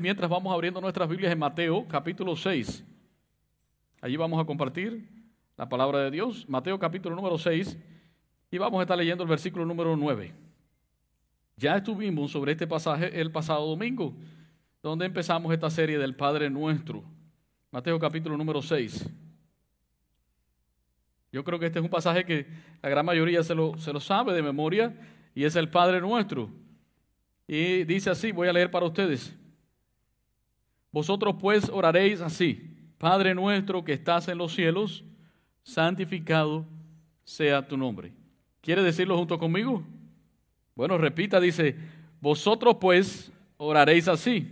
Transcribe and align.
Mientras 0.00 0.30
vamos 0.30 0.54
abriendo 0.54 0.80
nuestras 0.80 1.08
Biblias 1.08 1.32
en 1.32 1.40
Mateo 1.40 1.84
capítulo 1.88 2.36
6. 2.36 2.84
Allí 4.00 4.16
vamos 4.16 4.40
a 4.40 4.44
compartir 4.44 5.08
la 5.56 5.68
palabra 5.68 5.98
de 5.98 6.12
Dios. 6.12 6.48
Mateo 6.48 6.78
capítulo 6.78 7.16
número 7.16 7.36
6. 7.36 7.76
Y 8.52 8.58
vamos 8.58 8.78
a 8.78 8.82
estar 8.82 8.96
leyendo 8.96 9.24
el 9.24 9.28
versículo 9.28 9.66
número 9.66 9.96
9. 9.96 10.32
Ya 11.56 11.76
estuvimos 11.76 12.30
sobre 12.30 12.52
este 12.52 12.64
pasaje 12.64 13.20
el 13.20 13.32
pasado 13.32 13.66
domingo, 13.66 14.14
donde 14.84 15.04
empezamos 15.04 15.52
esta 15.52 15.68
serie 15.68 15.98
del 15.98 16.14
Padre 16.14 16.48
Nuestro. 16.48 17.02
Mateo 17.72 17.98
capítulo 17.98 18.36
número 18.36 18.62
6. 18.62 19.04
Yo 21.32 21.42
creo 21.42 21.58
que 21.58 21.66
este 21.66 21.80
es 21.80 21.84
un 21.84 21.90
pasaje 21.90 22.24
que 22.24 22.46
la 22.80 22.88
gran 22.88 23.04
mayoría 23.04 23.42
se 23.42 23.56
lo, 23.56 23.76
se 23.78 23.92
lo 23.92 23.98
sabe 23.98 24.32
de 24.32 24.42
memoria 24.42 24.94
y 25.34 25.42
es 25.42 25.56
el 25.56 25.68
Padre 25.68 26.00
Nuestro. 26.00 26.50
Y 27.48 27.82
dice 27.82 28.10
así, 28.10 28.30
voy 28.30 28.46
a 28.46 28.52
leer 28.52 28.70
para 28.70 28.86
ustedes. 28.86 29.36
Vosotros 30.90 31.36
pues 31.38 31.68
oraréis 31.68 32.20
así, 32.20 32.74
Padre 32.96 33.34
nuestro 33.34 33.84
que 33.84 33.92
estás 33.92 34.28
en 34.28 34.38
los 34.38 34.52
cielos, 34.52 35.04
santificado 35.62 36.64
sea 37.24 37.66
tu 37.66 37.76
nombre. 37.76 38.12
¿Quiere 38.62 38.82
decirlo 38.82 39.16
junto 39.16 39.38
conmigo? 39.38 39.82
Bueno, 40.74 40.96
repita, 40.96 41.40
dice, 41.40 41.76
vosotros 42.20 42.76
pues 42.80 43.30
oraréis 43.58 44.08
así, 44.08 44.48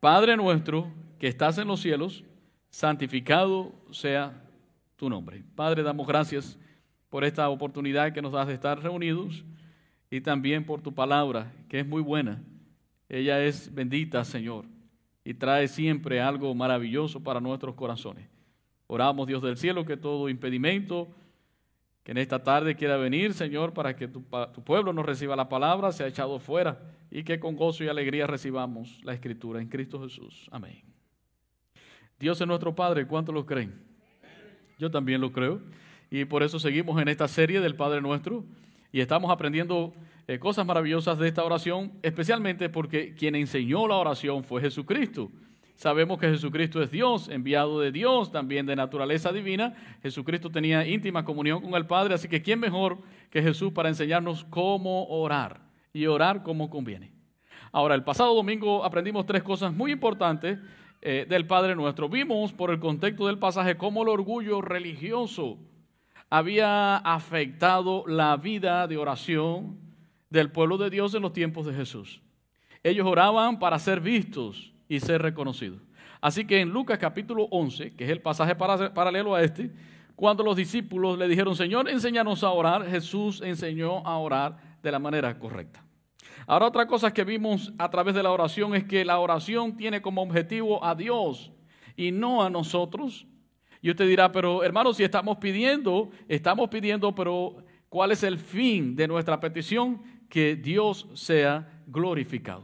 Padre 0.00 0.36
nuestro 0.36 0.90
que 1.18 1.28
estás 1.28 1.58
en 1.58 1.68
los 1.68 1.80
cielos, 1.80 2.24
santificado 2.70 3.72
sea 3.90 4.42
tu 4.96 5.08
nombre. 5.10 5.44
Padre, 5.54 5.82
damos 5.82 6.06
gracias 6.06 6.58
por 7.10 7.24
esta 7.24 7.48
oportunidad 7.50 8.12
que 8.12 8.22
nos 8.22 8.32
das 8.32 8.48
de 8.48 8.54
estar 8.54 8.82
reunidos 8.82 9.44
y 10.10 10.20
también 10.22 10.64
por 10.64 10.80
tu 10.80 10.94
palabra, 10.94 11.52
que 11.68 11.80
es 11.80 11.86
muy 11.86 12.00
buena. 12.00 12.42
Ella 13.08 13.44
es 13.44 13.72
bendita, 13.72 14.24
Señor 14.24 14.71
y 15.24 15.34
trae 15.34 15.68
siempre 15.68 16.20
algo 16.20 16.54
maravilloso 16.54 17.22
para 17.22 17.40
nuestros 17.40 17.74
corazones. 17.74 18.28
Oramos, 18.86 19.26
Dios 19.26 19.42
del 19.42 19.56
cielo, 19.56 19.84
que 19.84 19.96
todo 19.96 20.28
impedimento 20.28 21.08
que 22.02 22.10
en 22.10 22.18
esta 22.18 22.42
tarde 22.42 22.74
quiera 22.74 22.96
venir, 22.96 23.32
Señor, 23.32 23.72
para 23.72 23.94
que 23.94 24.08
tu, 24.08 24.24
pueblo 24.24 24.92
nos 24.92 25.06
reciba 25.06 25.36
la 25.36 25.48
palabra, 25.48 25.92
sea 25.92 26.08
echado 26.08 26.40
fuera 26.40 26.80
y 27.10 27.22
que 27.22 27.38
con 27.38 27.54
gozo 27.54 27.84
y 27.84 27.88
alegría 27.88 28.26
recibamos 28.26 29.00
la 29.04 29.14
escritura 29.14 29.60
en 29.60 29.68
Cristo 29.68 30.02
Jesús. 30.02 30.48
Amén. 30.50 30.82
Dios 32.18 32.40
es 32.40 32.46
nuestro 32.46 32.74
Padre, 32.74 33.06
¿cuántos 33.06 33.34
lo 33.34 33.46
creen? 33.46 33.72
Yo 34.78 34.90
también 34.90 35.20
lo 35.20 35.30
creo. 35.32 35.60
Y 36.10 36.24
por 36.24 36.42
eso 36.42 36.58
seguimos 36.58 37.00
en 37.00 37.08
esta 37.08 37.28
serie 37.28 37.60
del 37.60 37.76
Padre 37.76 38.00
Nuestro 38.00 38.44
y 38.90 39.00
estamos 39.00 39.30
aprendiendo 39.30 39.92
eh, 40.28 40.38
cosas 40.38 40.64
maravillosas 40.64 41.18
de 41.18 41.28
esta 41.28 41.44
oración, 41.44 41.92
especialmente 42.02 42.68
porque 42.68 43.14
quien 43.14 43.34
enseñó 43.34 43.88
la 43.88 43.96
oración 43.96 44.44
fue 44.44 44.60
Jesucristo. 44.60 45.30
Sabemos 45.74 46.18
que 46.20 46.28
Jesucristo 46.28 46.80
es 46.80 46.92
Dios, 46.92 47.28
enviado 47.28 47.80
de 47.80 47.90
Dios, 47.90 48.30
también 48.30 48.66
de 48.66 48.76
naturaleza 48.76 49.32
divina. 49.32 49.74
Jesucristo 50.00 50.48
tenía 50.50 50.86
íntima 50.86 51.24
comunión 51.24 51.60
con 51.60 51.74
el 51.74 51.86
Padre, 51.86 52.14
así 52.14 52.28
que 52.28 52.40
¿quién 52.40 52.60
mejor 52.60 52.98
que 53.30 53.42
Jesús 53.42 53.72
para 53.72 53.88
enseñarnos 53.88 54.44
cómo 54.44 55.06
orar 55.08 55.60
y 55.92 56.06
orar 56.06 56.44
como 56.44 56.70
conviene? 56.70 57.10
Ahora, 57.72 57.96
el 57.96 58.04
pasado 58.04 58.34
domingo 58.34 58.84
aprendimos 58.84 59.26
tres 59.26 59.42
cosas 59.42 59.72
muy 59.72 59.90
importantes 59.90 60.60
eh, 61.00 61.26
del 61.28 61.48
Padre 61.48 61.74
nuestro. 61.74 62.08
Vimos 62.08 62.52
por 62.52 62.70
el 62.70 62.78
contexto 62.78 63.26
del 63.26 63.40
pasaje 63.40 63.76
cómo 63.76 64.04
el 64.04 64.08
orgullo 64.08 64.60
religioso 64.60 65.58
había 66.30 66.98
afectado 66.98 68.04
la 68.06 68.36
vida 68.36 68.86
de 68.86 68.98
oración 68.98 69.81
del 70.32 70.50
pueblo 70.50 70.78
de 70.78 70.90
Dios 70.90 71.14
en 71.14 71.22
los 71.22 71.32
tiempos 71.32 71.66
de 71.66 71.74
Jesús. 71.74 72.20
Ellos 72.82 73.06
oraban 73.06 73.58
para 73.58 73.78
ser 73.78 74.00
vistos 74.00 74.72
y 74.88 74.98
ser 74.98 75.22
reconocidos. 75.22 75.80
Así 76.20 76.46
que 76.46 76.60
en 76.60 76.70
Lucas 76.70 76.98
capítulo 76.98 77.44
11, 77.50 77.94
que 77.94 78.04
es 78.04 78.10
el 78.10 78.20
pasaje 78.20 78.54
paralelo 78.54 79.34
a 79.34 79.42
este, 79.42 79.70
cuando 80.16 80.42
los 80.42 80.56
discípulos 80.56 81.18
le 81.18 81.28
dijeron, 81.28 81.54
Señor, 81.54 81.88
enséñanos 81.88 82.44
a 82.44 82.50
orar, 82.50 82.88
Jesús 82.88 83.42
enseñó 83.42 84.06
a 84.06 84.18
orar 84.18 84.56
de 84.82 84.90
la 84.90 84.98
manera 84.98 85.38
correcta. 85.38 85.84
Ahora 86.46 86.66
otra 86.66 86.86
cosa 86.86 87.12
que 87.12 87.24
vimos 87.24 87.72
a 87.78 87.90
través 87.90 88.14
de 88.14 88.22
la 88.22 88.30
oración 88.30 88.74
es 88.74 88.84
que 88.84 89.04
la 89.04 89.18
oración 89.18 89.76
tiene 89.76 90.00
como 90.00 90.22
objetivo 90.22 90.84
a 90.84 90.94
Dios 90.94 91.52
y 91.96 92.10
no 92.10 92.42
a 92.42 92.50
nosotros. 92.50 93.26
Y 93.80 93.90
usted 93.90 94.06
dirá, 94.06 94.32
pero 94.32 94.62
hermano, 94.62 94.92
si 94.92 95.04
estamos 95.04 95.38
pidiendo, 95.38 96.10
estamos 96.28 96.68
pidiendo, 96.68 97.14
pero 97.14 97.56
¿cuál 97.88 98.12
es 98.12 98.22
el 98.22 98.38
fin 98.38 98.94
de 98.96 99.08
nuestra 99.08 99.40
petición? 99.40 100.02
Que 100.32 100.56
Dios 100.56 101.06
sea 101.12 101.82
glorificado. 101.86 102.62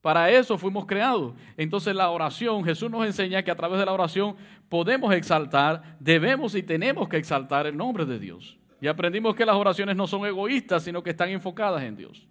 Para 0.00 0.30
eso 0.30 0.56
fuimos 0.56 0.86
creados. 0.86 1.34
Entonces 1.56 1.92
la 1.92 2.08
oración, 2.08 2.62
Jesús 2.62 2.88
nos 2.88 3.04
enseña 3.04 3.42
que 3.42 3.50
a 3.50 3.56
través 3.56 3.80
de 3.80 3.84
la 3.84 3.92
oración 3.92 4.36
podemos 4.68 5.12
exaltar, 5.12 5.96
debemos 5.98 6.54
y 6.54 6.62
tenemos 6.62 7.08
que 7.08 7.16
exaltar 7.16 7.66
el 7.66 7.76
nombre 7.76 8.04
de 8.04 8.20
Dios. 8.20 8.60
Y 8.80 8.86
aprendimos 8.86 9.34
que 9.34 9.44
las 9.44 9.56
oraciones 9.56 9.96
no 9.96 10.06
son 10.06 10.24
egoístas, 10.24 10.84
sino 10.84 11.02
que 11.02 11.10
están 11.10 11.30
enfocadas 11.30 11.82
en 11.82 11.96
Dios. 11.96 12.28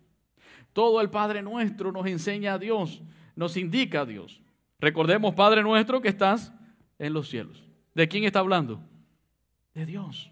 Todo 0.72 1.02
el 1.02 1.10
Padre 1.10 1.42
nuestro 1.42 1.92
nos 1.92 2.08
enseña 2.08 2.54
a 2.54 2.58
Dios, 2.58 3.02
nos 3.36 3.58
indica 3.58 4.02
a 4.02 4.06
Dios. 4.06 4.42
Recordemos, 4.80 5.36
Padre 5.36 5.62
nuestro, 5.62 6.00
que 6.00 6.08
estás 6.08 6.54
en 7.00 7.12
los 7.12 7.28
cielos. 7.28 7.68
¿De 7.94 8.08
quién 8.08 8.24
está 8.24 8.40
hablando? 8.40 8.80
De 9.74 9.86
Dios. 9.86 10.32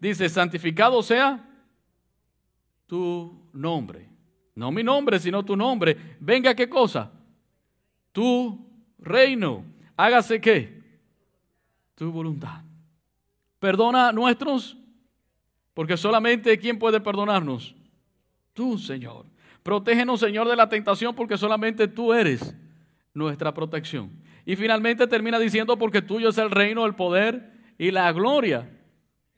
Dice, 0.00 0.30
santificado 0.30 1.02
sea 1.02 1.50
tu 2.86 3.48
nombre. 3.52 4.08
No 4.54 4.70
mi 4.70 4.82
nombre, 4.82 5.18
sino 5.18 5.44
tu 5.44 5.56
nombre. 5.56 5.96
Venga, 6.20 6.54
¿qué 6.54 6.68
cosa? 6.68 7.10
Tu 8.12 8.58
reino. 8.98 9.64
Hágase 9.96 10.40
qué? 10.40 10.82
Tu 11.94 12.10
voluntad. 12.10 12.62
Perdona 13.58 14.12
nuestros, 14.12 14.76
porque 15.72 15.96
solamente 15.96 16.58
¿quién 16.58 16.78
puede 16.78 17.00
perdonarnos? 17.00 17.74
Tú, 18.52 18.78
Señor. 18.78 19.26
Protégenos, 19.62 20.20
Señor, 20.20 20.48
de 20.48 20.56
la 20.56 20.68
tentación, 20.68 21.14
porque 21.14 21.38
solamente 21.38 21.88
tú 21.88 22.12
eres 22.12 22.54
nuestra 23.14 23.54
protección. 23.54 24.10
Y 24.44 24.56
finalmente 24.56 25.06
termina 25.06 25.38
diciendo, 25.38 25.78
porque 25.78 26.02
tuyo 26.02 26.28
es 26.28 26.38
el 26.38 26.50
reino, 26.50 26.84
el 26.84 26.94
poder 26.94 27.52
y 27.78 27.90
la 27.90 28.12
gloria 28.12 28.70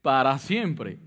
para 0.03 0.37
siempre. 0.39 0.99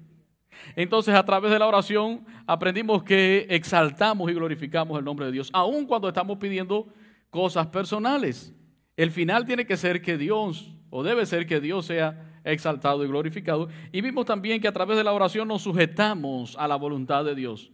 Entonces, 0.76 1.16
a 1.16 1.24
través 1.24 1.52
de 1.52 1.60
la 1.60 1.68
oración 1.68 2.26
aprendimos 2.48 3.04
que 3.04 3.48
exaltamos 3.50 4.30
y 4.30 4.34
glorificamos 4.34 4.98
el 4.98 5.06
nombre 5.06 5.26
de 5.28 5.32
Dios, 5.32 5.50
aun 5.54 5.86
cuando 5.86 6.08
estamos 6.08 6.38
pidiendo 6.38 6.88
cosas 7.30 7.68
personales. 7.68 8.54
El 8.98 9.12
final 9.12 9.46
tiene 9.46 9.66
que 9.66 9.78
ser 9.78 10.02
que 10.02 10.18
Dios, 10.18 10.72
o 10.90 11.04
debe 11.04 11.26
ser 11.26 11.46
que 11.46 11.60
Dios 11.60 11.86
sea 11.86 12.30
exaltado 12.44 13.04
y 13.04 13.08
glorificado. 13.08 13.70
Y 13.92 14.02
vimos 14.02 14.26
también 14.26 14.62
que 14.62 14.68
a 14.68 14.74
través 14.74 14.98
de 14.98 15.04
la 15.04 15.14
oración 15.14 15.48
nos 15.48 15.62
sujetamos 15.62 16.56
a 16.58 16.68
la 16.68 16.76
voluntad 16.76 17.24
de 17.24 17.36
Dios. 17.36 17.72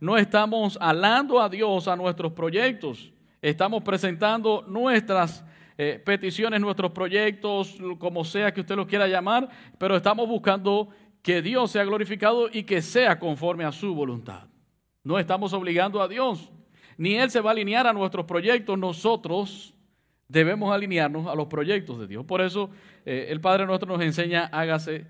No 0.00 0.16
estamos 0.16 0.76
alando 0.80 1.40
a 1.40 1.48
Dios 1.48 1.86
a 1.86 1.96
nuestros 1.96 2.32
proyectos, 2.32 3.12
estamos 3.40 3.82
presentando 3.82 4.64
nuestras 4.66 5.44
eh, 5.78 6.02
peticiones, 6.04 6.60
nuestros 6.60 6.90
proyectos, 6.90 7.78
como 7.98 8.24
sea 8.24 8.52
que 8.52 8.60
usted 8.60 8.76
lo 8.76 8.86
quiera 8.86 9.06
llamar, 9.06 9.48
pero 9.78 9.96
estamos 9.96 10.28
buscando 10.28 10.88
que 11.22 11.40
Dios 11.40 11.70
sea 11.70 11.84
glorificado 11.84 12.48
y 12.52 12.64
que 12.64 12.82
sea 12.82 13.18
conforme 13.18 13.64
a 13.64 13.72
su 13.72 13.94
voluntad. 13.94 14.48
No 15.04 15.18
estamos 15.18 15.52
obligando 15.52 16.02
a 16.02 16.08
Dios, 16.08 16.50
ni 16.96 17.14
Él 17.14 17.30
se 17.30 17.40
va 17.40 17.50
a 17.50 17.52
alinear 17.52 17.86
a 17.86 17.92
nuestros 17.92 18.26
proyectos, 18.26 18.78
nosotros 18.78 19.74
debemos 20.28 20.72
alinearnos 20.72 21.26
a 21.26 21.34
los 21.34 21.46
proyectos 21.46 21.98
de 22.00 22.06
Dios. 22.06 22.24
Por 22.24 22.40
eso 22.40 22.70
eh, 23.04 23.26
el 23.30 23.40
Padre 23.40 23.66
nuestro 23.66 23.88
nos 23.88 24.02
enseña, 24.02 24.46
hágase 24.52 25.06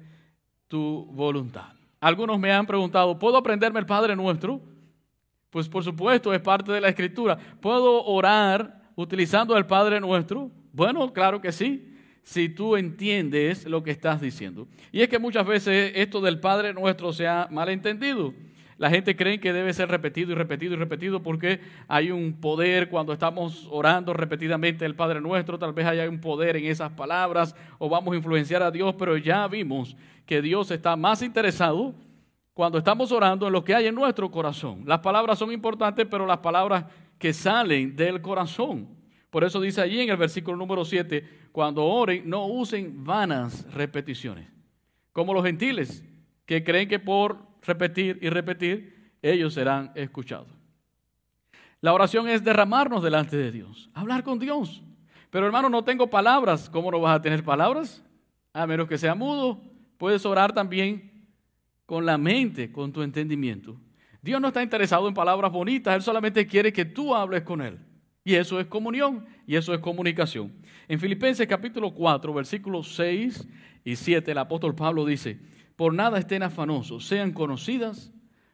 tu 0.69 1.07
voluntad. 1.13 1.73
Algunos 2.01 2.39
me 2.39 2.53
han 2.53 2.67
preguntado, 2.67 3.19
¿puedo 3.19 3.37
aprenderme 3.37 3.81
el 3.81 3.87
Padre 3.87 4.17
nuestro? 4.17 4.61
Pues 5.51 5.69
por 5.69 5.85
supuesto, 5.85 6.33
es 6.33 6.41
parte 6.41 6.73
de 6.73 6.81
la 6.81 6.89
escritura. 6.89 7.39
¿Puedo 7.61 8.05
orar 8.05 8.83
utilizando 8.97 9.57
el 9.57 9.67
Padre 9.67 10.01
nuestro? 10.01 10.51
Bueno, 10.73 11.13
claro 11.13 11.41
que 11.41 11.53
sí 11.53 11.92
si 12.23 12.49
tú 12.49 12.77
entiendes 12.77 13.67
lo 13.67 13.83
que 13.83 13.91
estás 13.91 14.21
diciendo. 14.21 14.69
Y 14.93 15.01
es 15.03 15.09
que 15.09 15.19
muchas 15.19 15.47
veces 15.47 15.93
esto 15.95 16.21
del 16.21 16.41
Padre 16.41 16.73
nuestro 16.73 17.13
se 17.13 17.27
ha 17.27 17.49
malentendido. 17.51 18.33
La 18.79 18.91
gente 18.91 19.15
cree 19.15 19.39
que 19.39 19.53
debe 19.53 19.73
ser 19.73 19.89
repetido 19.89 20.33
y 20.33 20.35
repetido 20.35 20.75
y 20.75 20.77
repetido 20.77 21.23
porque 21.23 21.61
hay 21.87 22.11
un 22.11 22.41
poder 22.41 22.89
cuando 22.89 23.13
estamos 23.13 23.69
orando 23.71 24.13
repetidamente 24.13 24.85
el 24.85 24.97
Padre 24.97 25.21
nuestro, 25.21 25.59
tal 25.59 25.73
vez 25.73 25.87
haya 25.87 26.09
un 26.09 26.21
poder 26.21 26.57
en 26.57 26.65
esas 26.67 26.91
palabras 26.91 27.55
o 27.79 27.89
vamos 27.89 28.13
a 28.13 28.17
influenciar 28.17 28.63
a 28.63 28.71
Dios, 28.71 28.95
pero 28.99 29.17
ya 29.17 29.47
vimos 29.47 29.97
que 30.27 30.43
Dios 30.43 30.71
está 30.71 30.97
más 30.97 31.23
interesado 31.23 31.95
cuando 32.55 32.79
estamos 32.79 33.13
orando 33.13 33.47
en 33.47 33.53
lo 33.53 33.63
que 33.63 33.75
hay 33.75 33.87
en 33.87 33.95
nuestro 33.95 34.31
corazón. 34.31 34.83
Las 34.87 34.99
palabras 34.99 35.39
son 35.39 35.53
importantes, 35.53 36.07
pero 36.11 36.27
las 36.27 36.39
palabras 36.39 36.85
que 37.19 37.33
salen 37.33 37.95
del 37.95 38.21
corazón. 38.21 38.89
Por 39.31 39.45
eso 39.45 39.61
dice 39.61 39.81
allí 39.81 40.01
en 40.01 40.11
el 40.11 40.17
versículo 40.17 40.57
número 40.57 40.85
7, 40.85 41.25
cuando 41.53 41.85
oren, 41.85 42.29
no 42.29 42.47
usen 42.47 43.05
vanas 43.05 43.71
repeticiones, 43.73 44.49
como 45.13 45.35
los 45.35 45.45
gentiles, 45.45 46.05
que 46.47 46.65
creen 46.65 46.89
que 46.89 46.99
por 46.99 47.39
repetir 47.63 48.19
y 48.21 48.31
repetir, 48.31 49.13
ellos 49.23 49.55
serán 49.55 49.93
escuchados. 49.95 50.49
La 51.81 51.93
oración 51.93 52.29
es 52.29 52.43
derramarnos 52.43 53.03
delante 53.03 53.37
de 53.37 53.53
Dios, 53.53 53.91
hablar 53.95 54.25
con 54.25 54.39
Dios. 54.39 54.83
Pero 55.31 55.47
hermano, 55.47 55.69
no 55.69 55.83
tengo 55.83 56.09
palabras. 56.11 56.69
¿Cómo 56.69 56.91
no 56.91 57.01
vas 57.01 57.17
a 57.17 57.23
tener 57.23 57.43
palabras? 57.43 58.05
A 58.53 58.67
menos 58.67 58.87
que 58.87 58.99
sea 58.99 59.15
mudo. 59.15 59.61
Puedes 59.97 60.27
orar 60.27 60.53
también 60.53 61.27
con 61.87 62.05
la 62.05 62.19
mente, 62.19 62.71
con 62.71 62.93
tu 62.93 63.03
entendimiento. 63.03 63.77
Dios 64.21 64.41
no 64.41 64.49
está 64.49 64.63
interesado 64.63 65.09
en 65.09 65.15
palabras 65.15 65.51
bonitas, 65.51 65.97
Él 65.97 66.03
solamente 66.03 66.47
quiere 66.47 66.73
que 66.73 66.85
tú 66.85 67.15
hables 67.15 67.43
con 67.43 67.61
Él. 67.61 67.79
Y 68.25 68.35
eso 68.35 68.61
es 68.61 68.67
comunión 68.67 69.27
y 69.47 69.57
eso 69.57 69.75
es 69.75 69.81
comunicación. 69.81 70.53
En 70.93 71.01
Filipenses 71.01 71.47
capítulo 71.47 71.95
4, 71.95 72.35
versículos 72.35 72.95
6 72.97 73.49
y 73.83 73.97
7, 73.97 74.31
el 74.31 74.37
apóstol 74.37 74.75
Pablo 74.75 75.07
dice, 75.07 75.41
por 75.75 75.95
nada 75.95 76.19
estén 76.19 76.43
afanosos, 76.43 77.07
sean 77.07 77.33
conocidas 77.33 78.13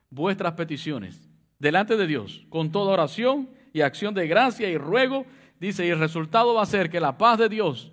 vuestras 0.08 0.52
peticiones 0.52 1.28
delante 1.58 1.96
de 1.96 2.06
Dios, 2.06 2.46
con 2.48 2.70
toda 2.70 2.92
oración 2.92 3.50
y 3.72 3.80
acción 3.80 4.14
de 4.14 4.28
gracia 4.28 4.70
y 4.70 4.78
ruego, 4.78 5.26
dice, 5.58 5.84
y 5.84 5.90
el 5.90 5.98
resultado 5.98 6.54
va 6.54 6.62
a 6.62 6.66
ser 6.66 6.90
que 6.90 7.00
la 7.00 7.18
paz 7.18 7.40
de 7.40 7.48
Dios, 7.48 7.90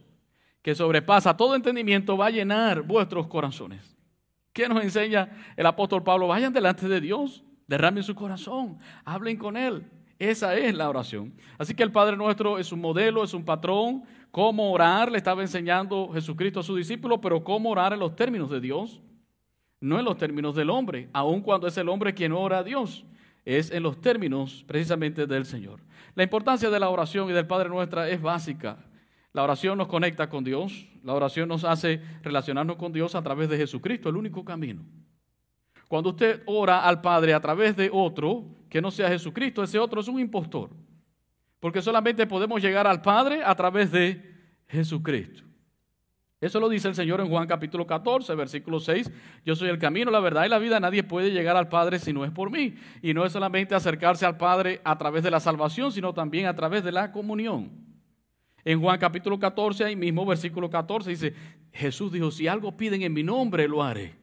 que 0.61 0.75
sobrepasa 0.75 1.35
todo 1.35 1.55
entendimiento, 1.55 2.15
va 2.15 2.27
a 2.27 2.29
llenar 2.29 2.83
vuestros 2.83 3.25
corazones. 3.25 3.97
¿Qué 4.53 4.69
nos 4.69 4.83
enseña 4.83 5.27
el 5.57 5.65
apóstol 5.65 6.03
Pablo? 6.03 6.27
Vayan 6.27 6.53
delante 6.53 6.87
de 6.87 7.01
Dios, 7.01 7.43
derramen 7.65 8.03
su 8.03 8.13
corazón, 8.13 8.77
hablen 9.05 9.37
con 9.37 9.57
Él. 9.57 9.89
Esa 10.19 10.55
es 10.55 10.73
la 10.73 10.87
oración. 10.89 11.33
Así 11.57 11.73
que 11.73 11.83
el 11.83 11.91
Padre 11.91 12.15
nuestro 12.15 12.57
es 12.57 12.71
un 12.71 12.79
modelo, 12.79 13.23
es 13.23 13.33
un 13.33 13.43
patrón, 13.43 14.03
cómo 14.35 14.69
orar, 14.69 15.09
le 15.09 15.17
estaba 15.17 15.43
enseñando 15.43 16.09
Jesucristo 16.11 16.59
a 16.59 16.63
su 16.63 16.75
discípulo, 16.75 17.21
pero 17.21 17.41
cómo 17.41 17.69
orar 17.69 17.93
en 17.93 17.99
los 17.99 18.17
términos 18.17 18.49
de 18.49 18.59
Dios, 18.59 18.99
no 19.79 19.97
en 19.97 20.03
los 20.03 20.17
términos 20.17 20.55
del 20.55 20.71
hombre, 20.71 21.07
aun 21.13 21.39
cuando 21.39 21.67
es 21.67 21.77
el 21.77 21.87
hombre 21.87 22.13
quien 22.13 22.33
ora 22.33 22.57
a 22.57 22.63
Dios, 22.65 23.05
es 23.45 23.71
en 23.71 23.81
los 23.81 24.01
términos 24.01 24.65
precisamente 24.67 25.25
del 25.25 25.45
Señor. 25.45 25.79
La 26.15 26.23
importancia 26.23 26.69
de 26.69 26.77
la 26.81 26.89
oración 26.89 27.29
y 27.29 27.31
del 27.31 27.47
Padre 27.47 27.69
nuestra 27.69 28.09
es 28.09 28.21
básica. 28.21 28.79
La 29.31 29.41
oración 29.41 29.77
nos 29.77 29.87
conecta 29.87 30.27
con 30.27 30.43
Dios, 30.43 30.85
la 31.01 31.13
oración 31.13 31.47
nos 31.47 31.63
hace 31.63 32.01
relacionarnos 32.21 32.75
con 32.75 32.91
Dios 32.91 33.15
a 33.15 33.21
través 33.21 33.47
de 33.47 33.55
Jesucristo, 33.55 34.09
el 34.09 34.17
único 34.17 34.43
camino. 34.43 34.83
Cuando 35.87 36.09
usted 36.09 36.43
ora 36.45 36.83
al 36.83 36.99
Padre 36.99 37.33
a 37.33 37.39
través 37.39 37.77
de 37.77 37.89
otro, 37.89 38.43
que 38.67 38.81
no 38.81 38.91
sea 38.91 39.07
Jesucristo, 39.07 39.63
ese 39.63 39.79
otro 39.79 40.01
es 40.01 40.09
un 40.09 40.19
impostor. 40.19 40.71
Porque 41.65 41.81
solamente 41.81 42.27
podemos 42.27 42.61
llegar 42.61 42.85
al 42.85 43.01
Padre 43.01 43.41
a 43.43 43.55
través 43.55 43.91
de 43.91 44.21
Jesucristo. 44.67 45.41
Eso 46.39 46.59
lo 46.59 46.69
dice 46.69 46.87
el 46.87 46.93
Señor 46.93 47.19
en 47.21 47.27
Juan 47.27 47.47
capítulo 47.47 47.87
14, 47.87 48.35
versículo 48.35 48.79
6. 48.79 49.11
Yo 49.43 49.55
soy 49.55 49.69
el 49.69 49.79
camino, 49.79 50.11
la 50.11 50.19
verdad 50.19 50.45
y 50.45 50.49
la 50.49 50.59
vida. 50.59 50.79
Nadie 50.79 51.01
puede 51.01 51.31
llegar 51.31 51.57
al 51.57 51.67
Padre 51.67 51.97
si 51.97 52.13
no 52.13 52.23
es 52.23 52.29
por 52.29 52.51
mí. 52.51 52.75
Y 53.01 53.15
no 53.15 53.25
es 53.25 53.31
solamente 53.31 53.73
acercarse 53.73 54.27
al 54.27 54.37
Padre 54.37 54.79
a 54.83 54.95
través 54.95 55.23
de 55.23 55.31
la 55.31 55.39
salvación, 55.39 55.91
sino 55.91 56.13
también 56.13 56.45
a 56.45 56.53
través 56.53 56.83
de 56.83 56.91
la 56.91 57.11
comunión. 57.11 57.71
En 58.63 58.79
Juan 58.79 58.99
capítulo 58.99 59.39
14, 59.39 59.85
ahí 59.85 59.95
mismo, 59.95 60.23
versículo 60.23 60.69
14, 60.69 61.09
dice, 61.09 61.33
Jesús 61.73 62.11
dijo, 62.11 62.29
si 62.29 62.47
algo 62.47 62.77
piden 62.77 63.01
en 63.01 63.11
mi 63.11 63.23
nombre, 63.23 63.67
lo 63.67 63.81
haré. 63.81 64.13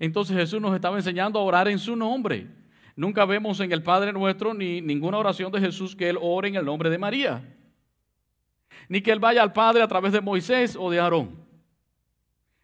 Entonces 0.00 0.36
Jesús 0.36 0.60
nos 0.60 0.74
estaba 0.74 0.96
enseñando 0.96 1.38
a 1.38 1.42
orar 1.44 1.68
en 1.68 1.78
su 1.78 1.94
nombre. 1.94 2.63
Nunca 2.96 3.24
vemos 3.24 3.58
en 3.60 3.72
el 3.72 3.82
Padre 3.82 4.12
nuestro 4.12 4.54
ni 4.54 4.80
ninguna 4.80 5.18
oración 5.18 5.50
de 5.50 5.60
Jesús 5.60 5.96
que 5.96 6.08
Él 6.08 6.18
ore 6.20 6.48
en 6.48 6.54
el 6.54 6.64
nombre 6.64 6.90
de 6.90 6.98
María. 6.98 7.42
Ni 8.88 9.00
que 9.00 9.10
Él 9.10 9.18
vaya 9.18 9.42
al 9.42 9.52
Padre 9.52 9.82
a 9.82 9.88
través 9.88 10.12
de 10.12 10.20
Moisés 10.20 10.76
o 10.78 10.90
de 10.90 11.00
Aarón. 11.00 11.36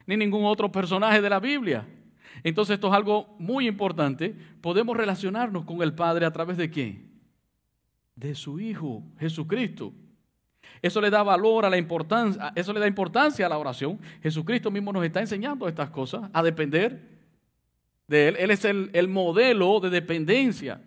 Ni 0.07 0.17
ningún 0.17 0.45
otro 0.45 0.71
personaje 0.71 1.21
de 1.21 1.31
la 1.31 1.41
Biblia. 1.41 1.87
Entonces 2.45 2.75
esto 2.75 2.89
es 2.89 2.95
algo 2.95 3.35
muy 3.39 3.67
importante. 3.67 4.37
Podemos 4.61 4.97
relacionarnos 4.97 5.65
con 5.65 5.83
el 5.83 5.95
Padre 5.95 6.27
a 6.27 6.33
través 6.33 6.57
de 6.57 6.71
quién? 6.71 7.11
De 8.15 8.35
su 8.35 8.61
Hijo, 8.61 9.03
Jesucristo. 9.19 9.93
Eso 10.83 11.01
le 11.01 11.11
da 11.11 11.23
valor 11.23 11.65
a 11.65 11.71
la 11.71 11.77
importancia, 11.77 12.53
eso 12.55 12.73
le 12.73 12.81
da 12.81 12.87
importancia 12.87 13.47
a 13.47 13.49
la 13.49 13.59
oración. 13.59 13.99
Jesucristo 14.23 14.71
mismo 14.71 14.93
nos 14.93 15.05
está 15.05 15.21
enseñando 15.21 15.69
estas 15.69 15.91
cosas, 15.91 16.31
a 16.33 16.43
depender 16.43 17.20
de 18.11 18.29
Él. 18.29 18.37
Él 18.41 18.51
es 18.51 18.65
el, 18.65 18.91
el 18.93 19.09
modelo 19.09 19.79
de 19.79 19.89
dependencia. 19.89 20.83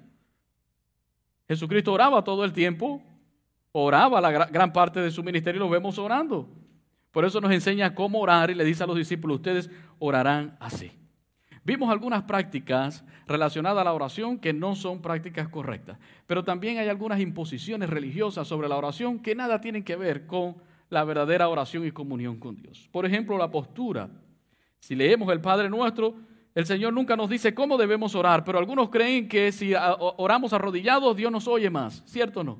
Jesucristo 1.48 1.94
oraba 1.94 2.24
todo 2.24 2.44
el 2.44 2.52
tiempo, 2.52 3.02
oraba 3.72 4.20
la 4.20 4.32
gran 4.48 4.74
parte 4.74 5.00
de 5.00 5.10
su 5.10 5.24
ministerio 5.24 5.60
y 5.60 5.64
lo 5.64 5.70
vemos 5.70 5.98
orando. 5.98 6.50
Por 7.12 7.24
eso 7.24 7.40
nos 7.40 7.52
enseña 7.52 7.96
cómo 7.96 8.20
orar 8.20 8.52
y 8.52 8.56
le 8.56 8.66
dice 8.66 8.84
a 8.84 8.88
los 8.88 8.98
discípulos, 8.98 9.38
ustedes 9.38 9.70
orarán 10.00 10.58
así. 10.60 10.92
Vimos 11.64 11.90
algunas 11.90 12.24
prácticas 12.24 13.06
relacionadas 13.26 13.80
a 13.82 13.86
la 13.86 13.94
oración 13.94 14.38
que 14.38 14.52
no 14.52 14.76
son 14.76 15.02
prácticas 15.02 15.48
correctas, 15.48 15.98
pero 16.28 16.44
también 16.44 16.78
hay 16.78 16.90
algunas 16.90 17.22
imposiciones 17.22 17.90
religiosas 17.90 18.48
sobre 18.48 18.68
la 18.68 18.76
oración 18.76 19.20
que 19.20 19.34
nada 19.34 19.62
tienen 19.62 19.84
que 19.84 19.96
ver 19.96 20.26
con 20.28 20.58
la 20.90 21.06
verdadera 21.06 21.48
oración 21.48 21.88
y 21.88 21.92
comunión 21.92 22.38
con 22.38 22.58
Dios. 22.58 22.90
Por 22.92 23.06
ejemplo, 23.06 23.38
la 23.38 23.50
postura. 23.50 24.10
Si 24.80 24.94
leemos 24.94 25.32
el 25.32 25.40
Padre 25.40 25.70
Nuestro, 25.70 26.16
el 26.56 26.66
Señor 26.66 26.94
nunca 26.94 27.16
nos 27.16 27.30
dice 27.30 27.56
cómo 27.56 27.78
debemos 27.78 28.14
orar, 28.14 28.44
pero 28.44 28.60
algunos 28.60 28.90
creen 28.90 29.28
que 29.28 29.52
si 29.52 29.74
oramos 29.74 30.54
arrodillados, 30.54 31.16
Dios 31.16 31.32
nos 31.32 31.48
oye 31.48 31.70
más. 31.70 32.04
¿Cierto 32.06 32.42
o 32.42 32.44
no? 32.44 32.60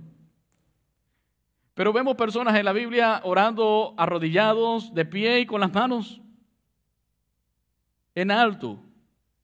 Pero 1.76 1.94
vemos 1.94 2.16
personas 2.16 2.56
en 2.56 2.66
la 2.66 2.74
Biblia 2.74 3.22
orando 3.24 3.94
arrodillados, 3.98 4.94
de 4.94 5.06
pie 5.06 5.42
y 5.42 5.46
con 5.46 5.62
las 5.62 5.74
manos 5.74 6.22
en 8.16 8.32
alto. 8.32 8.80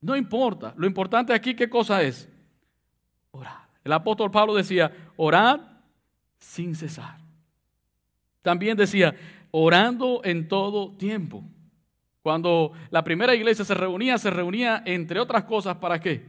No 0.01 0.15
importa. 0.15 0.73
Lo 0.77 0.87
importante 0.87 1.33
aquí, 1.33 1.55
¿qué 1.55 1.69
cosa 1.69 2.01
es? 2.01 2.29
Orar. 3.31 3.67
El 3.83 3.91
apóstol 3.91 4.31
Pablo 4.31 4.55
decía, 4.55 4.91
orar 5.15 5.81
sin 6.37 6.75
cesar. 6.75 7.17
También 8.41 8.77
decía, 8.77 9.15
orando 9.51 10.21
en 10.23 10.47
todo 10.47 10.91
tiempo. 10.95 11.43
Cuando 12.21 12.73
la 12.91 13.03
primera 13.03 13.33
iglesia 13.33 13.63
se 13.63 13.73
reunía, 13.73 14.17
se 14.17 14.29
reunía 14.29 14.83
entre 14.85 15.19
otras 15.19 15.45
cosas 15.45 15.77
para 15.77 15.99
qué? 15.99 16.23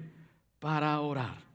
Para 0.58 1.00
orar. 1.00 1.50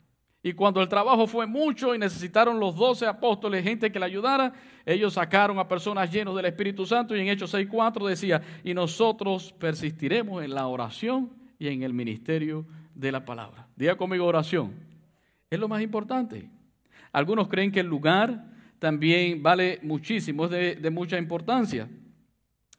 Y 0.45 0.53
cuando 0.53 0.79
el 0.79 0.87
trabajo 0.87 1.25
fue 1.25 1.47
mucho 1.47 1.95
y 1.95 1.97
necesitaron 1.97 2.59
los 2.59 2.75
doce 2.75 3.07
apóstoles, 3.07 3.63
gente 3.63 3.91
que 3.91 3.97
le 3.97 4.05
ayudara, 4.05 4.53
ellos 4.85 5.13
sacaron 5.13 5.57
a 5.57 5.67
personas 5.67 6.11
llenos 6.11 6.35
del 6.35 6.45
Espíritu 6.45 6.85
Santo 6.85 7.15
y 7.15 7.21
en 7.21 7.29
Hechos 7.29 7.51
6.4 7.53 8.07
decía, 8.07 8.41
y 8.63 8.75
nosotros 8.75 9.53
persistiremos 9.57 10.43
en 10.43 10.53
la 10.53 10.67
oración 10.67 11.31
y 11.57 11.69
en 11.69 11.81
el 11.81 11.93
ministerio 11.93 12.63
de 12.93 13.11
la 13.11 13.25
palabra. 13.25 13.67
Diga 13.75 13.95
conmigo 13.95 14.25
oración. 14.25 14.73
Es 15.49 15.59
lo 15.59 15.67
más 15.67 15.81
importante. 15.81 16.47
Algunos 17.11 17.47
creen 17.47 17.71
que 17.71 17.79
el 17.79 17.87
lugar 17.87 18.45
también 18.77 19.41
vale 19.41 19.79
muchísimo, 19.81 20.45
es 20.45 20.51
de, 20.51 20.75
de 20.75 20.89
mucha 20.91 21.17
importancia. 21.17 21.89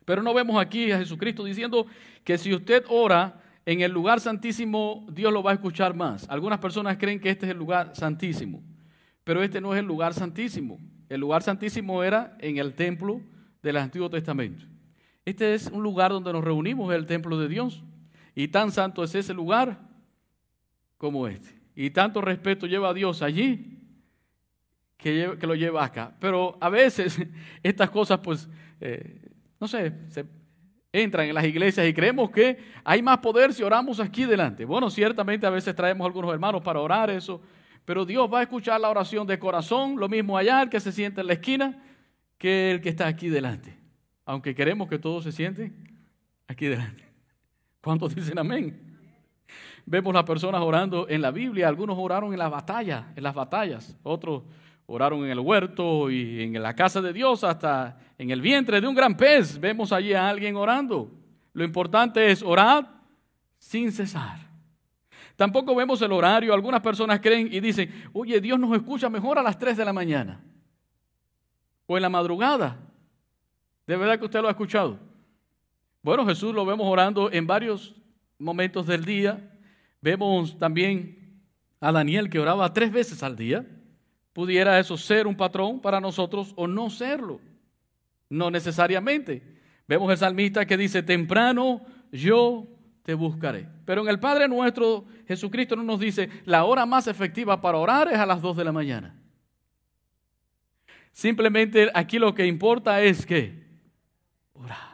Pero 0.06 0.22
no 0.22 0.32
vemos 0.32 0.58
aquí 0.58 0.90
a 0.92 0.98
Jesucristo 0.98 1.44
diciendo 1.44 1.84
que 2.24 2.38
si 2.38 2.54
usted 2.54 2.84
ora 2.88 3.42
en 3.66 3.80
el 3.80 3.90
lugar 3.90 4.20
santísimo, 4.20 5.04
Dios 5.10 5.32
lo 5.32 5.42
va 5.42 5.50
a 5.50 5.54
escuchar 5.54 5.94
más. 5.94 6.26
Algunas 6.30 6.60
personas 6.60 6.96
creen 6.96 7.20
que 7.20 7.28
este 7.28 7.44
es 7.44 7.52
el 7.52 7.58
lugar 7.58 7.90
santísimo, 7.94 8.62
pero 9.24 9.42
este 9.42 9.60
no 9.60 9.74
es 9.74 9.80
el 9.80 9.86
lugar 9.86 10.14
santísimo. 10.14 10.78
El 11.08 11.20
lugar 11.20 11.42
santísimo 11.42 12.02
era 12.04 12.36
en 12.40 12.56
el 12.58 12.74
templo 12.74 13.20
del 13.62 13.76
Antiguo 13.76 14.08
Testamento. 14.08 14.64
Este 15.24 15.54
es 15.54 15.66
un 15.66 15.82
lugar 15.82 16.12
donde 16.12 16.32
nos 16.32 16.44
reunimos, 16.44 16.94
el 16.94 17.04
templo 17.04 17.36
de 17.36 17.48
Dios. 17.48 17.82
Y 18.36 18.48
tan 18.48 18.70
santo 18.70 19.02
es 19.02 19.12
ese 19.14 19.34
lugar 19.34 19.80
como 20.98 21.26
este. 21.26 21.60
Y 21.74 21.90
tanto 21.90 22.20
respeto 22.20 22.66
lleva 22.66 22.90
a 22.90 22.94
Dios 22.94 23.22
allí 23.22 23.76
que, 24.96 25.36
lo 25.40 25.54
lleva 25.56 25.84
acá. 25.84 26.14
Pero 26.20 26.56
a 26.60 26.68
veces 26.68 27.20
estas 27.64 27.90
cosas 27.90 28.20
pues 28.20 28.48
eh, 28.80 29.25
no 29.60 29.68
sé, 29.68 29.92
se 30.08 30.24
entran 30.92 31.28
en 31.28 31.34
las 31.34 31.44
iglesias 31.44 31.86
y 31.86 31.92
creemos 31.92 32.30
que 32.30 32.58
hay 32.84 33.02
más 33.02 33.18
poder 33.18 33.52
si 33.52 33.62
oramos 33.62 34.00
aquí 34.00 34.24
delante. 34.24 34.64
Bueno, 34.64 34.90
ciertamente 34.90 35.46
a 35.46 35.50
veces 35.50 35.74
traemos 35.74 36.06
algunos 36.06 36.32
hermanos 36.32 36.62
para 36.62 36.80
orar 36.80 37.10
eso, 37.10 37.40
pero 37.84 38.04
Dios 38.04 38.32
va 38.32 38.40
a 38.40 38.42
escuchar 38.42 38.80
la 38.80 38.90
oración 38.90 39.26
de 39.26 39.38
corazón, 39.38 39.96
lo 39.96 40.08
mismo 40.08 40.36
allá, 40.36 40.62
el 40.62 40.68
que 40.68 40.80
se 40.80 40.92
siente 40.92 41.20
en 41.20 41.26
la 41.26 41.34
esquina, 41.34 41.82
que 42.38 42.72
el 42.72 42.80
que 42.80 42.88
está 42.88 43.06
aquí 43.06 43.28
delante. 43.28 43.76
Aunque 44.24 44.54
queremos 44.54 44.88
que 44.88 44.98
todos 44.98 45.24
se 45.24 45.32
sienten 45.32 46.04
aquí 46.48 46.66
delante. 46.66 47.04
¿Cuántos 47.80 48.14
dicen 48.14 48.38
amén? 48.38 48.82
Vemos 49.84 50.12
las 50.12 50.24
personas 50.24 50.60
orando 50.62 51.08
en 51.08 51.22
la 51.22 51.30
Biblia, 51.30 51.68
algunos 51.68 51.96
oraron 51.96 52.32
en 52.32 52.40
las 52.40 52.50
batallas, 52.50 53.04
en 53.14 53.22
las 53.22 53.34
batallas, 53.34 53.96
otros 54.02 54.42
oraron 54.86 55.24
en 55.24 55.30
el 55.30 55.40
huerto 55.40 56.10
y 56.10 56.42
en 56.42 56.62
la 56.62 56.74
casa 56.74 57.00
de 57.02 57.12
Dios, 57.12 57.44
hasta 57.44 57.98
en 58.18 58.30
el 58.30 58.40
vientre 58.40 58.80
de 58.80 58.86
un 58.86 58.94
gran 58.94 59.16
pez. 59.16 59.58
Vemos 59.58 59.92
allí 59.92 60.12
a 60.14 60.28
alguien 60.28 60.56
orando. 60.56 61.10
Lo 61.52 61.64
importante 61.64 62.30
es 62.30 62.42
orar 62.42 63.02
sin 63.58 63.90
cesar. 63.90 64.38
Tampoco 65.34 65.74
vemos 65.74 66.00
el 66.02 66.12
horario. 66.12 66.54
Algunas 66.54 66.80
personas 66.80 67.20
creen 67.20 67.48
y 67.52 67.60
dicen, 67.60 68.10
oye, 68.12 68.40
Dios 68.40 68.58
nos 68.58 68.74
escucha 68.76 69.10
mejor 69.10 69.38
a 69.38 69.42
las 69.42 69.58
3 69.58 69.76
de 69.76 69.84
la 69.84 69.92
mañana 69.92 70.40
o 71.86 71.96
en 71.96 72.02
la 72.02 72.08
madrugada. 72.08 72.78
¿De 73.86 73.96
verdad 73.96 74.18
que 74.18 74.24
usted 74.24 74.40
lo 74.40 74.48
ha 74.48 74.52
escuchado? 74.52 74.98
Bueno, 76.02 76.24
Jesús 76.26 76.54
lo 76.54 76.64
vemos 76.64 76.86
orando 76.86 77.30
en 77.30 77.46
varios 77.46 77.94
momentos 78.38 78.86
del 78.86 79.04
día. 79.04 79.52
Vemos 80.00 80.58
también 80.58 81.42
a 81.80 81.92
Daniel 81.92 82.30
que 82.30 82.38
oraba 82.38 82.72
tres 82.72 82.92
veces 82.92 83.22
al 83.22 83.36
día 83.36 83.66
pudiera 84.36 84.78
eso 84.78 84.98
ser 84.98 85.26
un 85.26 85.34
patrón 85.34 85.80
para 85.80 85.98
nosotros 85.98 86.52
o 86.56 86.66
no 86.66 86.90
serlo. 86.90 87.40
No 88.28 88.50
necesariamente. 88.50 89.42
Vemos 89.88 90.10
el 90.10 90.18
salmista 90.18 90.66
que 90.66 90.76
dice, 90.76 91.02
temprano 91.02 91.80
yo 92.12 92.66
te 93.02 93.14
buscaré. 93.14 93.66
Pero 93.86 94.02
en 94.02 94.08
el 94.08 94.20
Padre 94.20 94.46
nuestro, 94.46 95.06
Jesucristo 95.26 95.74
no 95.74 95.84
nos 95.84 96.00
dice, 96.00 96.28
la 96.44 96.64
hora 96.64 96.84
más 96.84 97.06
efectiva 97.06 97.62
para 97.62 97.78
orar 97.78 98.12
es 98.12 98.18
a 98.18 98.26
las 98.26 98.42
2 98.42 98.58
de 98.58 98.64
la 98.64 98.72
mañana. 98.72 99.18
Simplemente 101.12 101.90
aquí 101.94 102.18
lo 102.18 102.34
que 102.34 102.44
importa 102.44 103.00
es 103.00 103.24
que 103.24 103.64
orar. 104.52 104.85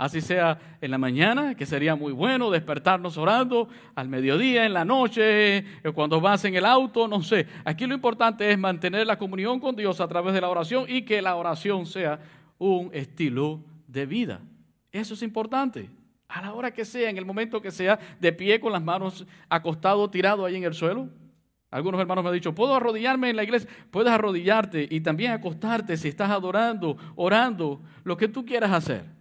Así 0.00 0.22
sea 0.22 0.58
en 0.80 0.90
la 0.90 0.96
mañana, 0.96 1.54
que 1.54 1.66
sería 1.66 1.94
muy 1.94 2.14
bueno 2.14 2.50
despertarnos 2.50 3.18
orando, 3.18 3.68
al 3.94 4.08
mediodía, 4.08 4.64
en 4.64 4.72
la 4.72 4.82
noche, 4.82 5.58
eh, 5.58 5.64
cuando 5.94 6.22
vas 6.22 6.42
en 6.46 6.54
el 6.54 6.64
auto, 6.64 7.06
no 7.06 7.22
sé. 7.22 7.46
Aquí 7.66 7.86
lo 7.86 7.94
importante 7.94 8.50
es 8.50 8.58
mantener 8.58 9.06
la 9.06 9.18
comunión 9.18 9.60
con 9.60 9.76
Dios 9.76 10.00
a 10.00 10.08
través 10.08 10.32
de 10.32 10.40
la 10.40 10.48
oración 10.48 10.86
y 10.88 11.02
que 11.02 11.20
la 11.20 11.36
oración 11.36 11.84
sea 11.84 12.18
un 12.56 12.88
estilo 12.94 13.60
de 13.86 14.06
vida. 14.06 14.40
Eso 14.90 15.12
es 15.12 15.22
importante. 15.22 15.90
A 16.28 16.40
la 16.40 16.54
hora 16.54 16.70
que 16.70 16.86
sea, 16.86 17.10
en 17.10 17.18
el 17.18 17.26
momento 17.26 17.60
que 17.60 17.70
sea, 17.70 17.98
de 18.18 18.32
pie 18.32 18.58
con 18.58 18.72
las 18.72 18.82
manos 18.82 19.26
acostado, 19.50 20.08
tirado 20.08 20.46
ahí 20.46 20.56
en 20.56 20.64
el 20.64 20.72
suelo. 20.72 21.10
Algunos 21.70 22.00
hermanos 22.00 22.24
me 22.24 22.30
han 22.30 22.34
dicho, 22.36 22.54
¿puedo 22.54 22.74
arrodillarme 22.74 23.28
en 23.28 23.36
la 23.36 23.44
iglesia? 23.44 23.68
Puedes 23.90 24.10
arrodillarte 24.10 24.88
y 24.90 25.02
también 25.02 25.32
acostarte 25.32 25.98
si 25.98 26.08
estás 26.08 26.30
adorando, 26.30 26.96
orando, 27.16 27.82
lo 28.02 28.16
que 28.16 28.28
tú 28.28 28.46
quieras 28.46 28.72
hacer. 28.72 29.19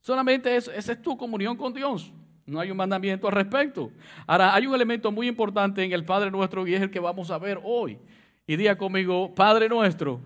Solamente 0.00 0.56
esa 0.56 0.72
es 0.74 1.02
tu 1.02 1.16
comunión 1.16 1.56
con 1.56 1.72
Dios. 1.72 2.12
No 2.46 2.58
hay 2.58 2.70
un 2.70 2.76
mandamiento 2.76 3.28
al 3.28 3.34
respecto. 3.34 3.92
Ahora, 4.26 4.54
hay 4.54 4.66
un 4.66 4.74
elemento 4.74 5.12
muy 5.12 5.28
importante 5.28 5.84
en 5.84 5.92
el 5.92 6.04
Padre 6.04 6.30
nuestro 6.30 6.66
y 6.66 6.74
es 6.74 6.82
el 6.82 6.90
que 6.90 6.98
vamos 6.98 7.30
a 7.30 7.38
ver 7.38 7.60
hoy. 7.62 7.98
Y 8.46 8.56
diga 8.56 8.76
conmigo, 8.76 9.32
Padre 9.34 9.68
nuestro, 9.68 10.20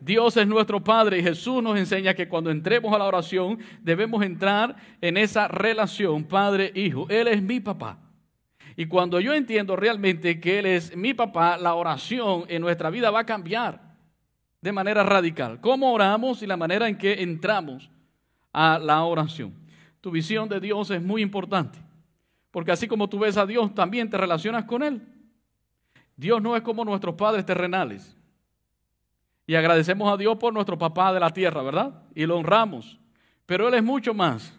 Dios 0.00 0.36
es 0.36 0.46
nuestro 0.46 0.82
Padre 0.82 1.18
y 1.18 1.22
Jesús 1.22 1.62
nos 1.62 1.78
enseña 1.78 2.14
que 2.14 2.28
cuando 2.28 2.50
entremos 2.50 2.92
a 2.92 2.98
la 2.98 3.04
oración 3.04 3.58
debemos 3.80 4.22
entrar 4.24 4.74
en 5.00 5.16
esa 5.16 5.46
relación 5.46 6.24
Padre-Hijo. 6.24 7.06
Él 7.08 7.28
es 7.28 7.40
mi 7.40 7.60
papá. 7.60 8.00
Y 8.76 8.86
cuando 8.86 9.20
yo 9.20 9.32
entiendo 9.32 9.76
realmente 9.76 10.40
que 10.40 10.58
Él 10.58 10.66
es 10.66 10.96
mi 10.96 11.14
papá, 11.14 11.56
la 11.56 11.74
oración 11.74 12.44
en 12.48 12.60
nuestra 12.60 12.90
vida 12.90 13.10
va 13.10 13.20
a 13.20 13.26
cambiar 13.26 13.94
de 14.60 14.72
manera 14.72 15.04
radical. 15.04 15.60
¿Cómo 15.60 15.92
oramos 15.92 16.42
y 16.42 16.46
la 16.46 16.56
manera 16.56 16.88
en 16.88 16.98
que 16.98 17.22
entramos 17.22 17.88
a 18.54 18.78
la 18.78 19.04
oración. 19.04 19.52
Tu 20.00 20.10
visión 20.10 20.48
de 20.48 20.60
Dios 20.60 20.90
es 20.90 21.02
muy 21.02 21.20
importante, 21.20 21.78
porque 22.50 22.72
así 22.72 22.88
como 22.88 23.08
tú 23.08 23.18
ves 23.18 23.36
a 23.36 23.44
Dios, 23.44 23.74
también 23.74 24.08
te 24.08 24.16
relacionas 24.16 24.64
con 24.64 24.82
Él. 24.82 25.02
Dios 26.16 26.40
no 26.40 26.56
es 26.56 26.62
como 26.62 26.84
nuestros 26.84 27.16
padres 27.16 27.44
terrenales. 27.44 28.16
Y 29.46 29.56
agradecemos 29.56 30.10
a 30.10 30.16
Dios 30.16 30.38
por 30.38 30.54
nuestro 30.54 30.78
papá 30.78 31.12
de 31.12 31.20
la 31.20 31.30
tierra, 31.30 31.62
¿verdad? 31.62 32.02
Y 32.14 32.24
lo 32.24 32.38
honramos. 32.38 32.98
Pero 33.44 33.68
Él 33.68 33.74
es 33.74 33.82
mucho 33.82 34.14
más. 34.14 34.58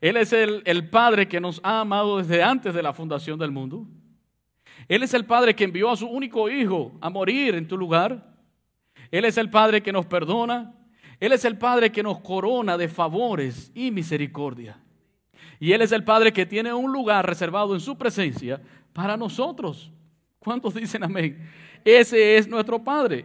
Él 0.00 0.16
es 0.16 0.32
el, 0.32 0.62
el, 0.64 0.88
Padre 0.88 1.26
que 1.26 1.40
nos 1.40 1.60
ha 1.64 1.80
amado 1.80 2.18
desde 2.18 2.42
antes 2.42 2.72
de 2.72 2.82
la 2.82 2.92
fundación 2.92 3.38
del 3.38 3.50
mundo. 3.50 3.86
Él 4.86 5.02
es 5.02 5.14
el 5.14 5.24
Padre 5.24 5.56
que 5.56 5.64
envió 5.64 5.90
a 5.90 5.96
su 5.96 6.06
único 6.06 6.48
Hijo 6.48 6.96
a 7.00 7.10
morir 7.10 7.56
en 7.56 7.66
tu 7.66 7.76
lugar. 7.76 8.36
Él 9.10 9.24
es 9.24 9.36
el 9.38 9.50
Padre 9.50 9.82
que 9.82 9.92
nos 9.92 10.06
perdona, 10.06 10.74
él 11.20 11.32
es 11.32 11.44
el 11.44 11.58
Padre 11.58 11.90
que 11.90 12.02
nos 12.02 12.20
corona 12.20 12.76
de 12.76 12.88
favores 12.88 13.72
y 13.74 13.90
misericordia. 13.90 14.78
Y 15.58 15.72
Él 15.72 15.82
es 15.82 15.90
el 15.90 16.04
Padre 16.04 16.32
que 16.32 16.46
tiene 16.46 16.72
un 16.72 16.92
lugar 16.92 17.26
reservado 17.26 17.74
en 17.74 17.80
su 17.80 17.98
presencia 17.98 18.60
para 18.92 19.16
nosotros. 19.16 19.90
¿Cuántos 20.38 20.74
dicen 20.74 21.02
amén? 21.02 21.50
Ese 21.84 22.36
es 22.36 22.46
nuestro 22.46 22.82
Padre. 22.82 23.24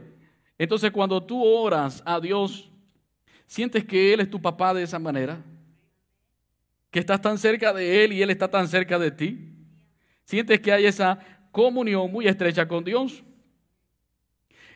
Entonces 0.57 0.91
cuando 0.91 1.21
tú 1.21 1.43
oras 1.43 2.01
a 2.05 2.19
Dios, 2.19 2.71
¿sientes 3.45 3.83
que 3.83 4.13
Él 4.13 4.21
es 4.21 4.29
tu 4.29 4.41
papá 4.41 4.73
de 4.73 4.83
esa 4.83 4.97
manera? 4.97 5.43
¿Que 6.89 6.99
estás 6.99 7.21
tan 7.21 7.37
cerca 7.37 7.73
de 7.73 8.03
Él 8.03 8.13
y 8.13 8.23
Él 8.23 8.31
está 8.31 8.49
tan 8.49 8.67
cerca 8.67 8.97
de 8.97 9.11
ti? 9.11 9.51
¿Sientes 10.25 10.59
que 10.59 10.71
hay 10.71 10.85
esa 10.85 11.19
comunión 11.51 12.11
muy 12.11 12.27
estrecha 12.27 12.67
con 12.67 12.83
Dios? 12.83 13.23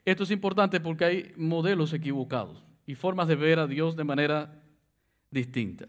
Esto 0.05 0.23
es 0.23 0.31
importante 0.31 0.79
porque 0.79 1.05
hay 1.05 1.33
modelos 1.35 1.93
equivocados 1.93 2.67
y 2.87 2.95
formas 2.95 3.27
de 3.27 3.35
ver 3.35 3.59
a 3.59 3.67
Dios 3.67 3.95
de 3.95 4.05
manera 4.05 4.63
distinta. 5.29 5.85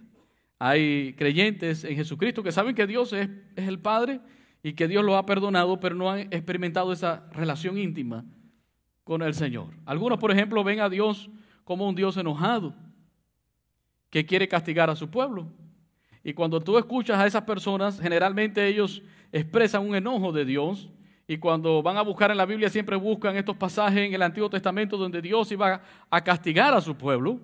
Hay 0.59 1.15
creyentes 1.15 1.85
en 1.85 1.95
Jesucristo 1.95 2.43
que 2.43 2.53
saben 2.53 2.75
que 2.75 2.89
Dios 2.89 3.13
es, 3.13 3.31
el 3.55 3.79
Padre 3.79 4.21
y 4.63 4.73
que 4.73 4.89
Dios 4.89 5.05
lo 5.05 5.17
ha 5.17 5.25
perdonado, 5.25 5.79
pero 5.79 5.95
no 5.95 6.11
han 6.11 6.21
experimentado 6.33 6.93
esa 6.93 7.31
relación 7.33 7.79
íntima 7.79 8.25
con 9.05 9.23
el 9.23 9.33
Señor. 9.33 9.75
Algunos, 9.87 10.19
por 10.19 10.33
ejemplo, 10.33 10.65
ven 10.65 10.81
a 10.81 10.89
Dios 10.89 11.31
como 11.65 11.89
un 11.89 11.95
Dios 11.95 12.17
enojado 12.17 12.75
que 14.11 14.27
quiere 14.27 14.49
castigar 14.49 14.91
a 14.91 14.97
su 14.97 15.09
pueblo. 15.09 15.53
Y 16.25 16.35
cuando 16.35 16.61
tú 16.61 16.77
escuchas 16.79 17.19
a 17.21 17.27
esas 17.27 17.45
personas, 17.45 18.01
generalmente 18.01 18.67
ellos 18.67 19.03
expresan 19.31 19.87
un 19.87 19.95
enojo 19.95 20.33
de 20.33 20.45
Dios 20.45 20.91
y 21.31 21.37
cuando 21.37 21.83
van 21.83 21.99
a 21.99 22.03
buscar 22.03 22.31
en 22.31 22.39
la 22.39 22.47
Biblia 22.47 22.71
siempre 22.71 22.97
buscan 22.97 23.37
estos 23.37 23.55
pasajes 23.55 23.99
en 23.99 24.15
el 24.15 24.23
Antiguo 24.23 24.49
Testamento 24.49 24.97
donde 24.97 25.21
Dios 25.21 25.53
iba 25.53 25.83
a 26.09 26.25
castigar 26.25 26.73
a 26.73 26.81
su 26.81 26.97
pueblo. 26.97 27.39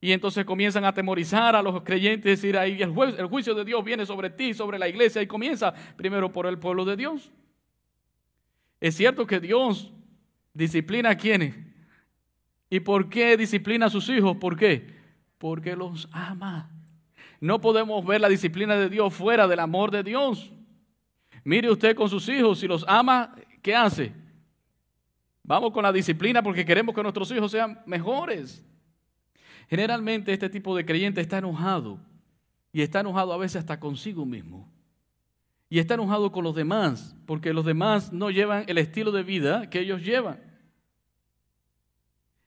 Y 0.00 0.10
entonces 0.10 0.44
comienzan 0.44 0.84
a 0.84 0.88
atemorizar 0.88 1.54
a 1.54 1.62
los 1.62 1.80
creyentes, 1.82 2.40
decir 2.40 2.58
ahí 2.58 2.82
el, 2.82 2.92
el 3.18 3.26
juicio 3.26 3.54
de 3.54 3.64
Dios 3.64 3.84
viene 3.84 4.04
sobre 4.04 4.30
ti, 4.30 4.52
sobre 4.52 4.80
la 4.80 4.88
iglesia, 4.88 5.22
y 5.22 5.28
comienza 5.28 5.72
primero 5.96 6.32
por 6.32 6.46
el 6.46 6.58
pueblo 6.58 6.84
de 6.84 6.96
Dios. 6.96 7.30
Es 8.80 8.96
cierto 8.96 9.28
que 9.28 9.38
Dios 9.38 9.92
disciplina 10.52 11.10
a 11.10 11.16
quienes. 11.16 11.54
¿Y 12.68 12.80
por 12.80 13.08
qué 13.08 13.36
disciplina 13.36 13.86
a 13.86 13.90
sus 13.90 14.08
hijos? 14.08 14.36
¿Por 14.38 14.56
qué? 14.56 14.88
Porque 15.38 15.76
los 15.76 16.08
ama. 16.10 16.68
No 17.40 17.60
podemos 17.60 18.04
ver 18.04 18.20
la 18.20 18.28
disciplina 18.28 18.74
de 18.74 18.88
Dios 18.88 19.14
fuera 19.14 19.46
del 19.46 19.60
amor 19.60 19.92
de 19.92 20.02
Dios. 20.02 20.52
Mire 21.48 21.70
usted 21.70 21.96
con 21.96 22.10
sus 22.10 22.28
hijos, 22.28 22.58
si 22.58 22.68
los 22.68 22.84
ama, 22.86 23.34
¿qué 23.62 23.74
hace? 23.74 24.12
Vamos 25.42 25.72
con 25.72 25.82
la 25.82 25.90
disciplina 25.90 26.42
porque 26.42 26.62
queremos 26.62 26.94
que 26.94 27.02
nuestros 27.02 27.30
hijos 27.30 27.50
sean 27.50 27.80
mejores. 27.86 28.62
Generalmente 29.66 30.30
este 30.30 30.50
tipo 30.50 30.76
de 30.76 30.84
creyente 30.84 31.22
está 31.22 31.38
enojado 31.38 32.00
y 32.70 32.82
está 32.82 33.00
enojado 33.00 33.32
a 33.32 33.38
veces 33.38 33.60
hasta 33.60 33.80
consigo 33.80 34.26
mismo. 34.26 34.70
Y 35.70 35.78
está 35.78 35.94
enojado 35.94 36.30
con 36.32 36.44
los 36.44 36.54
demás 36.54 37.16
porque 37.24 37.54
los 37.54 37.64
demás 37.64 38.12
no 38.12 38.30
llevan 38.30 38.64
el 38.66 38.76
estilo 38.76 39.10
de 39.10 39.22
vida 39.22 39.70
que 39.70 39.80
ellos 39.80 40.02
llevan. 40.02 40.42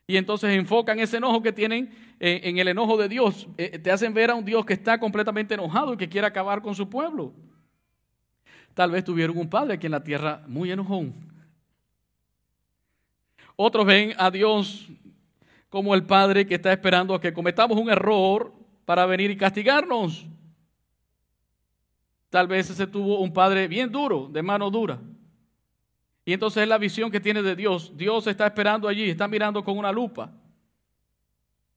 Y 0.06 0.16
entonces 0.16 0.52
enfocan 0.52 1.00
ese 1.00 1.18
enojo 1.18 1.42
que 1.42 1.52
tienen 1.52 1.92
en, 2.20 2.60
el 2.60 2.68
enojo 2.68 2.98
de 2.98 3.10
Dios. 3.10 3.48
Eh, 3.58 3.80
te 3.80 3.90
hacen 3.92 4.14
ver 4.14 4.30
a 4.30 4.36
un 4.36 4.46
Dios 4.46 4.64
que 4.64 4.74
está 4.74 5.00
completamente 5.00 5.56
enojado 5.56 5.96
y 5.96 5.98
que 5.98 6.08
quiere 6.08 6.28
acabar 6.28 6.62
con 6.62 6.76
su 6.76 6.88
pueblo. 6.88 7.34
Tal 8.82 8.90
vez 8.90 9.04
tuvieron 9.04 9.38
un 9.38 9.48
padre 9.48 9.76
aquí 9.76 9.86
en 9.86 9.92
la 9.92 10.04
tierra 10.04 10.42
muy 10.48 10.72
enojón. 10.72 11.14
Otros 13.56 13.86
ven 13.86 14.16
a 14.18 14.32
Dios 14.32 14.88
como 15.70 15.94
el 15.94 16.04
padre 16.04 16.48
que 16.48 16.56
está 16.56 16.74
esperando 16.74 17.14
a 17.14 17.22
que 17.22 17.32
cometamos 17.32 17.78
un 17.78 17.92
error 17.92 18.52
para 18.84 19.06
venir 19.06 19.30
y 19.30 19.38
castigarnos. 19.38 20.26
Tal 22.32 22.48
vez 22.48 22.72
ese 22.72 22.88
tuvo 22.88 23.20
un 23.20 23.32
padre 23.32 23.68
bien 23.68 23.92
duro, 23.92 24.28
de 24.32 24.42
mano 24.42 24.72
dura. 24.72 24.98
Y 26.26 26.34
entonces 26.34 26.64
es 26.64 26.68
la 26.68 26.80
visión 26.80 27.12
que 27.12 27.20
tiene 27.20 27.44
de 27.44 27.56
Dios. 27.56 27.96
Dios 27.96 28.26
está 28.26 28.48
esperando 28.48 28.88
allí, 28.88 29.12
está 29.12 29.28
mirando 29.28 29.64
con 29.64 29.78
una 29.78 29.92
lupa 29.92 30.32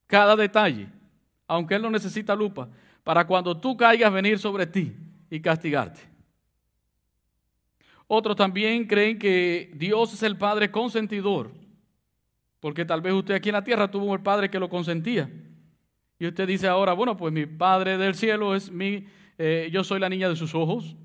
cada 0.07 0.35
detalle, 0.35 0.87
aunque 1.47 1.75
Él 1.75 1.83
no 1.83 1.91
necesita 1.91 2.35
lupa, 2.35 2.67
para 3.03 3.27
cuando 3.27 3.55
tú 3.55 3.77
caigas 3.77 4.11
venir 4.11 4.39
sobre 4.39 4.65
ti 4.65 4.91
y 5.29 5.39
castigarte. 5.39 6.14
Otros 8.07 8.35
también 8.35 8.85
creen 8.85 9.17
que 9.17 9.71
Dios 9.75 10.13
es 10.13 10.23
el 10.23 10.37
Padre 10.37 10.69
consentidor, 10.69 11.51
porque 12.59 12.85
tal 12.85 13.01
vez 13.01 13.13
usted 13.13 13.33
aquí 13.33 13.49
en 13.49 13.53
la 13.53 13.63
tierra 13.63 13.89
tuvo 13.89 14.05
un 14.05 14.23
Padre 14.23 14.49
que 14.49 14.59
lo 14.59 14.69
consentía. 14.69 15.29
Y 16.19 16.27
usted 16.27 16.47
dice 16.47 16.67
ahora, 16.67 16.93
bueno, 16.93 17.17
pues 17.17 17.33
mi 17.33 17.45
Padre 17.45 17.97
del 17.97 18.15
cielo 18.15 18.55
es 18.55 18.71
mi, 18.71 19.05
eh, 19.37 19.69
yo 19.71 19.83
soy 19.83 19.99
la 19.99 20.09
niña 20.09 20.29
de 20.29 20.35
sus 20.35 20.53
ojos, 20.53 20.95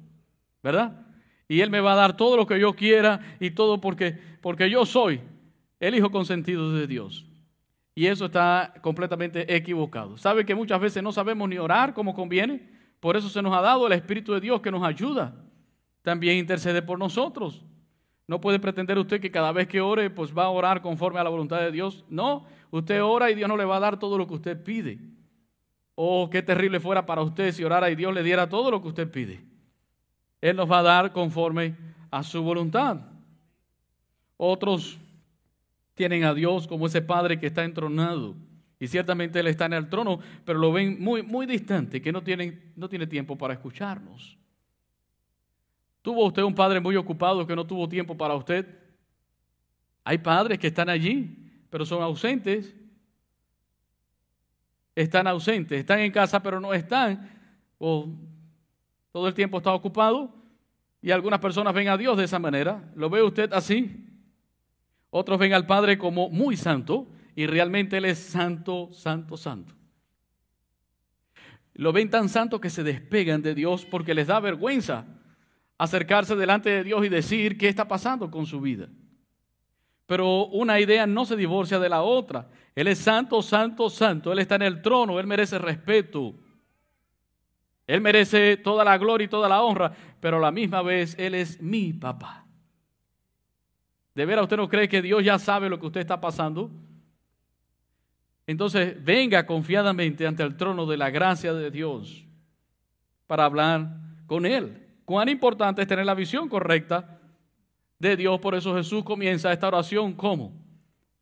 ¿verdad? 0.63 1.07
Y 1.49 1.63
Él 1.63 1.71
me 1.71 1.81
va 1.81 1.95
a 1.95 1.97
dar 1.97 2.17
todo 2.17 2.37
lo 2.37 2.47
que 2.47 2.61
yo 2.61 2.75
quiera 2.75 3.21
y 3.41 3.51
todo 3.51 3.81
porque, 3.81 4.19
porque 4.41 4.71
yo 4.71 4.85
soy 4.85 5.21
el 5.81 5.95
Hijo 5.95 6.11
consentido 6.11 6.73
de 6.73 6.87
Dios. 6.87 7.27
Y 7.95 8.07
eso 8.07 8.27
está 8.27 8.75
completamente 8.83 9.55
equivocado. 9.55 10.17
¿Sabe 10.17 10.45
que 10.45 10.55
muchas 10.55 10.81
veces 10.81 11.03
no 11.03 11.13
sabemos 11.13 11.49
ni 11.49 11.59
orar 11.59 11.93
como 11.93 12.15
conviene? 12.15 12.69
Por 13.01 13.17
eso 13.17 13.29
se 13.29 13.43
nos 13.43 13.57
ha 13.57 13.61
dado 13.63 13.87
el 13.87 13.95
Espíritu 13.95 14.33
de 14.33 14.41
Dios 14.41 14.61
que 14.61 14.71
nos 14.71 14.85
ayuda 14.85 15.35
también 16.03 16.39
intercede 16.39 16.83
por 16.83 16.99
nosotros. 16.99 17.65
No 18.27 18.41
puede 18.41 18.61
pretender 18.61 18.99
usted 18.99 19.21
que 19.21 19.31
cada 19.31 19.53
vez 19.53 19.67
que 19.67 19.81
ore, 19.81 20.09
pues 20.09 20.37
va 20.37 20.45
a 20.45 20.51
orar 20.51 20.83
conforme 20.83 21.19
a 21.19 21.25
la 21.25 21.31
voluntad 21.31 21.61
de 21.61 21.73
Dios. 21.73 22.05
No, 22.09 22.47
usted 22.71 23.03
ora 23.03 23.31
y 23.31 23.35
Dios 23.35 23.49
no 23.49 23.57
le 23.57 23.65
va 23.65 23.77
a 23.77 23.81
dar 23.81 23.99
todo 23.99 24.17
lo 24.17 24.27
que 24.27 24.35
usted 24.35 24.63
pide. 24.63 24.99
Oh, 25.97 26.31
qué 26.31 26.41
terrible 26.41 26.81
fuera 26.81 27.05
para 27.05 27.23
usted 27.23 27.53
si 27.53 27.65
orara 27.65 27.91
y 27.91 27.97
Dios 27.97 28.15
le 28.15 28.23
diera 28.23 28.49
todo 28.49 28.71
lo 28.71 28.81
que 28.81 28.89
usted 28.89 29.11
pide. 29.11 29.41
Él 30.41 30.57
nos 30.57 30.71
va 30.71 30.79
a 30.79 30.83
dar 30.83 31.13
conforme 31.13 31.77
a 32.11 32.23
su 32.23 32.43
voluntad. 32.43 33.01
Otros 34.37 34.99
tienen 35.95 36.25
a 36.25 36.33
Dios 36.33 36.67
como 36.67 36.87
ese 36.87 37.03
Padre 37.03 37.39
que 37.39 37.49
está 37.49 37.65
entronado. 37.65 38.35
Y 38.79 38.87
ciertamente 38.87 39.41
Él 39.41 39.49
está 39.49 39.67
en 39.67 39.75
el 39.75 39.91
trono, 39.91 40.21
pero 40.47 40.59
lo 40.59 40.73
ven 40.73 40.97
muy, 40.99 41.23
muy 41.23 41.45
distante, 41.45 42.01
que 42.01 42.13
no, 42.13 42.23
tienen, 42.23 42.73
no 42.77 42.89
tiene 42.89 43.07
tiempo 43.07 43.37
para 43.37 43.53
escucharnos. 43.53 44.39
¿Tuvo 46.03 46.25
usted 46.27 46.43
un 46.43 46.55
padre 46.55 46.81
muy 46.81 46.97
ocupado 46.97 47.47
que 47.47 47.55
no 47.55 47.67
tuvo 47.67 47.89
tiempo 47.89 48.17
para 48.17 48.35
usted? 48.35 48.67
Hay 50.03 50.19
padres 50.19 50.59
que 50.59 50.69
están 50.69 50.89
allí, 50.89 51.51
pero 51.69 51.85
son 51.85 52.03
ausentes. 52.03 52.75
Están 54.95 55.27
ausentes, 55.27 55.79
están 55.79 56.01
en 56.01 56.11
casa, 56.11 56.43
pero 56.43 56.61
no 56.61 56.73
están. 56.73 57.31
O 57.79 58.09
todo 59.13 59.29
el 59.29 59.35
tiempo 59.35 59.59
está 59.59 59.73
ocupado. 59.73 60.35
Y 61.03 61.11
algunas 61.11 61.41
personas 61.41 61.75
ven 61.75 61.89
a 61.89 61.97
Dios 61.97 62.17
de 62.17 62.25
esa 62.25 62.39
manera. 62.39 62.91
¿Lo 62.95 63.11
ve 63.11 63.23
usted 63.23 63.53
así? 63.53 64.07
Otros 65.11 65.39
ven 65.39 65.53
al 65.53 65.67
Padre 65.67 65.99
como 65.99 66.29
muy 66.31 66.57
santo 66.57 67.09
y 67.35 67.47
realmente 67.47 67.99
Él 67.99 68.05
es 68.05 68.19
santo, 68.19 68.91
santo, 68.93 69.37
santo. 69.37 69.75
Lo 71.75 71.93
ven 71.93 72.11
tan 72.11 72.29
santo 72.29 72.61
que 72.61 72.71
se 72.71 72.83
despegan 72.83 73.43
de 73.43 73.55
Dios 73.55 73.87
porque 73.87 74.15
les 74.15 74.27
da 74.27 74.41
vergüenza 74.41 75.07
acercarse 75.81 76.37
delante 76.37 76.69
de 76.69 76.85
Dios 76.85 77.07
y 77.07 77.09
decir 77.09 77.57
qué 77.57 77.67
está 77.67 77.89
pasando 77.89 78.31
con 78.31 78.45
su 78.45 78.61
vida. 78.61 78.87
Pero 80.05 80.45
una 80.49 80.79
idea 80.79 81.07
no 81.07 81.25
se 81.25 81.37
divorcia 81.37 81.79
de 81.79 81.89
la 81.89 82.03
otra. 82.03 82.51
Él 82.75 82.87
es 82.87 82.99
santo, 82.99 83.41
santo, 83.41 83.89
santo. 83.89 84.31
Él 84.31 84.41
está 84.41 84.57
en 84.57 84.63
el 84.63 84.83
trono. 84.83 85.19
Él 85.19 85.27
merece 85.27 85.59
respeto. 85.59 86.35
Él 87.87 88.03
merece 88.03 88.59
toda 88.59 88.85
la 88.85 88.99
gloria 88.99 89.25
y 89.25 89.29
toda 89.29 89.49
la 89.49 89.63
honra. 89.63 89.91
Pero 90.21 90.37
a 90.37 90.41
la 90.41 90.51
misma 90.51 90.83
vez, 90.83 91.17
Él 91.19 91.35
es 91.35 91.63
mi 91.63 91.95
papá. 91.95 92.45
¿De 94.15 94.27
veras 94.27 94.43
usted 94.43 94.59
no 94.59 94.69
cree 94.69 94.87
que 94.87 95.01
Dios 95.01 95.25
ya 95.25 95.39
sabe 95.39 95.71
lo 95.71 95.81
que 95.81 95.87
usted 95.87 96.01
está 96.01 96.21
pasando? 96.21 96.71
Entonces, 98.47 99.03
venga 99.03 99.47
confiadamente 99.47 100.27
ante 100.27 100.43
el 100.43 100.59
trono 100.59 100.85
de 100.85 100.99
la 100.99 101.09
gracia 101.09 101.55
de 101.55 101.71
Dios 101.71 102.27
para 103.27 103.47
hablar 103.47 103.97
con 104.27 104.45
Él. 104.45 104.80
Cuán 105.11 105.29
importante 105.29 105.83
es 105.83 105.89
tener 105.89 106.07
la 106.07 106.15
visión 106.15 106.49
correcta 106.49 107.19
de 107.99 108.17
Dios. 108.17 108.39
Por 108.39 108.55
eso 108.55 108.77
Jesús 108.77 109.03
comienza 109.03 109.53
esta 109.53 109.67
oración 109.67 110.13
como 110.13 110.53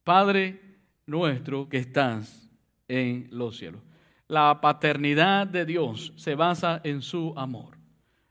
Padre 0.04 0.60
nuestro 1.06 1.70
que 1.70 1.78
estás 1.78 2.50
en 2.86 3.28
los 3.30 3.56
cielos. 3.56 3.80
La 4.26 4.60
paternidad 4.60 5.46
de 5.46 5.64
Dios 5.64 6.12
se 6.16 6.34
basa 6.34 6.82
en 6.84 7.00
su 7.00 7.32
amor. 7.34 7.78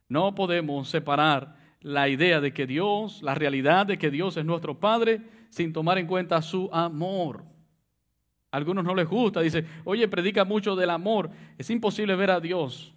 No 0.07 0.35
podemos 0.35 0.89
separar 0.89 1.55
la 1.81 2.07
idea 2.07 2.39
de 2.39 2.53
que 2.53 2.67
Dios, 2.67 3.23
la 3.23 3.33
realidad 3.33 3.87
de 3.87 3.97
que 3.97 4.11
Dios 4.11 4.37
es 4.37 4.45
nuestro 4.45 4.79
Padre, 4.79 5.23
sin 5.49 5.73
tomar 5.73 5.97
en 5.97 6.05
cuenta 6.05 6.39
su 6.43 6.69
amor. 6.71 7.43
A 8.51 8.57
algunos 8.57 8.85
no 8.85 8.93
les 8.93 9.07
gusta, 9.07 9.41
dice, 9.41 9.65
oye, 9.85 10.07
predica 10.07 10.45
mucho 10.45 10.75
del 10.75 10.91
amor. 10.91 11.31
Es 11.57 11.67
imposible 11.71 12.15
ver 12.15 12.29
a 12.29 12.39
Dios 12.39 12.93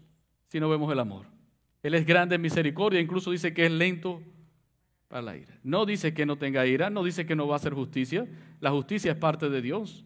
si 0.48 0.60
no 0.60 0.68
vemos 0.68 0.92
el 0.92 0.98
amor. 0.98 1.39
Él 1.82 1.94
es 1.94 2.06
grande 2.06 2.36
en 2.36 2.42
misericordia, 2.42 3.00
incluso 3.00 3.30
dice 3.30 3.54
que 3.54 3.66
es 3.66 3.72
lento 3.72 4.22
para 5.08 5.22
la 5.22 5.36
ira. 5.36 5.58
No 5.62 5.86
dice 5.86 6.14
que 6.14 6.26
no 6.26 6.36
tenga 6.36 6.66
ira, 6.66 6.90
no 6.90 7.02
dice 7.02 7.26
que 7.26 7.34
no 7.34 7.48
va 7.48 7.54
a 7.54 7.56
hacer 7.56 7.74
justicia. 7.74 8.26
La 8.60 8.70
justicia 8.70 9.12
es 9.12 9.18
parte 9.18 9.48
de 9.48 9.62
Dios, 9.62 10.04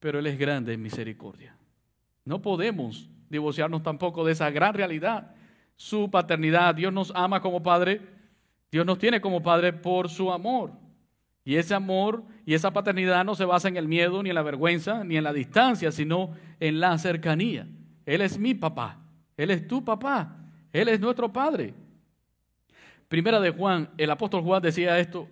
pero 0.00 0.18
Él 0.18 0.26
es 0.26 0.38
grande 0.38 0.72
en 0.72 0.82
misericordia. 0.82 1.56
No 2.24 2.42
podemos 2.42 3.08
divorciarnos 3.30 3.82
tampoco 3.82 4.24
de 4.24 4.32
esa 4.32 4.50
gran 4.50 4.74
realidad, 4.74 5.34
su 5.76 6.10
paternidad. 6.10 6.74
Dios 6.74 6.92
nos 6.92 7.12
ama 7.14 7.40
como 7.40 7.62
Padre, 7.62 8.00
Dios 8.70 8.84
nos 8.84 8.98
tiene 8.98 9.20
como 9.20 9.42
Padre 9.42 9.72
por 9.72 10.08
su 10.08 10.32
amor. 10.32 10.72
Y 11.44 11.56
ese 11.56 11.74
amor 11.74 12.24
y 12.44 12.54
esa 12.54 12.72
paternidad 12.72 13.24
no 13.24 13.34
se 13.34 13.46
basa 13.46 13.68
en 13.68 13.76
el 13.76 13.88
miedo, 13.88 14.22
ni 14.22 14.28
en 14.28 14.34
la 14.34 14.42
vergüenza, 14.42 15.04
ni 15.04 15.16
en 15.16 15.24
la 15.24 15.32
distancia, 15.32 15.92
sino 15.92 16.34
en 16.60 16.80
la 16.80 16.98
cercanía. 16.98 17.66
Él 18.04 18.20
es 18.20 18.38
mi 18.38 18.54
papá, 18.54 18.98
Él 19.38 19.52
es 19.52 19.66
tu 19.66 19.82
papá. 19.82 20.36
Él 20.70 20.88
es 20.88 21.00
nuestro 21.00 21.32
Padre. 21.32 21.72
Primera 23.08 23.40
de 23.40 23.50
Juan, 23.50 23.88
el 23.96 24.10
apóstol 24.10 24.42
Juan 24.42 24.60
decía 24.60 24.98
esto 24.98 25.26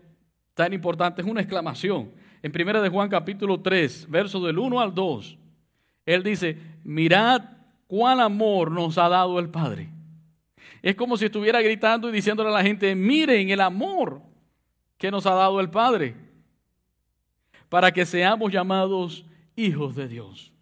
tan 0.55 0.73
importante, 0.73 1.21
es 1.21 1.29
una 1.29 1.42
exclamación. 1.42 2.11
En 2.42 2.51
Primera 2.51 2.81
de 2.81 2.88
Juan 2.88 3.11
capítulo 3.11 3.61
3, 3.61 4.09
verso 4.09 4.40
del 4.40 4.59
1 4.59 4.81
al 4.81 4.95
2, 4.95 5.37
él 6.07 6.23
dice, 6.23 6.57
mirad 6.83 7.42
cuán 7.87 8.21
amor 8.21 8.71
nos 8.71 8.97
ha 8.97 9.09
dado 9.11 9.38
el 9.38 9.51
Padre. 9.51 9.90
Es 10.81 10.95
como 10.95 11.19
si 11.19 11.27
estuviera 11.27 11.61
gritando 11.61 12.09
y 12.09 12.12
diciéndole 12.12 12.49
a 12.49 12.53
la 12.53 12.62
gente, 12.62 12.95
miren 12.95 13.51
el 13.51 13.61
amor 13.61 14.23
que 14.97 15.11
nos 15.11 15.27
ha 15.27 15.35
dado 15.35 15.61
el 15.61 15.69
Padre, 15.69 16.14
para 17.69 17.92
que 17.92 18.07
seamos 18.07 18.51
llamados 18.51 19.27
hijos 19.57 19.95
de 19.95 20.09
Dios. 20.09 20.56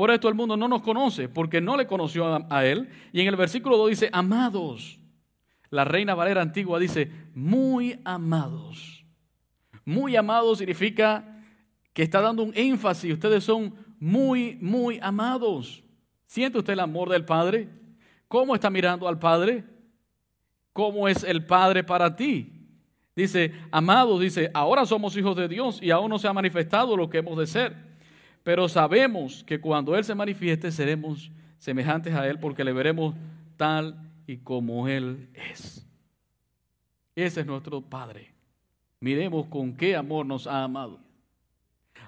Por 0.00 0.10
esto 0.10 0.30
el 0.30 0.34
mundo 0.34 0.56
no 0.56 0.66
nos 0.66 0.80
conoce, 0.80 1.28
porque 1.28 1.60
no 1.60 1.76
le 1.76 1.86
conoció 1.86 2.46
a, 2.48 2.64
Él. 2.64 2.88
Y 3.12 3.20
en 3.20 3.26
el 3.26 3.36
versículo 3.36 3.76
2 3.76 3.90
dice, 3.90 4.08
amados. 4.14 4.98
La 5.68 5.84
Reina 5.84 6.14
Valera 6.14 6.40
antigua 6.40 6.78
dice, 6.78 7.12
muy 7.34 8.00
amados. 8.02 9.04
Muy 9.84 10.16
amados 10.16 10.56
significa 10.56 11.44
que 11.92 12.02
está 12.02 12.22
dando 12.22 12.42
un 12.42 12.52
énfasis. 12.54 13.12
Ustedes 13.12 13.44
son 13.44 13.74
muy, 13.98 14.56
muy 14.62 14.98
amados. 15.02 15.84
¿Siente 16.24 16.56
usted 16.56 16.72
el 16.72 16.80
amor 16.80 17.10
del 17.10 17.26
Padre? 17.26 17.68
¿Cómo 18.26 18.54
está 18.54 18.70
mirando 18.70 19.06
al 19.06 19.18
Padre? 19.18 19.66
¿Cómo 20.72 21.08
es 21.08 21.24
el 21.24 21.44
Padre 21.44 21.84
para 21.84 22.16
ti? 22.16 22.50
Dice, 23.14 23.52
amados, 23.70 24.18
dice, 24.18 24.50
ahora 24.54 24.86
somos 24.86 25.14
hijos 25.18 25.36
de 25.36 25.46
Dios 25.46 25.78
y 25.82 25.90
aún 25.90 26.08
no 26.08 26.18
se 26.18 26.26
ha 26.26 26.32
manifestado 26.32 26.96
lo 26.96 27.10
que 27.10 27.18
hemos 27.18 27.36
de 27.36 27.46
ser 27.46 27.89
pero 28.42 28.68
sabemos 28.68 29.44
que 29.44 29.60
cuando 29.60 29.96
Él 29.96 30.04
se 30.04 30.14
manifieste 30.14 30.72
seremos 30.72 31.30
semejantes 31.58 32.14
a 32.14 32.26
Él 32.26 32.38
porque 32.38 32.64
le 32.64 32.72
veremos 32.72 33.14
tal 33.56 34.10
y 34.26 34.38
como 34.38 34.88
Él 34.88 35.28
es. 35.34 35.86
Ese 37.14 37.40
es 37.40 37.46
nuestro 37.46 37.80
Padre. 37.82 38.32
Miremos 39.00 39.46
con 39.46 39.76
qué 39.76 39.96
amor 39.96 40.26
nos 40.26 40.46
ha 40.46 40.62
amado. 40.62 41.00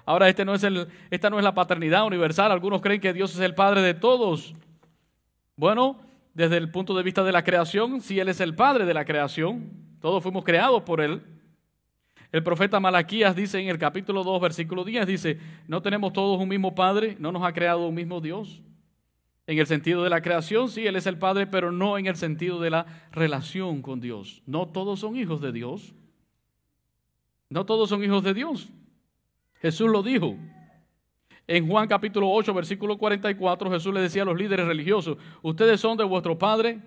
Ahora, 0.05 0.27
este 0.27 0.43
no 0.43 0.53
es 0.53 0.63
el, 0.63 0.87
esta 1.11 1.29
no 1.29 1.37
es 1.37 1.43
la 1.43 1.53
paternidad 1.53 2.05
universal. 2.05 2.51
Algunos 2.51 2.81
creen 2.81 2.99
que 2.99 3.13
Dios 3.13 3.33
es 3.33 3.39
el 3.39 3.55
Padre 3.55 3.81
de 3.81 3.93
todos. 3.93 4.53
Bueno, 5.55 5.97
desde 6.33 6.57
el 6.57 6.71
punto 6.71 6.93
de 6.93 7.03
vista 7.03 7.23
de 7.23 7.31
la 7.31 7.43
creación, 7.43 8.01
si 8.01 8.19
Él 8.19 8.29
es 8.29 8.41
el 8.41 8.55
Padre 8.55 8.85
de 8.85 8.93
la 8.93 9.05
creación, 9.05 9.71
todos 10.01 10.21
fuimos 10.21 10.43
creados 10.43 10.83
por 10.83 10.99
Él. 10.99 11.21
El 12.33 12.41
profeta 12.41 12.79
Malaquías 12.79 13.35
dice 13.35 13.59
en 13.59 13.67
el 13.67 13.77
capítulo 13.77 14.23
2, 14.23 14.41
versículo 14.41 14.83
10, 14.83 15.05
dice, 15.05 15.39
no 15.67 15.83
tenemos 15.83 16.13
todos 16.13 16.41
un 16.41 16.49
mismo 16.49 16.73
Padre, 16.73 17.15
no 17.19 17.31
nos 17.31 17.43
ha 17.43 17.53
creado 17.53 17.87
un 17.87 17.93
mismo 17.93 18.21
Dios. 18.21 18.63
En 19.45 19.59
el 19.59 19.67
sentido 19.67 20.03
de 20.03 20.09
la 20.09 20.19
creación, 20.19 20.67
sí, 20.67 20.87
Él 20.87 20.95
es 20.95 21.05
el 21.05 21.19
Padre, 21.19 21.45
pero 21.45 21.71
no 21.71 21.95
en 21.95 22.07
el 22.07 22.15
sentido 22.15 22.59
de 22.59 22.71
la 22.71 23.07
relación 23.11 23.83
con 23.83 24.01
Dios. 24.01 24.41
No 24.47 24.67
todos 24.67 24.99
son 24.99 25.15
hijos 25.15 25.41
de 25.41 25.51
Dios. 25.51 25.93
No 27.49 27.67
todos 27.67 27.87
son 27.87 28.03
hijos 28.03 28.23
de 28.23 28.33
Dios. 28.33 28.67
Jesús 29.61 29.91
lo 29.91 30.01
dijo. 30.01 30.35
En 31.45 31.69
Juan 31.69 31.87
capítulo 31.87 32.31
8, 32.31 32.51
versículo 32.51 32.97
44, 32.97 33.69
Jesús 33.69 33.93
le 33.93 34.01
decía 34.01 34.23
a 34.23 34.25
los 34.25 34.39
líderes 34.39 34.65
religiosos, 34.65 35.19
ustedes 35.43 35.79
son 35.79 35.97
de 35.97 36.03
vuestro 36.03 36.35
Padre, 36.35 36.79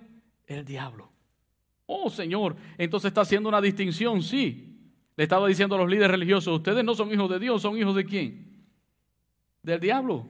el 0.49 0.65
diablo. 0.65 1.13
Oh 1.87 2.11
Señor, 2.11 2.57
entonces 2.79 3.11
está 3.11 3.21
haciendo 3.21 3.49
una 3.49 3.61
distinción, 3.61 4.25
sí, 4.25 4.66
le 5.17 5.25
estaba 5.25 5.49
diciendo 5.49 5.75
a 5.75 5.79
los 5.79 5.89
líderes 5.89 6.11
religiosos, 6.11 6.55
ustedes 6.55 6.85
no 6.85 6.95
son 6.95 7.13
hijos 7.13 7.31
de 7.31 7.39
Dios, 7.39 7.63
son 7.63 7.79
hijos 7.79 7.97
de 7.97 8.05
quién? 8.05 8.67
Del 9.63 9.81
diablo. 9.81 10.27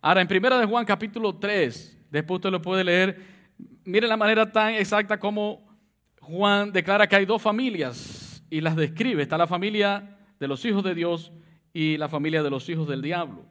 Ahora, 0.00 0.22
en 0.22 0.28
primera 0.28 0.58
de 0.58 0.64
Juan 0.64 0.86
capítulo 0.86 1.36
3, 1.36 2.06
después 2.10 2.38
usted 2.38 2.50
lo 2.50 2.62
puede 2.62 2.82
leer, 2.82 3.22
mire 3.84 4.08
la 4.08 4.16
manera 4.16 4.50
tan 4.50 4.74
exacta 4.74 5.18
como 5.18 5.68
Juan 6.22 6.72
declara 6.72 7.06
que 7.06 7.16
hay 7.16 7.26
dos 7.26 7.42
familias 7.42 8.42
y 8.48 8.62
las 8.62 8.74
describe. 8.74 9.22
Está 9.22 9.36
la 9.36 9.46
familia 9.46 10.18
de 10.38 10.48
los 10.48 10.64
hijos 10.64 10.82
de 10.82 10.94
Dios 10.94 11.30
y 11.74 11.98
la 11.98 12.08
familia 12.08 12.42
de 12.42 12.50
los 12.50 12.68
hijos 12.70 12.88
del 12.88 13.02
diablo. 13.02 13.44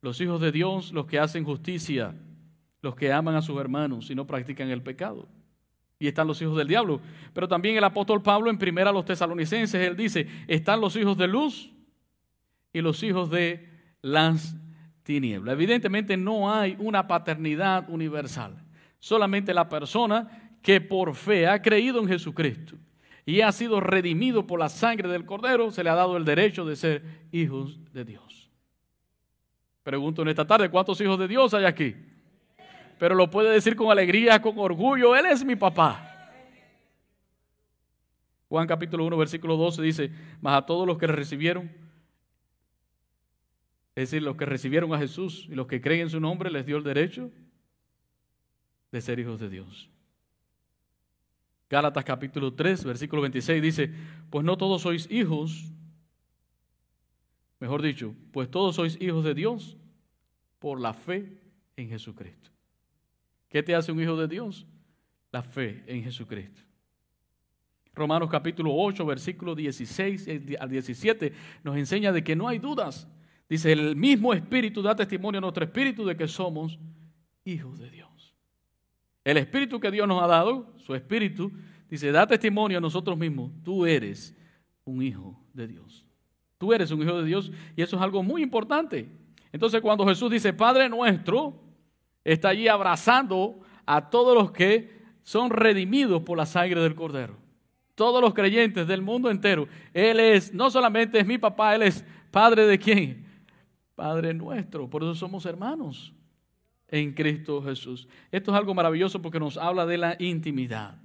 Los 0.00 0.20
hijos 0.20 0.40
de 0.40 0.52
Dios, 0.52 0.92
los 0.92 1.06
que 1.06 1.18
hacen 1.18 1.44
justicia, 1.44 2.14
los 2.82 2.94
que 2.94 3.12
aman 3.12 3.34
a 3.34 3.42
sus 3.42 3.58
hermanos 3.60 4.08
y 4.10 4.14
no 4.14 4.28
practican 4.28 4.70
el 4.70 4.82
pecado 4.82 5.26
y 5.98 6.06
están 6.06 6.26
los 6.26 6.40
hijos 6.40 6.56
del 6.56 6.68
diablo. 6.68 7.00
Pero 7.32 7.48
también 7.48 7.76
el 7.76 7.84
apóstol 7.84 8.22
Pablo 8.22 8.50
en 8.50 8.58
primera 8.58 8.90
a 8.90 8.92
los 8.92 9.04
tesalonicenses, 9.04 9.86
él 9.86 9.96
dice, 9.96 10.26
están 10.46 10.80
los 10.80 10.94
hijos 10.96 11.16
de 11.18 11.28
luz 11.28 11.72
y 12.72 12.80
los 12.80 13.02
hijos 13.02 13.30
de 13.30 13.68
las 14.00 14.56
tinieblas. 15.02 15.54
Evidentemente 15.54 16.16
no 16.16 16.52
hay 16.52 16.76
una 16.78 17.06
paternidad 17.06 17.88
universal, 17.88 18.62
solamente 18.98 19.54
la 19.54 19.68
persona 19.68 20.52
que 20.62 20.80
por 20.80 21.14
fe 21.14 21.46
ha 21.46 21.60
creído 21.62 22.00
en 22.00 22.08
Jesucristo 22.08 22.76
y 23.24 23.40
ha 23.40 23.52
sido 23.52 23.80
redimido 23.80 24.46
por 24.46 24.58
la 24.58 24.68
sangre 24.68 25.08
del 25.08 25.26
Cordero, 25.26 25.70
se 25.70 25.84
le 25.84 25.90
ha 25.90 25.94
dado 25.94 26.16
el 26.16 26.24
derecho 26.24 26.64
de 26.64 26.76
ser 26.76 27.04
hijos 27.30 27.78
de 27.92 28.04
Dios. 28.04 28.50
Pregunto 29.82 30.22
en 30.22 30.28
esta 30.28 30.46
tarde, 30.46 30.70
¿cuántos 30.70 31.00
hijos 31.00 31.18
de 31.18 31.28
Dios 31.28 31.52
hay 31.54 31.64
aquí? 31.64 31.94
Pero 32.98 33.14
lo 33.14 33.30
puede 33.30 33.52
decir 33.52 33.76
con 33.76 33.90
alegría, 33.90 34.42
con 34.42 34.58
orgullo. 34.58 35.14
Él 35.16 35.26
es 35.26 35.44
mi 35.44 35.56
papá. 35.56 36.04
Juan 38.48 38.66
capítulo 38.66 39.04
1, 39.04 39.16
versículo 39.16 39.56
12 39.56 39.82
dice, 39.82 40.10
mas 40.40 40.56
a 40.56 40.66
todos 40.66 40.86
los 40.86 40.98
que 40.98 41.06
recibieron, 41.06 41.70
es 43.94 44.10
decir, 44.10 44.22
los 44.22 44.36
que 44.36 44.46
recibieron 44.46 44.92
a 44.94 44.98
Jesús 44.98 45.46
y 45.50 45.54
los 45.54 45.66
que 45.66 45.80
creen 45.80 46.02
en 46.02 46.10
su 46.10 46.20
nombre, 46.20 46.50
les 46.50 46.64
dio 46.64 46.78
el 46.78 46.84
derecho 46.84 47.30
de 48.90 49.00
ser 49.00 49.18
hijos 49.18 49.38
de 49.38 49.50
Dios. 49.50 49.90
Gálatas 51.68 52.04
capítulo 52.04 52.54
3, 52.54 52.84
versículo 52.84 53.20
26 53.22 53.60
dice, 53.60 53.92
pues 54.30 54.44
no 54.44 54.56
todos 54.56 54.80
sois 54.80 55.10
hijos, 55.10 55.70
mejor 57.60 57.82
dicho, 57.82 58.14
pues 58.32 58.50
todos 58.50 58.76
sois 58.76 58.98
hijos 58.98 59.24
de 59.24 59.34
Dios 59.34 59.76
por 60.58 60.80
la 60.80 60.94
fe 60.94 61.38
en 61.76 61.90
Jesucristo. 61.90 62.50
¿Qué 63.48 63.62
te 63.62 63.74
hace 63.74 63.92
un 63.92 64.00
hijo 64.00 64.16
de 64.16 64.28
Dios? 64.28 64.66
La 65.32 65.42
fe 65.42 65.82
en 65.86 66.02
Jesucristo. 66.02 66.62
Romanos 67.94 68.30
capítulo 68.30 68.72
8, 68.74 69.04
versículo 69.04 69.54
16 69.54 70.28
al 70.60 70.68
17 70.68 71.32
nos 71.64 71.76
enseña 71.76 72.12
de 72.12 72.22
que 72.22 72.36
no 72.36 72.46
hay 72.46 72.58
dudas. 72.58 73.08
Dice, 73.48 73.72
el 73.72 73.96
mismo 73.96 74.34
Espíritu 74.34 74.82
da 74.82 74.94
testimonio 74.94 75.38
a 75.38 75.40
nuestro 75.40 75.64
Espíritu 75.64 76.04
de 76.04 76.16
que 76.16 76.28
somos 76.28 76.78
hijos 77.44 77.78
de 77.78 77.90
Dios. 77.90 78.34
El 79.24 79.38
Espíritu 79.38 79.80
que 79.80 79.90
Dios 79.90 80.06
nos 80.06 80.22
ha 80.22 80.26
dado, 80.26 80.74
su 80.76 80.94
Espíritu, 80.94 81.50
dice, 81.88 82.12
da 82.12 82.26
testimonio 82.26 82.78
a 82.78 82.80
nosotros 82.80 83.16
mismos, 83.18 83.50
tú 83.64 83.86
eres 83.86 84.36
un 84.84 85.02
hijo 85.02 85.42
de 85.54 85.66
Dios. 85.66 86.06
Tú 86.58 86.72
eres 86.72 86.90
un 86.90 87.02
hijo 87.02 87.18
de 87.18 87.24
Dios 87.24 87.50
y 87.74 87.82
eso 87.82 87.96
es 87.96 88.02
algo 88.02 88.22
muy 88.22 88.42
importante. 88.42 89.08
Entonces 89.50 89.80
cuando 89.80 90.06
Jesús 90.06 90.30
dice, 90.30 90.52
Padre 90.52 90.88
nuestro, 90.88 91.67
está 92.32 92.50
allí 92.50 92.68
abrazando 92.68 93.60
a 93.86 94.10
todos 94.10 94.34
los 94.34 94.52
que 94.52 94.98
son 95.22 95.50
redimidos 95.50 96.22
por 96.22 96.36
la 96.36 96.46
sangre 96.46 96.80
del 96.80 96.94
Cordero. 96.94 97.36
Todos 97.94 98.20
los 98.20 98.34
creyentes 98.34 98.86
del 98.86 99.02
mundo 99.02 99.30
entero. 99.30 99.66
Él 99.92 100.20
es, 100.20 100.52
no 100.52 100.70
solamente 100.70 101.18
es 101.18 101.26
mi 101.26 101.38
papá, 101.38 101.74
Él 101.74 101.82
es 101.82 102.04
Padre 102.30 102.66
de 102.66 102.78
quién? 102.78 103.26
Padre 103.94 104.34
nuestro. 104.34 104.88
Por 104.88 105.02
eso 105.02 105.14
somos 105.14 105.46
hermanos 105.46 106.12
en 106.88 107.14
Cristo 107.14 107.62
Jesús. 107.62 108.06
Esto 108.30 108.52
es 108.52 108.58
algo 108.58 108.74
maravilloso 108.74 109.20
porque 109.22 109.40
nos 109.40 109.56
habla 109.56 109.86
de 109.86 109.98
la 109.98 110.16
intimidad. 110.18 111.00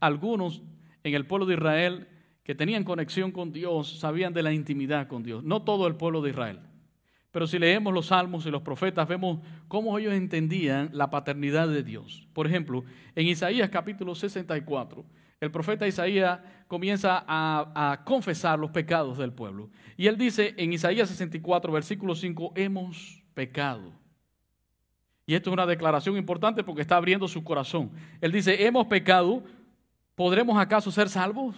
Algunos 0.00 0.62
en 1.04 1.14
el 1.14 1.24
pueblo 1.26 1.46
de 1.46 1.54
Israel 1.54 2.08
que 2.42 2.54
tenían 2.54 2.84
conexión 2.84 3.30
con 3.30 3.52
Dios 3.52 4.00
sabían 4.00 4.34
de 4.34 4.42
la 4.42 4.52
intimidad 4.52 5.06
con 5.06 5.22
Dios. 5.22 5.44
No 5.44 5.62
todo 5.62 5.86
el 5.86 5.94
pueblo 5.94 6.20
de 6.20 6.30
Israel. 6.30 6.60
Pero 7.36 7.46
si 7.46 7.58
leemos 7.58 7.92
los 7.92 8.06
salmos 8.06 8.46
y 8.46 8.50
los 8.50 8.62
profetas, 8.62 9.06
vemos 9.06 9.40
cómo 9.68 9.98
ellos 9.98 10.14
entendían 10.14 10.88
la 10.94 11.10
paternidad 11.10 11.68
de 11.68 11.82
Dios. 11.82 12.26
Por 12.32 12.46
ejemplo, 12.46 12.82
en 13.14 13.26
Isaías 13.26 13.68
capítulo 13.68 14.14
64, 14.14 15.04
el 15.42 15.50
profeta 15.50 15.86
Isaías 15.86 16.40
comienza 16.66 17.22
a, 17.28 18.00
confesar 18.06 18.58
los 18.58 18.70
pecados 18.70 19.18
del 19.18 19.34
pueblo. 19.34 19.68
Y 19.98 20.06
él 20.06 20.16
dice 20.16 20.54
en 20.56 20.72
Isaías 20.72 21.10
64, 21.10 21.70
versículo 21.70 22.14
5, 22.14 22.54
hemos 22.56 23.22
pecado. 23.34 23.92
Y 25.26 25.34
esto 25.34 25.50
es 25.50 25.52
una 25.52 25.66
declaración 25.66 26.16
importante 26.16 26.64
porque 26.64 26.80
está 26.80 26.96
abriendo 26.96 27.28
su 27.28 27.44
corazón. 27.44 27.90
Él 28.22 28.32
dice, 28.32 28.64
hemos 28.64 28.86
pecado, 28.86 29.44
¿podremos 30.14 30.56
acaso 30.56 30.90
ser 30.90 31.10
salvos? 31.10 31.54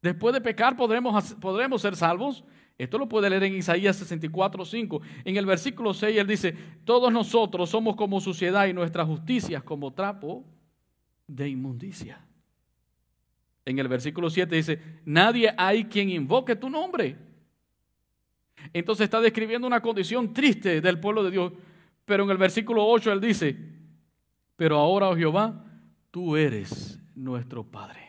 Después 0.00 0.32
de 0.32 0.40
pecar, 0.40 0.74
¿podremos, 0.74 1.34
¿podremos 1.34 1.82
ser 1.82 1.94
salvos? 1.94 2.42
Esto 2.76 2.98
lo 2.98 3.08
puede 3.08 3.30
leer 3.30 3.44
en 3.44 3.54
Isaías 3.54 3.96
64, 3.96 4.64
5. 4.64 5.00
En 5.24 5.36
el 5.36 5.46
versículo 5.46 5.94
6 5.94 6.18
él 6.18 6.26
dice, 6.26 6.56
todos 6.84 7.12
nosotros 7.12 7.70
somos 7.70 7.94
como 7.94 8.20
suciedad 8.20 8.66
y 8.66 8.72
nuestras 8.72 9.06
justicias 9.06 9.62
como 9.62 9.92
trapo 9.92 10.44
de 11.26 11.48
inmundicia. 11.48 12.20
En 13.64 13.78
el 13.78 13.88
versículo 13.88 14.28
7 14.28 14.54
dice, 14.54 14.80
nadie 15.04 15.54
hay 15.56 15.84
quien 15.84 16.10
invoque 16.10 16.56
tu 16.56 16.68
nombre. 16.68 17.16
Entonces 18.72 19.04
está 19.04 19.20
describiendo 19.20 19.66
una 19.66 19.80
condición 19.80 20.32
triste 20.32 20.80
del 20.80 20.98
pueblo 20.98 21.22
de 21.22 21.30
Dios. 21.30 21.52
Pero 22.04 22.24
en 22.24 22.30
el 22.30 22.38
versículo 22.38 22.84
8 22.86 23.12
él 23.12 23.20
dice, 23.20 23.56
pero 24.56 24.78
ahora, 24.78 25.08
oh 25.08 25.16
Jehová, 25.16 25.64
tú 26.10 26.36
eres 26.36 27.00
nuestro 27.14 27.64
Padre. 27.64 28.00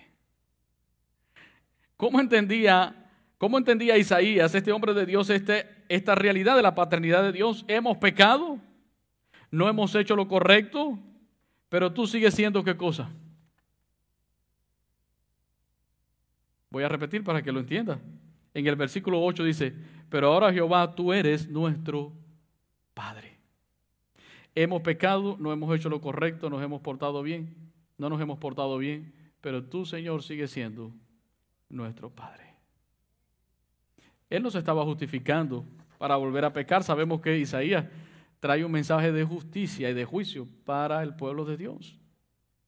¿Cómo 1.98 2.20
entendía 2.20 3.05
¿Cómo 3.38 3.58
entendía 3.58 3.98
Isaías, 3.98 4.56
este 4.56 4.72
hombre 4.72 4.94
de 4.94 5.06
Dios, 5.06 5.30
este, 5.30 5.68
esta 5.90 6.16
realidad 6.16 6.56
de 6.56 6.62
la 6.62 6.76
paternidad 6.76 7.24
de 7.24 7.34
Dios? 7.34 7.66
Hemos 7.68 7.98
pecado, 7.98 8.60
no 9.52 9.68
hemos 9.68 9.94
hecho 9.96 10.16
lo 10.16 10.28
correcto, 10.28 10.98
pero 11.70 11.92
tú 11.92 12.08
sigues 12.08 12.34
siendo 12.34 12.64
qué 12.64 12.78
cosa. 12.78 13.10
Voy 16.70 16.84
a 16.84 16.90
repetir 16.90 17.24
para 17.24 17.42
que 17.42 17.52
lo 17.52 17.60
entienda. 17.60 18.00
En 18.54 18.68
el 18.68 18.76
versículo 18.78 19.22
8 19.22 19.44
dice, 19.44 19.74
pero 20.10 20.32
ahora 20.32 20.54
Jehová, 20.54 20.96
tú 20.96 21.12
eres 21.12 21.50
nuestro 21.50 22.14
Padre. 22.94 23.38
Hemos 24.56 24.82
pecado, 24.82 25.36
no 25.40 25.52
hemos 25.52 25.76
hecho 25.76 25.90
lo 25.90 26.00
correcto, 26.00 26.50
nos 26.50 26.64
hemos 26.64 26.80
portado 26.80 27.22
bien, 27.22 27.54
no 27.98 28.10
nos 28.10 28.22
hemos 28.22 28.40
portado 28.40 28.78
bien, 28.78 29.14
pero 29.42 29.66
tú, 29.66 29.86
Señor, 29.86 30.24
sigues 30.24 30.52
siendo 30.52 30.94
nuestro 31.68 32.10
Padre. 32.10 32.45
Él 34.36 34.44
no 34.44 34.50
estaba 34.50 34.84
justificando 34.84 35.66
para 35.98 36.16
volver 36.16 36.46
a 36.46 36.54
pecar. 36.54 36.84
Sabemos 36.84 37.22
que 37.22 37.38
Isaías 37.38 37.86
trae 38.40 38.66
un 38.66 38.72
mensaje 38.72 39.12
de 39.12 39.24
justicia 39.24 39.90
y 39.90 39.94
de 39.94 40.06
juicio 40.06 40.48
para 40.66 41.02
el 41.04 41.16
pueblo 41.16 41.46
de 41.46 41.58
Dios. 41.58 41.98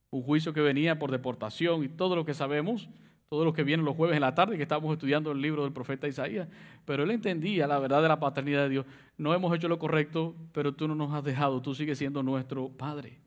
Un 0.09 0.23
juicio 0.23 0.53
que 0.53 0.61
venía 0.61 0.97
por 0.97 1.11
deportación 1.11 1.83
y 1.83 1.89
todo 1.89 2.15
lo 2.15 2.25
que 2.25 2.33
sabemos, 2.33 2.89
todo 3.29 3.43
lo 3.43 3.51
que 3.51 3.63
viene 3.63 3.83
los 3.83 3.95
jueves 3.95 4.15
en 4.15 4.21
la 4.21 4.33
tarde, 4.33 4.55
que 4.55 4.63
estamos 4.63 4.91
estudiando 4.93 5.31
el 5.31 5.41
libro 5.41 5.63
del 5.63 5.73
profeta 5.73 6.07
Isaías. 6.07 6.47
Pero 6.85 7.03
él 7.03 7.11
entendía 7.11 7.67
la 7.67 7.79
verdad 7.79 8.01
de 8.01 8.07
la 8.07 8.19
paternidad 8.19 8.63
de 8.63 8.69
Dios. 8.69 8.85
No 9.17 9.33
hemos 9.33 9.53
hecho 9.53 9.67
lo 9.67 9.77
correcto, 9.77 10.35
pero 10.53 10.73
tú 10.73 10.87
no 10.87 10.95
nos 10.95 11.13
has 11.13 11.23
dejado, 11.23 11.61
tú 11.61 11.75
sigues 11.75 11.97
siendo 11.97 12.23
nuestro 12.23 12.69
Padre. 12.69 13.19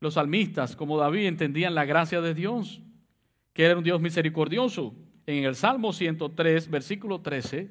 Los 0.00 0.14
salmistas, 0.14 0.74
como 0.74 0.98
David, 0.98 1.26
entendían 1.26 1.76
la 1.76 1.84
gracia 1.84 2.20
de 2.20 2.34
Dios, 2.34 2.82
que 3.52 3.64
era 3.64 3.78
un 3.78 3.84
Dios 3.84 4.00
misericordioso 4.00 4.96
en 5.26 5.44
el 5.44 5.54
Salmo 5.54 5.92
103, 5.92 6.70
versículo 6.70 7.20
13, 7.20 7.70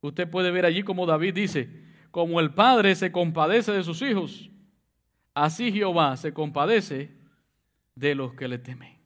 usted 0.00 0.30
puede 0.30 0.50
ver 0.50 0.64
allí 0.64 0.82
como 0.82 1.06
David 1.06 1.34
dice, 1.34 1.68
como 2.10 2.40
el 2.40 2.52
Padre 2.52 2.94
se 2.94 3.12
compadece 3.12 3.72
de 3.72 3.82
sus 3.82 4.02
hijos, 4.02 4.50
así 5.34 5.72
Jehová 5.72 6.16
se 6.16 6.32
compadece 6.32 7.10
de 7.94 8.14
los 8.14 8.34
que 8.34 8.48
le 8.48 8.58
temen. 8.58 8.98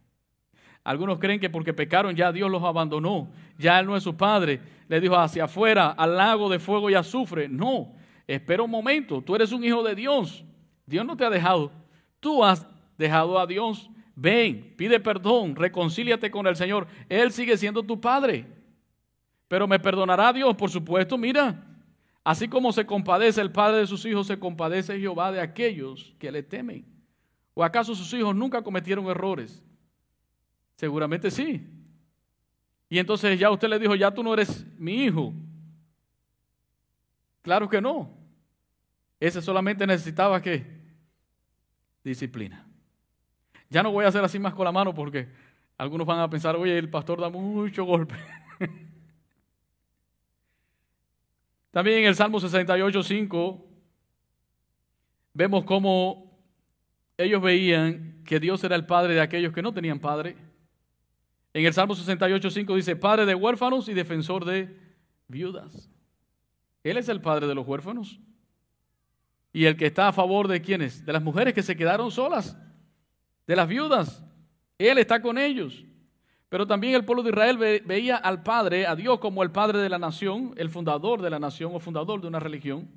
Algunos 0.85 1.19
creen 1.19 1.41
que 1.41 1.49
porque 1.49 1.73
pecaron 1.73 2.15
ya 2.15 2.31
Dios 2.31 2.51
los 2.51 2.63
abandonó, 2.63 3.31
ya 3.59 3.81
Él 3.81 3.87
no 3.87 3.97
es 3.97 4.03
su 4.03 4.17
Padre, 4.17 4.61
le 4.89 5.01
dijo 5.01 5.17
hacia 5.17 5.45
afuera, 5.45 5.91
al 5.91 6.17
lago 6.17 6.51
de 6.51 6.59
fuego 6.59 6.91
y 6.91 6.95
azufre. 6.95 7.49
No, 7.49 7.95
espera 8.27 8.63
un 8.63 8.71
momento, 8.71 9.23
tú 9.23 9.35
eres 9.35 9.53
un 9.53 9.65
hijo 9.65 9.83
de 9.83 9.95
Dios, 9.95 10.45
Dios 10.85 11.07
no 11.07 11.17
te 11.17 11.25
ha 11.25 11.31
dejado, 11.31 11.73
tú 12.21 12.45
has 12.45 12.67
dejado 12.99 13.39
a 13.39 13.47
Dios 13.47 13.91
ven, 14.15 14.75
pide 14.77 15.01
perdón, 15.01 15.57
reconcíliate 15.57 16.31
con 16.31 16.47
el 16.47 16.57
Señor. 16.57 16.87
Él 17.09 17.33
sigue 17.33 17.57
siendo 17.57 17.83
tu 17.83 18.01
Padre. 18.01 18.47
Pero 19.49 19.67
me 19.69 19.79
perdonará 19.79 20.33
Dios, 20.33 20.55
por 20.57 20.71
supuesto, 20.71 21.19
mira. 21.19 21.65
Así 22.23 22.49
como 22.49 22.73
se 22.73 22.87
compadece 22.87 23.41
el 23.41 23.53
Padre 23.53 23.79
de 23.79 23.87
sus 23.87 24.05
hijos, 24.07 24.27
se 24.27 24.39
compadece 24.39 24.99
Jehová 24.99 25.31
de 25.31 25.41
aquellos 25.41 26.15
que 26.19 26.33
le 26.33 26.43
temen. 26.43 26.87
¿O 27.53 27.63
acaso 27.63 27.95
sus 27.95 28.13
hijos 28.15 28.35
nunca 28.35 28.63
cometieron 28.63 29.07
errores? 29.07 29.63
Seguramente 30.77 31.31
sí. 31.31 31.65
Y 32.89 32.99
entonces 32.99 33.39
ya 33.39 33.51
usted 33.51 33.69
le 33.69 33.79
dijo, 33.79 33.95
ya 33.95 34.11
tú 34.13 34.23
no 34.23 34.33
eres 34.33 34.67
mi 34.79 35.05
hijo. 35.05 35.33
Claro 37.43 37.69
que 37.69 37.81
no. 37.81 38.11
Ese 39.21 39.43
solamente 39.43 39.87
necesitaba 39.87 40.41
que 40.41 40.67
disciplina. 42.03 42.67
Ya 43.71 43.83
no 43.83 43.91
voy 43.91 44.05
a 44.05 44.09
hacer 44.09 44.25
así 44.25 44.39
más 44.39 44.55
con 44.55 44.65
la 44.65 44.73
mano 44.73 44.95
porque 44.95 45.29
algunos 45.77 46.07
van 46.07 46.21
a 46.21 46.31
pensar, 46.31 46.57
oye, 46.57 46.79
el 46.79 46.89
pastor 46.89 47.21
da 47.21 47.29
mucho 47.29 47.85
golpe. 47.85 48.15
También 51.71 51.99
en 51.99 52.05
el 52.05 52.15
Salmo 52.15 52.39
68, 52.39 53.03
5, 53.03 53.67
vemos 55.33 55.65
cómo 55.65 56.31
ellos 57.19 57.43
veían 57.43 58.23
que 58.25 58.39
Dios 58.39 58.63
era 58.63 58.77
el 58.77 58.87
padre 58.87 59.15
de 59.15 59.21
aquellos 59.21 59.53
que 59.53 59.63
no 59.63 59.75
tenían 59.75 59.99
padre. 59.99 60.37
En 61.53 61.65
el 61.65 61.73
Salmo 61.73 61.95
68, 61.95 62.51
5 62.51 62.77
dice, 62.77 62.97
padre 62.97 63.27
de 63.27 63.35
huérfanos 63.35 63.89
y 63.89 63.95
defensor 63.95 64.45
de 64.45 64.77
viudas. 65.27 65.91
Él 66.85 66.97
es 66.97 67.09
el 67.09 67.21
padre 67.21 67.47
de 67.47 67.55
los 67.55 67.67
huérfanos. 67.67 68.21
Y 69.53 69.65
el 69.65 69.77
que 69.77 69.87
está 69.87 70.09
a 70.09 70.13
favor 70.13 70.49
de 70.49 70.61
quienes? 70.61 71.05
De 71.05 71.13
las 71.13 71.23
mujeres 71.23 71.55
que 71.55 71.63
se 71.63 71.77
quedaron 71.77 72.11
solas 72.11 72.57
de 73.47 73.57
las 73.57 73.69
viudas. 73.69 74.25
Él 74.79 74.99
está 74.99 75.21
con 75.21 75.39
ellos. 75.39 75.85
Pero 76.49 76.67
también 76.67 76.95
el 76.95 77.05
pueblo 77.05 77.23
de 77.23 77.31
Israel 77.31 77.83
veía 77.85 78.17
al 78.17 78.43
Padre, 78.43 78.87
a 78.87 78.95
Dios 78.95 79.19
como 79.19 79.43
el 79.43 79.51
Padre 79.51 79.79
de 79.81 79.89
la 79.89 79.99
nación, 79.99 80.55
el 80.57 80.71
fundador 80.71 81.21
de 81.21 81.31
la 81.31 81.41
nación 81.41 81.73
o 81.75 81.81
fundador 81.81 82.21
de 82.21 82.29
una 82.29 82.39
religión. 82.39 82.89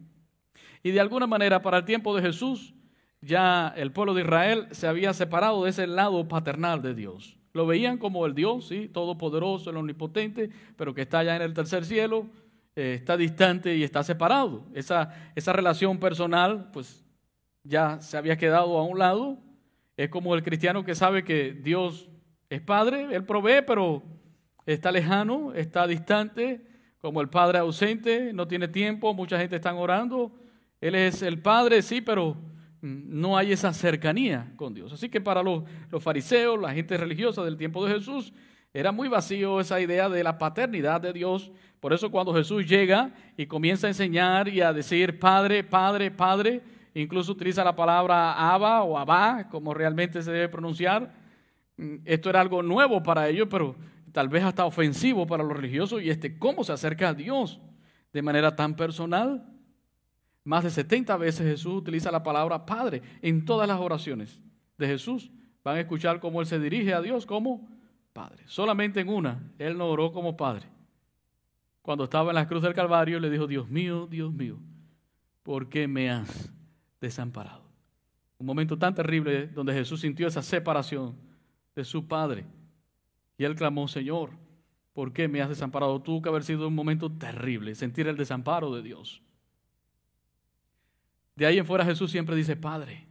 Y 0.83 0.91
de 0.91 0.99
alguna 0.99 1.25
manera, 1.25 1.62
para 1.62 1.77
el 1.77 1.86
tiempo 1.86 2.15
de 2.15 2.21
Jesús, 2.21 2.75
ya 3.21 3.73
el 3.75 3.91
pueblo 3.91 4.13
de 4.13 4.21
Israel 4.21 4.67
se 4.71 4.88
había 4.88 5.13
separado 5.13 5.63
de 5.63 5.71
ese 5.71 5.88
lado 5.88 6.27
paternal 6.27 6.81
de 6.81 6.93
Dios. 6.93 7.38
Lo 7.53 7.65
veían 7.65 7.97
como 7.97 8.27
el 8.27 8.36
Dios, 8.36 8.67
¿sí? 8.67 8.89
todopoderoso, 8.89 9.71
el 9.71 9.77
omnipotente, 9.77 10.51
pero 10.75 10.93
que 10.93 11.01
está 11.01 11.19
allá 11.19 11.36
en 11.36 11.41
el 11.41 11.55
tercer 11.55 11.83
cielo, 11.83 12.27
eh, 12.75 12.93
está 12.93 13.17
distante 13.17 13.75
y 13.75 13.83
está 13.83 14.03
separado. 14.03 14.67
Esa, 14.75 15.31
esa 15.36 15.51
relación 15.51 15.97
personal, 15.97 16.69
pues 16.71 17.03
ya 17.63 17.99
se 18.01 18.17
había 18.17 18.38
quedado 18.38 18.77
a 18.77 18.83
un 18.83 18.99
lado. 18.99 19.39
Es 19.97 20.10
como 20.10 20.36
el 20.36 20.43
cristiano 20.43 20.86
que 20.86 20.95
sabe 20.95 21.23
que 21.23 21.51
Dios 21.51 22.07
es 22.49 22.62
Padre, 22.62 23.07
Él 23.12 23.25
provee, 23.25 23.63
pero 23.65 24.03
está 24.65 24.91
lejano, 24.91 25.53
está 25.53 25.88
distante, 25.88 26.62
como 26.99 27.19
el 27.19 27.29
Padre 27.29 27.60
ausente, 27.60 28.31
no 28.33 28.47
tiene 28.47 28.67
tiempo, 28.67 29.13
mucha 29.13 29.38
gente 29.39 29.55
está 29.55 29.73
orando. 29.73 30.31
Él 30.79 30.95
es 30.95 31.21
el 31.21 31.41
Padre, 31.41 31.81
sí, 31.81 32.01
pero 32.01 32.38
no 32.81 33.38
hay 33.38 33.51
esa 33.51 33.73
cercanía 33.73 34.53
con 34.55 34.73
Dios. 34.73 34.93
Así 34.93 35.10
que 35.10 35.19
para 35.19 35.41
los, 35.41 35.63
fariseos, 35.99 36.60
la 36.60 36.73
gente 36.73 36.95
religiosa 36.95 37.43
del 37.43 37.57
tiempo 37.57 37.86
de 37.86 37.95
Jesús, 37.95 38.33
era 38.73 38.91
muy 38.91 39.07
vacío 39.07 39.60
esa 39.60 39.79
idea 39.81 40.10
de 40.10 40.23
la 40.23 40.38
paternidad 40.38 41.01
de 41.01 41.13
Dios. 41.13 41.51
Por 41.79 41.93
eso 41.93 42.12
cuando 42.12 42.33
Jesús 42.33 42.67
llega 42.67 43.12
y 43.36 43.47
comienza 43.47 43.88
a 43.88 43.89
enseñar 43.89 44.47
y 44.47 44.62
a 44.62 44.73
decir 44.73 45.19
Padre, 45.19 45.63
Padre, 45.63 46.12
Padre, 46.12 46.62
incluso 47.01 47.31
utiliza 47.31 47.63
la 47.63 47.75
palabra 47.75 48.53
Abba 48.53 48.83
o 48.83 48.97
Abba, 48.97 49.47
como 49.49 49.73
realmente 49.73 50.21
se 50.21 50.31
debe 50.31 50.49
pronunciar, 50.49 51.13
mm, 51.77 51.97
esto 52.05 52.29
era 52.29 52.41
algo 52.41 52.63
nuevo 52.63 53.03
para 53.03 53.27
ellos, 53.29 53.47
pero 53.49 53.75
tal 54.12 54.29
vez 54.29 54.43
hasta 54.43 54.65
ofensivo 54.65 55.27
para 55.27 55.43
los 55.43 55.55
religiosos. 55.55 56.01
Y 56.01 56.10
este, 56.10 56.38
¿cómo 56.39 56.63
se 56.63 56.73
acerca 56.73 57.10
a 57.10 57.13
Dios 57.13 57.60
de 58.13 58.21
manera 58.21 58.55
tan 58.55 58.75
personal? 58.75 59.45
Más 60.43 60.63
de 60.63 60.69
70 60.69 61.17
veces 61.17 61.45
Jesús 61.45 61.73
utiliza 61.73 62.12
la 62.12 62.23
palabra 62.23 62.65
Padre 62.65 63.01
en 63.21 63.45
todas 63.45 63.67
las 63.67 63.79
oraciones 63.79 64.39
de 64.77 64.88
Jesús. 64.88 65.29
Van 65.63 65.75
a 65.75 65.81
escuchar 65.81 66.19
cómo 66.19 66.41
Él 66.41 66.47
se 66.47 66.57
dirige 66.57 66.93
a 66.93 67.01
Dios 67.01 67.25
como 67.25 67.67
Padre. 68.13 68.43
Solamente 68.47 69.01
en 69.01 69.10
una, 69.10 69.51
Él 69.60 69.77
no 69.77 69.88
oró 69.88 70.12
como 70.12 70.38
Padre. 70.38 70.67
Cuando 71.81 72.05
estaba 72.05 72.31
en 72.31 72.36
la 72.36 72.47
cruz 72.47 72.63
del 72.63 72.73
Calvario, 72.73 73.19
le 73.19 73.29
dijo, 73.29 73.45
Dios 73.45 73.69
mío, 73.69 74.07
Dios 74.07 74.33
mío, 74.33 74.57
¿por 75.43 75.69
qué 75.69 75.88
me 75.88 76.10
has 76.10 76.51
desamparado? 76.99 77.63
Un 78.39 78.45
momento 78.45 78.77
tan 78.77 78.93
terrible 78.93 79.47
donde 79.47 79.73
Jesús 79.73 80.01
sintió 80.01 80.27
esa 80.27 80.41
separación 80.41 81.15
de 81.75 81.83
su 81.83 82.07
Padre. 82.07 82.45
Y 83.38 83.43
Él 83.43 83.55
clamó, 83.55 83.88
Señor, 83.88 84.31
¿por 84.93 85.13
qué 85.13 85.27
me 85.27 85.41
has 85.41 85.49
desamparado? 85.49 86.01
Tuvo 86.01 86.21
que 86.21 86.29
haber 86.29 86.43
sido 86.43 86.67
un 86.67 86.75
momento 86.75 87.12
terrible, 87.12 87.75
sentir 87.75 88.07
el 88.07 88.17
desamparo 88.17 88.73
de 88.73 88.81
Dios. 88.81 89.21
De 91.36 91.45
ahí 91.45 91.60
en 91.60 91.65
fuera 91.65 91.86
Jesús 91.86 92.10
siempre 92.10 92.36
dice 92.36 92.55
Padre, 92.55 93.05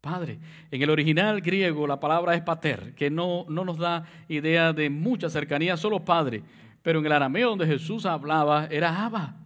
Padre. 0.00 0.38
En 0.70 0.82
el 0.82 0.90
original 0.90 1.40
griego 1.40 1.86
la 1.86 1.98
palabra 1.98 2.34
es 2.34 2.42
pater, 2.42 2.94
que 2.94 3.10
no, 3.10 3.44
no 3.48 3.64
nos 3.64 3.78
da 3.78 4.04
idea 4.28 4.72
de 4.72 4.88
mucha 4.88 5.28
cercanía, 5.28 5.76
solo 5.76 6.04
Padre. 6.04 6.44
Pero 6.82 7.00
en 7.00 7.06
el 7.06 7.12
arameo 7.12 7.50
donde 7.50 7.66
Jesús 7.66 8.06
hablaba 8.06 8.66
era 8.66 9.04
Abba. 9.04 9.36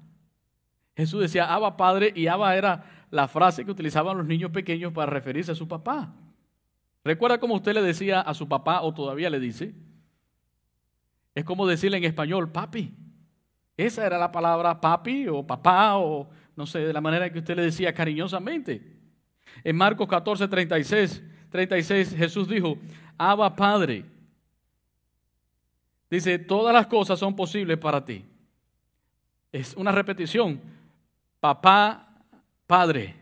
Jesús 0.97 1.21
decía 1.21 1.53
Abba 1.53 1.77
Padre 1.77 2.13
y 2.15 2.27
Abba 2.27 2.57
era 2.57 2.96
la 3.17 3.27
frase 3.29 3.65
que 3.65 3.71
utilizaban 3.71 4.17
los 4.17 4.27
niños 4.27 4.51
pequeños 4.51 4.93
para 4.93 5.11
referirse 5.11 5.53
a 5.53 5.55
su 5.57 5.67
papá. 5.67 6.13
¿Recuerda 7.03 7.39
cómo 7.39 7.55
usted 7.55 7.75
le 7.75 7.83
decía 7.83 8.21
a 8.21 8.35
su 8.35 8.47
papá 8.47 8.83
o 8.83 8.93
todavía 8.93 9.31
le 9.31 9.41
dice? 9.41 9.75
Es 11.35 11.45
como 11.45 11.67
decirle 11.67 11.97
en 11.97 12.05
español, 12.05 12.51
papi. 12.51 12.95
Esa 13.77 14.07
era 14.07 14.19
la 14.19 14.31
palabra 14.31 14.81
papi 14.81 15.29
o 15.29 15.47
papá 15.47 15.97
o 15.97 16.29
no 16.57 16.67
sé, 16.67 16.81
de 16.81 16.93
la 16.93 17.01
manera 17.01 17.31
que 17.31 17.39
usted 17.39 17.55
le 17.55 17.63
decía 17.63 17.93
cariñosamente. 17.93 18.97
En 19.63 19.77
Marcos 19.77 20.09
14, 20.09 20.49
36, 20.49 21.23
36 21.51 22.15
Jesús 22.17 22.49
dijo, 22.49 22.79
Abba 23.19 23.55
Padre. 23.55 24.05
Dice, 26.11 26.39
todas 26.39 26.73
las 26.73 26.87
cosas 26.87 27.19
son 27.19 27.37
posibles 27.37 27.77
para 27.79 28.05
ti. 28.05 28.25
Es 29.53 29.75
una 29.75 29.93
repetición. 29.93 30.61
Papá, 31.41 32.06
Padre. 32.67 33.15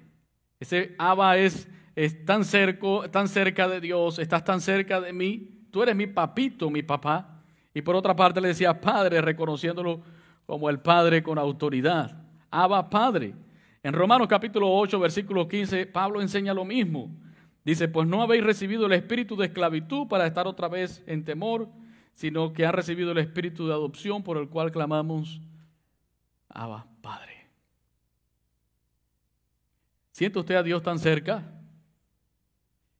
Ese 0.58 0.94
Abba 0.98 1.36
es, 1.36 1.68
es 1.94 2.24
tan, 2.24 2.44
cerco, 2.44 3.08
tan 3.10 3.28
cerca 3.28 3.68
de 3.68 3.80
Dios, 3.80 4.18
estás 4.18 4.44
tan 4.44 4.60
cerca 4.60 5.00
de 5.00 5.12
mí. 5.12 5.66
Tú 5.70 5.82
eres 5.82 5.94
mi 5.94 6.06
papito, 6.06 6.70
mi 6.70 6.82
papá. 6.82 7.42
Y 7.74 7.82
por 7.82 7.96
otra 7.96 8.14
parte 8.14 8.40
le 8.40 8.48
decía 8.48 8.80
Padre, 8.80 9.20
reconociéndolo 9.20 10.02
como 10.46 10.70
el 10.70 10.80
Padre 10.80 11.22
con 11.22 11.38
autoridad. 11.38 12.24
Abba 12.50 12.88
Padre. 12.88 13.34
En 13.82 13.92
Romanos 13.92 14.28
capítulo 14.28 14.72
8, 14.72 14.98
versículo 14.98 15.46
15, 15.46 15.86
Pablo 15.86 16.22
enseña 16.22 16.54
lo 16.54 16.64
mismo. 16.64 17.10
Dice, 17.64 17.88
pues 17.88 18.06
no 18.06 18.22
habéis 18.22 18.44
recibido 18.44 18.86
el 18.86 18.92
espíritu 18.92 19.36
de 19.36 19.46
esclavitud 19.46 20.06
para 20.06 20.26
estar 20.26 20.46
otra 20.46 20.68
vez 20.68 21.02
en 21.06 21.24
temor, 21.24 21.68
sino 22.12 22.52
que 22.52 22.64
ha 22.64 22.72
recibido 22.72 23.12
el 23.12 23.18
espíritu 23.18 23.66
de 23.66 23.72
adopción 23.72 24.22
por 24.22 24.38
el 24.38 24.48
cual 24.48 24.70
clamamos, 24.70 25.40
Abba 26.48 26.86
Padre. 27.02 27.33
¿Siente 30.14 30.38
usted 30.38 30.54
a 30.54 30.62
Dios 30.62 30.82
tan 30.82 30.98
cerca? 30.98 31.44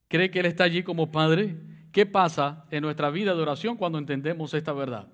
¿Cree 0.09 0.31
que 0.31 0.41
Él 0.41 0.47
está 0.47 0.65
allí 0.65 0.83
como 0.83 1.11
Padre? 1.11 1.57
¿Qué 1.93 2.05
pasa 2.05 2.67
en 2.71 2.83
nuestra 2.83 3.09
vida 3.09 3.35
de 3.35 3.41
oración 3.41 3.77
cuando 3.77 3.99
entendemos 3.99 4.53
esta 4.53 4.75
verdad? 4.75 5.09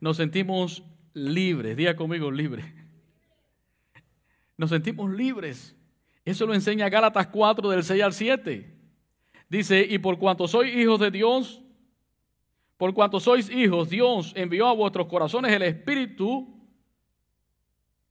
Nos 0.00 0.18
sentimos 0.18 0.84
libres, 1.12 1.76
diga 1.76 1.96
conmigo 1.96 2.30
libres 2.30 2.80
nos 4.60 4.68
sentimos 4.68 5.10
libres. 5.10 5.74
Eso 6.22 6.44
lo 6.44 6.52
enseña 6.52 6.90
Gálatas 6.90 7.28
4 7.28 7.70
del 7.70 7.82
6 7.82 8.02
al 8.02 8.12
7. 8.12 8.76
Dice, 9.48 9.86
y 9.88 9.96
por 9.96 10.18
cuanto 10.18 10.46
sois 10.46 10.70
hijos 10.74 11.00
de 11.00 11.10
Dios, 11.10 11.62
por 12.76 12.92
cuanto 12.92 13.20
sois 13.20 13.48
hijos, 13.48 13.88
Dios 13.88 14.34
envió 14.36 14.66
a 14.66 14.74
vuestros 14.74 15.06
corazones 15.06 15.50
el 15.50 15.62
Espíritu 15.62 16.59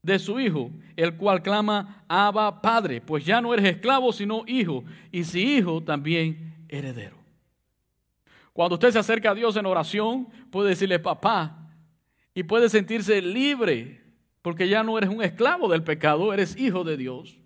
de 0.01 0.19
su 0.19 0.39
Hijo, 0.39 0.71
el 0.95 1.15
cual 1.17 1.41
clama, 1.41 2.03
Abba 2.07 2.61
Padre, 2.61 3.01
pues 3.01 3.25
ya 3.25 3.41
no 3.41 3.53
eres 3.53 3.65
esclavo, 3.65 4.13
sino 4.13 4.43
hijo, 4.47 4.83
y 5.11 5.23
si 5.23 5.57
hijo, 5.57 5.83
también 5.83 6.65
heredero. 6.69 7.17
Cuando 8.53 8.75
usted 8.75 8.91
se 8.91 8.99
acerca 8.99 9.31
a 9.31 9.35
Dios 9.35 9.55
en 9.57 9.65
oración, 9.65 10.27
puede 10.51 10.69
decirle 10.69 10.99
papá, 10.99 11.59
y 12.33 12.43
puede 12.43 12.69
sentirse 12.69 13.21
libre 13.21 14.01
porque 14.41 14.69
ya 14.69 14.83
no 14.83 14.97
eres 14.97 15.09
un 15.09 15.21
esclavo 15.21 15.67
del 15.67 15.83
pecado, 15.83 16.33
eres 16.33 16.55
hijo 16.57 16.83
de 16.83 16.97
Dios. 16.97 17.37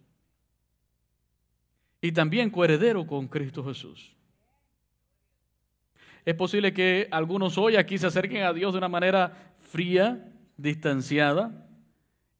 Y 2.01 2.11
también 2.11 2.49
coheredero 2.49 3.07
con 3.07 3.27
Cristo 3.27 3.63
Jesús. 3.65 4.13
Es 6.25 6.35
posible 6.35 6.73
que 6.73 7.07
algunos 7.11 7.57
hoy 7.57 7.75
aquí 7.75 7.97
se 7.97 8.07
acerquen 8.07 8.43
a 8.43 8.53
Dios 8.53 8.73
de 8.73 8.77
una 8.77 8.87
manera 8.87 9.55
fría, 9.59 10.31
distanciada, 10.57 11.67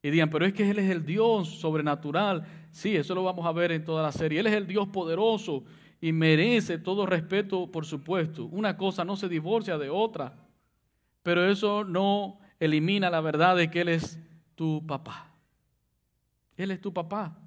y 0.04 0.10
digan, 0.10 0.28
pero 0.28 0.44
es 0.44 0.52
que 0.52 0.68
Él 0.68 0.78
es 0.78 0.90
el 0.90 1.06
Dios 1.06 1.48
sobrenatural. 1.48 2.44
Sí, 2.70 2.94
eso 2.94 3.14
lo 3.14 3.24
vamos 3.24 3.46
a 3.46 3.52
ver 3.52 3.72
en 3.72 3.86
toda 3.86 4.02
la 4.02 4.12
serie. 4.12 4.38
Él 4.38 4.46
es 4.46 4.52
el 4.52 4.66
Dios 4.66 4.86
poderoso 4.88 5.64
y 5.98 6.12
merece 6.12 6.76
todo 6.76 7.06
respeto, 7.06 7.72
por 7.72 7.86
supuesto. 7.86 8.44
Una 8.44 8.76
cosa 8.76 9.02
no 9.02 9.16
se 9.16 9.30
divorcia 9.30 9.78
de 9.78 9.88
otra, 9.88 10.34
pero 11.22 11.48
eso 11.48 11.84
no 11.84 12.38
elimina 12.60 13.08
la 13.08 13.22
verdad 13.22 13.56
de 13.56 13.70
que 13.70 13.80
Él 13.80 13.88
es 13.88 14.18
tu 14.54 14.86
papá. 14.86 15.32
Él 16.58 16.70
es 16.70 16.82
tu 16.82 16.92
papá. 16.92 17.38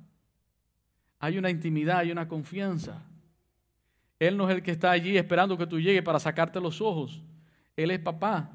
Hay 1.20 1.38
una 1.38 1.52
intimidad, 1.52 2.00
hay 2.00 2.12
una 2.12 2.28
confianza. 2.28 3.04
Él 4.17 4.36
no 4.36 4.50
es 4.50 4.56
el 4.56 4.63
que 4.63 4.72
está 4.72 4.89
allí 4.89 5.15
esperando 5.15 5.60
que 5.60 5.67
tú 5.67 5.80
llegues 5.80 6.02
para 6.02 6.20
sacarte 6.20 6.60
los 6.60 6.82
ojos. 6.82 7.22
Él 7.76 7.91
es 7.91 8.00
papá. 8.00 8.50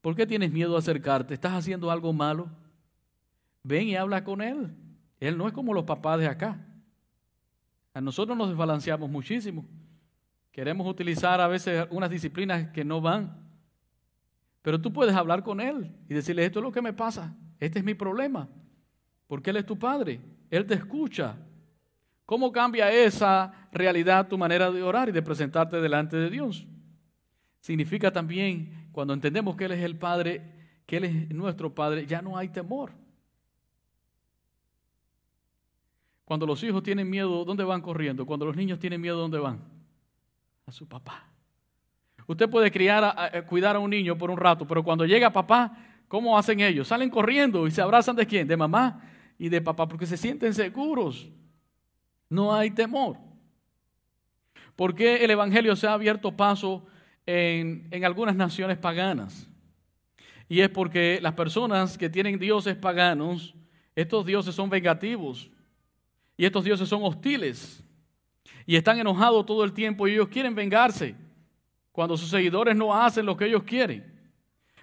¿Por 0.00 0.16
qué 0.16 0.26
tienes 0.26 0.50
miedo 0.50 0.74
a 0.74 0.80
acercarte? 0.80 1.34
¿Estás 1.34 1.52
haciendo 1.52 1.88
algo 1.92 2.12
malo? 2.12 2.50
Ven 3.64 3.88
y 3.88 3.96
habla 3.96 4.22
con 4.22 4.40
Él. 4.42 4.74
Él 5.18 5.36
no 5.36 5.48
es 5.48 5.54
como 5.54 5.74
los 5.74 5.84
papás 5.84 6.20
de 6.20 6.28
acá. 6.28 6.60
A 7.94 8.00
nosotros 8.00 8.36
nos 8.36 8.48
desbalanceamos 8.48 9.10
muchísimo. 9.10 9.64
Queremos 10.52 10.86
utilizar 10.86 11.40
a 11.40 11.48
veces 11.48 11.86
unas 11.90 12.10
disciplinas 12.10 12.68
que 12.70 12.84
no 12.84 13.00
van. 13.00 13.42
Pero 14.62 14.80
tú 14.80 14.92
puedes 14.92 15.16
hablar 15.16 15.42
con 15.42 15.60
Él 15.60 15.90
y 16.08 16.14
decirle, 16.14 16.44
esto 16.44 16.58
es 16.58 16.62
lo 16.62 16.72
que 16.72 16.82
me 16.82 16.92
pasa. 16.92 17.34
Este 17.58 17.78
es 17.78 17.84
mi 17.84 17.94
problema. 17.94 18.48
Porque 19.26 19.50
Él 19.50 19.56
es 19.56 19.66
tu 19.66 19.78
Padre. 19.78 20.20
Él 20.50 20.66
te 20.66 20.74
escucha. 20.74 21.36
¿Cómo 22.26 22.52
cambia 22.52 22.92
esa 22.92 23.68
realidad 23.72 24.28
tu 24.28 24.36
manera 24.36 24.70
de 24.70 24.82
orar 24.82 25.08
y 25.08 25.12
de 25.12 25.22
presentarte 25.22 25.80
delante 25.80 26.16
de 26.16 26.30
Dios? 26.30 26.66
Significa 27.60 28.12
también, 28.12 28.88
cuando 28.92 29.14
entendemos 29.14 29.56
que 29.56 29.64
Él 29.64 29.72
es 29.72 29.82
el 29.82 29.96
Padre, 29.96 30.42
que 30.86 30.98
Él 30.98 31.04
es 31.04 31.30
nuestro 31.30 31.74
Padre, 31.74 32.06
ya 32.06 32.20
no 32.20 32.36
hay 32.36 32.48
temor. 32.48 32.92
Cuando 36.24 36.46
los 36.46 36.62
hijos 36.62 36.82
tienen 36.82 37.08
miedo, 37.08 37.44
¿dónde 37.44 37.64
van 37.64 37.80
corriendo? 37.80 38.24
Cuando 38.24 38.46
los 38.46 38.56
niños 38.56 38.78
tienen 38.78 39.00
miedo, 39.00 39.18
¿dónde 39.18 39.38
van? 39.38 39.60
A 40.66 40.72
su 40.72 40.88
papá. 40.88 41.28
Usted 42.26 42.48
puede 42.48 42.70
criar, 42.70 43.44
cuidar 43.46 43.76
a 43.76 43.78
un 43.78 43.90
niño 43.90 44.16
por 44.16 44.30
un 44.30 44.38
rato, 44.38 44.66
pero 44.66 44.82
cuando 44.82 45.04
llega 45.04 45.30
papá, 45.30 45.76
¿Cómo 46.08 46.38
hacen 46.38 46.60
ellos? 46.60 46.86
Salen 46.88 47.10
corriendo 47.10 47.66
y 47.66 47.70
se 47.70 47.82
abrazan 47.82 48.16
de 48.16 48.24
quién? 48.24 48.46
De 48.46 48.56
mamá 48.56 49.02
y 49.38 49.48
de 49.48 49.60
papá, 49.60 49.88
porque 49.88 50.06
se 50.06 50.16
sienten 50.16 50.54
seguros. 50.54 51.28
No 52.28 52.54
hay 52.54 52.70
temor. 52.70 53.16
¿Por 54.76 54.94
qué 54.94 55.24
el 55.24 55.30
Evangelio 55.32 55.74
se 55.76 55.86
ha 55.86 55.92
abierto 55.92 56.30
paso 56.36 56.86
en, 57.26 57.88
en 57.90 58.04
algunas 58.04 58.36
naciones 58.36 58.78
paganas. 58.78 59.48
Y 60.48 60.60
es 60.60 60.68
porque 60.68 61.18
las 61.22 61.32
personas 61.32 61.96
que 61.96 62.10
tienen 62.10 62.38
dioses 62.38 62.76
paganos, 62.76 63.54
estos 63.96 64.26
dioses 64.26 64.54
son 64.54 64.68
vengativos 64.68 65.50
y 66.36 66.44
estos 66.44 66.64
dioses 66.64 66.88
son 66.88 67.02
hostiles 67.04 67.84
y 68.66 68.76
están 68.76 68.98
enojados 68.98 69.44
todo 69.46 69.64
el 69.64 69.72
tiempo 69.72 70.08
y 70.08 70.12
ellos 70.12 70.28
quieren 70.28 70.54
vengarse 70.54 71.14
cuando 71.92 72.16
sus 72.16 72.28
seguidores 72.28 72.74
no 72.74 72.94
hacen 72.94 73.26
lo 73.26 73.36
que 73.36 73.46
ellos 73.46 73.62
quieren. 73.62 74.12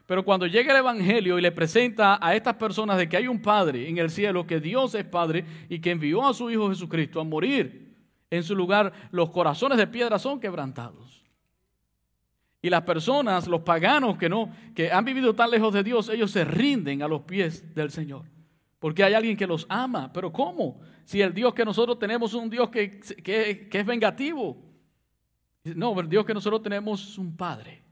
Pero 0.05 0.23
cuando 0.25 0.45
llega 0.45 0.71
el 0.71 0.79
Evangelio 0.79 1.37
y 1.37 1.41
le 1.41 1.51
presenta 1.51 2.19
a 2.21 2.35
estas 2.35 2.55
personas 2.55 2.97
de 2.97 3.07
que 3.07 3.17
hay 3.17 3.27
un 3.27 3.41
Padre 3.41 3.87
en 3.87 3.97
el 3.97 4.09
cielo, 4.09 4.45
que 4.45 4.59
Dios 4.59 4.93
es 4.95 5.05
Padre 5.05 5.45
y 5.69 5.79
que 5.79 5.91
envió 5.91 6.27
a 6.27 6.33
su 6.33 6.49
Hijo 6.49 6.69
Jesucristo 6.69 7.19
a 7.19 7.23
morir 7.23 7.95
en 8.29 8.43
su 8.43 8.55
lugar, 8.55 8.93
los 9.11 9.29
corazones 9.29 9.77
de 9.77 9.87
piedra 9.87 10.17
son 10.19 10.39
quebrantados. 10.39 11.21
Y 12.61 12.69
las 12.69 12.83
personas, 12.83 13.47
los 13.47 13.61
paganos 13.61 14.17
que 14.17 14.29
no, 14.29 14.51
que 14.75 14.91
han 14.91 15.03
vivido 15.03 15.33
tan 15.33 15.49
lejos 15.49 15.73
de 15.73 15.83
Dios, 15.83 16.09
ellos 16.09 16.31
se 16.31 16.45
rinden 16.45 17.01
a 17.01 17.07
los 17.07 17.21
pies 17.21 17.73
del 17.73 17.89
Señor. 17.89 18.25
Porque 18.81 19.03
hay 19.03 19.13
alguien 19.13 19.37
que 19.37 19.45
los 19.45 19.67
ama. 19.69 20.11
Pero 20.11 20.33
¿cómo? 20.33 20.81
Si 21.05 21.21
el 21.21 21.35
Dios 21.35 21.53
que 21.53 21.63
nosotros 21.63 21.99
tenemos 21.99 22.31
es 22.31 22.35
un 22.35 22.49
Dios 22.49 22.71
que, 22.71 22.99
que, 22.99 23.69
es 23.71 23.85
vengativo. 23.85 24.57
No, 25.63 25.97
el 25.99 26.09
Dios 26.09 26.25
que 26.25 26.33
nosotros 26.33 26.63
tenemos 26.63 27.11
es 27.11 27.17
un 27.19 27.37
Padre. 27.37 27.83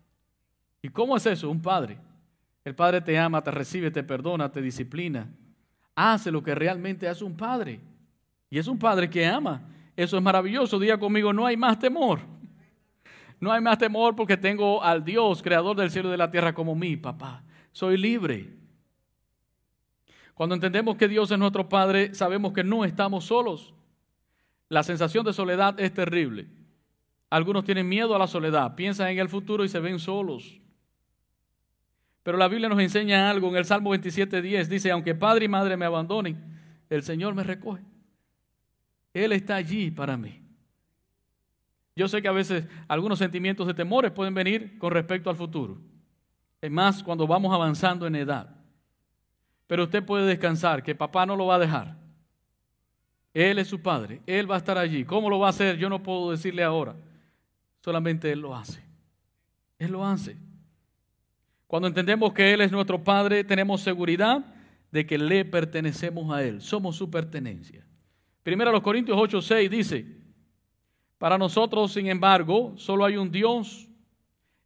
¿Y 0.82 0.90
cómo 0.90 1.16
es 1.16 1.28
eso? 1.28 1.48
Un 1.48 1.62
Padre. 1.62 2.00
El 2.66 2.74
Padre 2.74 3.02
te 3.02 3.20
ama, 3.20 3.44
te 3.44 3.52
recibe, 3.52 3.92
te 3.92 4.02
perdona, 4.02 4.52
te 4.52 4.64
disciplina. 4.64 5.30
Hace 5.94 6.32
lo 6.32 6.42
que 6.42 6.56
realmente 6.56 7.08
hace 7.08 7.24
un 7.24 7.38
Padre. 7.38 7.80
Y 8.50 8.58
es 8.58 8.68
un 8.68 8.80
Padre 8.80 9.12
que 9.12 9.28
ama. 9.28 9.62
Eso 9.96 10.18
es 10.18 10.24
maravilloso. 10.24 10.80
Diga 10.80 10.98
conmigo, 10.98 11.32
no 11.32 11.46
hay 11.46 11.56
más 11.56 11.78
temor. 11.78 12.20
No 13.40 13.52
hay 13.52 13.62
más 13.62 13.78
temor 13.78 14.16
porque 14.16 14.38
tengo 14.38 14.82
al 14.84 15.06
Dios, 15.06 15.44
creador 15.44 15.78
del 15.78 15.92
cielo 15.92 16.10
y 16.10 16.14
de 16.14 16.18
la 16.18 16.32
tierra, 16.32 16.52
como 16.52 16.74
mi 16.74 16.98
papá. 16.98 17.44
Soy 17.72 17.96
libre. 17.96 18.59
Cuando 20.40 20.56
entendemos 20.56 20.96
que 20.96 21.10
Dios 21.10 21.30
es 21.32 21.38
nuestro 21.38 21.68
Padre, 21.68 22.16
sabemos 22.16 22.54
que 22.54 22.64
no 22.64 22.86
estamos 22.86 23.26
solos. 23.26 23.74
La 24.70 24.84
sensación 24.84 25.26
de 25.26 25.34
soledad 25.34 25.78
es 25.78 25.94
terrible. 25.94 26.48
Algunos 27.30 27.66
tienen 27.66 27.90
miedo 27.90 28.16
a 28.16 28.20
la 28.20 28.26
soledad, 28.26 28.74
piensan 28.74 29.10
en 29.10 29.20
el 29.20 29.28
futuro 29.28 29.66
y 29.66 29.68
se 29.68 29.82
ven 29.82 30.00
solos. 30.00 30.62
Pero 32.24 32.38
la 32.38 32.48
Biblia 32.48 32.70
nos 32.70 32.80
enseña 32.80 33.30
algo 33.30 33.50
en 33.50 33.58
el 33.58 33.66
Salmo 33.66 33.94
27.10. 33.94 34.68
Dice, 34.68 34.92
aunque 34.92 35.14
padre 35.14 35.44
y 35.44 35.50
madre 35.50 35.76
me 35.76 35.84
abandonen, 35.84 36.42
el 36.90 37.04
Señor 37.04 37.36
me 37.36 37.44
recoge. 37.44 37.84
Él 39.14 39.34
está 39.34 39.58
allí 39.58 39.92
para 39.92 40.16
mí. 40.16 40.42
Yo 41.98 42.08
sé 42.08 42.22
que 42.22 42.30
a 42.30 42.32
veces 42.32 42.66
algunos 42.88 43.20
sentimientos 43.20 43.68
de 43.68 43.74
temores 43.74 44.14
pueden 44.14 44.34
venir 44.34 44.78
con 44.78 44.94
respecto 44.94 45.30
al 45.30 45.36
futuro. 45.36 45.82
Es 46.62 46.72
más, 46.72 47.04
cuando 47.04 47.28
vamos 47.28 47.54
avanzando 47.54 48.08
en 48.08 48.16
edad. 48.16 48.59
Pero 49.70 49.84
usted 49.84 50.04
puede 50.04 50.26
descansar, 50.26 50.82
que 50.82 50.96
papá 50.96 51.28
no 51.28 51.36
lo 51.36 51.46
va 51.46 51.58
a 51.58 51.60
dejar. 51.60 51.96
Él 53.36 53.60
es 53.60 53.68
su 53.68 53.80
padre, 53.80 54.20
Él 54.26 54.50
va 54.50 54.56
a 54.56 54.58
estar 54.58 54.80
allí. 54.80 55.06
¿Cómo 55.06 55.30
lo 55.30 55.38
va 55.38 55.46
a 55.46 55.50
hacer? 55.52 55.78
Yo 55.78 55.90
no 55.90 56.02
puedo 56.02 56.32
decirle 56.32 56.64
ahora. 56.64 56.96
Solamente 57.80 58.32
Él 58.32 58.40
lo 58.40 58.56
hace. 58.56 58.84
Él 59.78 59.92
lo 59.92 60.04
hace. 60.04 60.36
Cuando 61.68 61.88
entendemos 61.88 62.34
que 62.34 62.52
Él 62.52 62.62
es 62.62 62.72
nuestro 62.72 63.04
Padre, 63.04 63.44
tenemos 63.44 63.82
seguridad 63.82 64.44
de 64.90 65.06
que 65.06 65.20
le 65.20 65.46
pertenecemos 65.46 66.34
a 66.34 66.44
Él. 66.44 66.62
Somos 66.62 66.96
su 66.96 67.12
pertenencia. 67.12 67.86
Primero 68.42 68.72
los 68.72 68.82
Corintios 68.82 69.20
8, 69.22 69.40
6 69.40 69.70
dice, 69.70 70.08
para 71.20 71.38
nosotros, 71.38 71.94
sin 71.94 72.08
embargo, 72.08 72.74
solo 72.76 73.06
hay 73.06 73.18
un 73.18 73.30
Dios, 73.30 73.88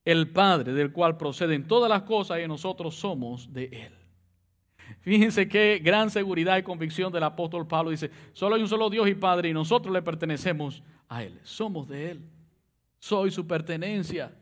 el 0.05 0.29
Padre, 0.29 0.71
del 0.71 0.93
cual 0.93 1.17
proceden 1.17 1.67
todas 1.67 1.89
las 1.89 2.03
cosas 2.03 2.39
y 2.41 2.47
nosotros 2.47 2.95
somos 2.95 3.51
de 3.51 3.65
Él. 3.65 4.02
Fíjense 5.03 5.49
qué 5.49 5.81
gran 5.83 6.09
seguridad 6.09 6.57
y 6.57 6.63
convicción 6.63 7.11
del 7.11 7.23
apóstol 7.23 7.67
Pablo. 7.67 7.91
Dice, 7.91 8.09
solo 8.31 8.55
hay 8.55 8.61
un 8.61 8.69
solo 8.69 8.89
Dios 8.89 9.07
y 9.09 9.15
Padre 9.15 9.49
y 9.49 9.53
nosotros 9.53 9.93
le 9.93 10.01
pertenecemos 10.01 10.81
a 11.09 11.23
Él. 11.23 11.37
Somos 11.43 11.89
de 11.89 12.11
Él. 12.11 12.21
Soy 12.99 13.29
su 13.29 13.45
pertenencia. 13.45 14.33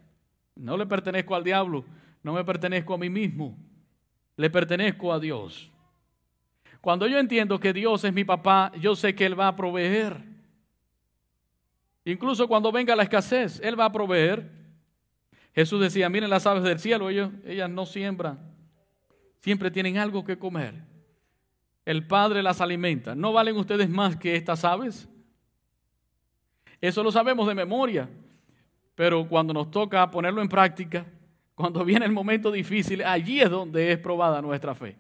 No 0.55 0.77
le 0.77 0.85
pertenezco 0.85 1.33
al 1.33 1.43
diablo, 1.43 1.83
no 2.21 2.33
me 2.33 2.43
pertenezco 2.45 2.93
a 2.93 2.97
mí 2.99 3.09
mismo. 3.09 3.57
Le 4.37 4.51
pertenezco 4.51 5.11
a 5.11 5.19
Dios. 5.19 5.71
Cuando 6.79 7.07
yo 7.07 7.17
entiendo 7.17 7.59
que 7.59 7.73
Dios 7.73 8.03
es 8.03 8.13
mi 8.13 8.23
papá, 8.23 8.71
yo 8.79 8.95
sé 8.95 9.15
que 9.15 9.25
Él 9.25 9.39
va 9.39 9.47
a 9.47 9.55
proveer. 9.55 10.17
Incluso 12.05 12.47
cuando 12.47 12.71
venga 12.71 12.95
la 12.95 13.03
escasez, 13.03 13.59
Él 13.63 13.79
va 13.79 13.85
a 13.85 13.91
proveer. 13.91 14.47
Jesús 15.55 15.81
decía, 15.81 16.07
miren 16.09 16.29
las 16.29 16.45
aves 16.45 16.63
del 16.63 16.77
cielo, 16.77 17.09
ellas 17.09 17.69
no 17.69 17.85
siembran, 17.87 18.39
siempre 19.41 19.71
tienen 19.71 19.97
algo 19.97 20.23
que 20.23 20.37
comer. 20.37 20.75
El 21.85 22.07
Padre 22.07 22.43
las 22.43 22.61
alimenta. 22.61 23.15
¿No 23.15 23.33
valen 23.33 23.57
ustedes 23.57 23.89
más 23.89 24.15
que 24.15 24.35
estas 24.35 24.63
aves? 24.63 25.09
Eso 26.79 27.03
lo 27.03 27.11
sabemos 27.11 27.47
de 27.47 27.55
memoria, 27.55 28.09
pero 28.95 29.27
cuando 29.27 29.53
nos 29.53 29.69
toca 29.69 30.09
ponerlo 30.09 30.41
en 30.41 30.49
práctica, 30.49 31.05
cuando 31.55 31.85
viene 31.85 32.05
el 32.05 32.11
momento 32.11 32.51
difícil, 32.51 33.03
allí 33.03 33.41
es 33.41 33.49
donde 33.49 33.91
es 33.91 33.99
probada 33.99 34.41
nuestra 34.41 34.73
fe. 34.73 34.95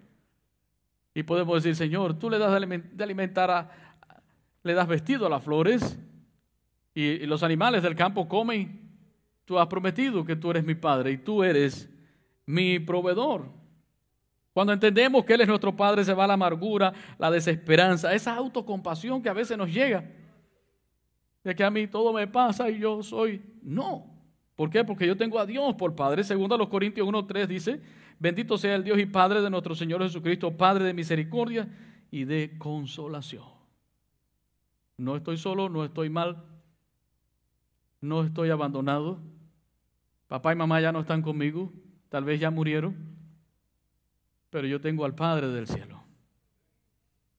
Y 1.13 1.23
podemos 1.23 1.61
decir, 1.61 1.75
Señor, 1.75 2.17
tú 2.17 2.29
le 2.29 2.37
das 2.37 2.51
de 2.51 3.03
alimentar 3.03 3.51
a, 3.51 3.71
le 4.63 4.73
das 4.73 4.87
vestido 4.87 5.25
a 5.25 5.29
las 5.29 5.43
flores, 5.43 5.97
y, 6.93 7.25
los 7.25 7.43
animales 7.43 7.83
del 7.83 7.95
campo 7.95 8.27
comen. 8.27 8.89
Tú 9.45 9.59
has 9.59 9.67
prometido 9.67 10.25
que 10.25 10.35
tú 10.35 10.51
eres 10.51 10.63
mi 10.63 10.75
Padre 10.75 11.11
y 11.11 11.17
tú 11.17 11.43
eres 11.43 11.89
mi 12.45 12.79
proveedor. 12.79 13.60
Cuando 14.53 14.73
entendemos 14.73 15.23
que 15.23 15.33
Él 15.33 15.41
es 15.41 15.47
nuestro 15.47 15.75
Padre, 15.75 16.03
se 16.03 16.13
va 16.13 16.27
la 16.27 16.33
amargura, 16.33 16.93
la 17.17 17.31
desesperanza, 17.31 18.13
esa 18.13 18.35
autocompasión 18.35 19.21
que 19.21 19.29
a 19.29 19.33
veces 19.33 19.57
nos 19.57 19.71
llega. 19.71 20.03
De 21.43 21.55
que 21.55 21.63
a 21.63 21.71
mí 21.71 21.87
todo 21.87 22.11
me 22.13 22.27
pasa 22.27 22.69
y 22.69 22.79
yo 22.79 23.01
soy. 23.01 23.41
No. 23.61 24.05
¿Por 24.55 24.69
qué? 24.69 24.83
Porque 24.83 25.07
yo 25.07 25.15
tengo 25.15 25.39
a 25.39 25.45
Dios 25.45 25.73
por 25.75 25.95
Padre. 25.95 26.23
Segundo 26.23 26.55
a 26.55 26.57
los 26.57 26.67
Corintios 26.67 27.07
1.3 27.07 27.47
dice, 27.47 27.81
bendito 28.19 28.57
sea 28.57 28.75
el 28.75 28.83
Dios 28.83 28.99
y 28.99 29.05
Padre 29.05 29.41
de 29.41 29.49
nuestro 29.49 29.73
Señor 29.73 30.03
Jesucristo, 30.03 30.55
Padre 30.55 30.85
de 30.85 30.93
misericordia 30.93 31.67
y 32.11 32.25
de 32.25 32.57
consolación. 32.59 33.45
No 34.97 35.15
estoy 35.15 35.37
solo, 35.37 35.69
no 35.69 35.83
estoy 35.83 36.09
mal, 36.09 36.43
no 38.01 38.23
estoy 38.23 38.49
abandonado. 38.49 39.19
Papá 40.27 40.53
y 40.53 40.55
mamá 40.55 40.79
ya 40.79 40.91
no 40.91 40.99
están 40.99 41.21
conmigo, 41.21 41.71
tal 42.09 42.23
vez 42.23 42.39
ya 42.39 42.51
murieron, 42.51 43.10
pero 44.51 44.67
yo 44.67 44.79
tengo 44.79 45.05
al 45.05 45.15
Padre 45.15 45.47
del 45.47 45.65
cielo. 45.65 46.03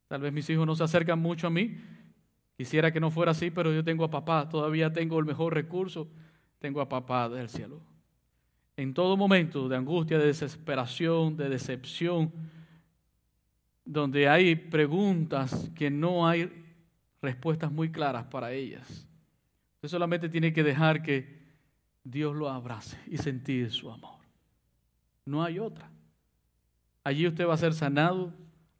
Tal 0.08 0.20
vez 0.20 0.32
mis 0.32 0.50
hijos 0.50 0.66
no 0.66 0.74
se 0.74 0.82
acercan 0.82 1.20
mucho 1.20 1.46
a 1.46 1.50
mí. 1.50 1.78
Quisiera 2.56 2.92
que 2.92 3.00
no 3.00 3.10
fuera 3.10 3.30
así, 3.30 3.50
pero 3.50 3.72
yo 3.72 3.84
tengo 3.84 4.04
a 4.04 4.10
papá, 4.10 4.48
todavía 4.48 4.92
tengo 4.92 5.18
el 5.18 5.24
mejor 5.24 5.54
recurso, 5.54 6.08
tengo 6.58 6.80
a 6.80 6.88
papá 6.88 7.28
del 7.28 7.48
cielo. 7.48 7.80
En 8.76 8.94
todo 8.94 9.16
momento 9.16 9.68
de 9.68 9.76
angustia, 9.76 10.18
de 10.18 10.26
desesperación, 10.26 11.36
de 11.36 11.48
decepción, 11.48 12.32
donde 13.84 14.28
hay 14.28 14.54
preguntas 14.56 15.70
que 15.74 15.90
no 15.90 16.26
hay 16.26 16.50
respuestas 17.20 17.70
muy 17.70 17.90
claras 17.90 18.24
para 18.24 18.52
ellas. 18.52 19.06
Usted 19.76 19.88
solamente 19.88 20.28
tiene 20.28 20.52
que 20.52 20.62
dejar 20.62 21.02
que 21.02 21.42
Dios 22.04 22.34
lo 22.34 22.48
abrace 22.48 22.98
y 23.06 23.18
sentir 23.18 23.70
su 23.70 23.90
amor. 23.90 24.20
No 25.24 25.42
hay 25.42 25.58
otra. 25.58 25.90
Allí 27.04 27.26
usted 27.26 27.46
va 27.46 27.54
a 27.54 27.58
ser 27.58 27.74
sanado, 27.74 28.32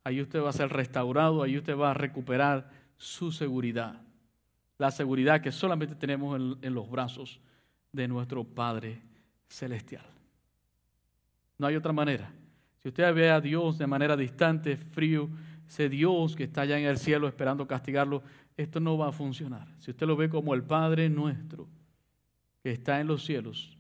allí 0.05 0.21
usted 0.21 0.41
va 0.41 0.51
a 0.51 0.53
ser 0.53 0.69
restaurado, 0.69 1.43
allí 1.43 1.59
usted 1.59 1.77
va 1.77 1.91
a 1.91 1.95
recuperar 1.95 2.71
su 2.97 3.33
seguridad. 3.33 4.01
La 4.79 4.91
seguridad 4.91 5.41
que 5.41 5.53
solamente 5.53 5.95
tenemos 5.95 6.59
en, 6.63 6.75
los 6.75 6.91
brazos 6.91 7.41
de 7.93 8.09
nuestro 8.09 8.45
Padre 8.45 9.01
Celestial. 9.49 10.05
No 11.59 11.67
hay 11.67 11.77
otra 11.77 11.93
manera. 11.93 12.33
Si 12.83 12.89
usted 12.89 13.15
ve 13.15 13.31
a 13.31 13.41
Dios 13.41 13.79
de 13.79 13.87
manera 13.87 14.17
distante, 14.17 14.77
frío, 14.77 15.29
ese 15.69 15.89
Dios 15.89 16.35
que 16.35 16.45
está 16.45 16.63
allá 16.63 16.79
en 16.79 16.87
el 16.87 16.99
cielo 16.99 17.29
esperando 17.29 17.67
castigarlo, 17.67 18.23
esto 18.57 18.81
no 18.81 18.99
va 18.99 19.09
a 19.09 19.13
funcionar. 19.13 19.69
Si 19.79 19.91
usted 19.91 20.07
lo 20.07 20.17
ve 20.17 20.29
como 20.29 20.55
el 20.55 20.63
Padre 20.63 21.09
nuestro, 21.09 21.69
que 22.63 22.73
está 22.73 23.01
en 23.01 23.07
los 23.07 23.25
cielos, 23.25 23.77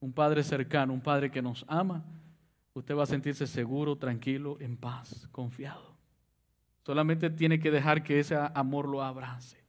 un 0.00 0.12
Padre 0.12 0.42
cercano, 0.42 0.92
un 0.92 1.00
Padre 1.00 1.30
que 1.30 1.42
nos 1.42 1.64
ama, 1.68 2.04
usted 2.78 2.94
va 2.94 3.04
a 3.04 3.06
sentirse 3.06 3.46
seguro, 3.46 3.96
tranquilo, 3.96 4.58
en 4.60 4.76
paz, 4.76 5.28
confiado. 5.32 5.96
Solamente 6.84 7.30
tiene 7.30 7.58
que 7.58 7.70
dejar 7.70 8.02
que 8.02 8.20
ese 8.20 8.36
amor 8.54 8.88
lo 8.88 9.02
abrace. 9.02 9.64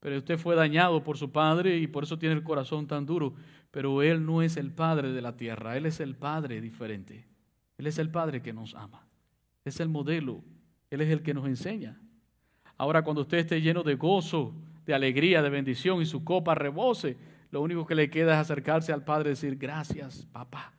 Pero 0.00 0.18
usted 0.18 0.38
fue 0.38 0.56
dañado 0.56 1.04
por 1.04 1.16
su 1.16 1.30
padre 1.30 1.76
y 1.78 1.86
por 1.86 2.04
eso 2.04 2.18
tiene 2.18 2.34
el 2.34 2.42
corazón 2.42 2.86
tan 2.86 3.06
duro. 3.06 3.34
Pero 3.70 4.02
Él 4.02 4.26
no 4.26 4.42
es 4.42 4.56
el 4.56 4.72
Padre 4.72 5.12
de 5.12 5.22
la 5.22 5.36
tierra, 5.36 5.76
Él 5.76 5.86
es 5.86 6.00
el 6.00 6.16
Padre 6.16 6.60
diferente. 6.60 7.26
Él 7.78 7.86
es 7.86 7.98
el 7.98 8.10
Padre 8.10 8.42
que 8.42 8.52
nos 8.52 8.74
ama. 8.74 9.06
Es 9.64 9.78
el 9.78 9.88
modelo, 9.88 10.42
Él 10.90 11.02
es 11.02 11.10
el 11.10 11.22
que 11.22 11.34
nos 11.34 11.46
enseña. 11.46 12.00
Ahora 12.76 13.02
cuando 13.02 13.22
usted 13.22 13.38
esté 13.38 13.60
lleno 13.60 13.82
de 13.82 13.94
gozo, 13.94 14.54
de 14.86 14.94
alegría, 14.94 15.42
de 15.42 15.50
bendición 15.50 16.02
y 16.02 16.06
su 16.06 16.24
copa 16.24 16.54
rebose, 16.54 17.16
lo 17.50 17.60
único 17.60 17.86
que 17.86 17.94
le 17.94 18.10
queda 18.10 18.32
es 18.32 18.38
acercarse 18.38 18.92
al 18.92 19.04
Padre 19.04 19.28
y 19.28 19.32
decir, 19.34 19.56
gracias, 19.56 20.26
papá, 20.32 20.72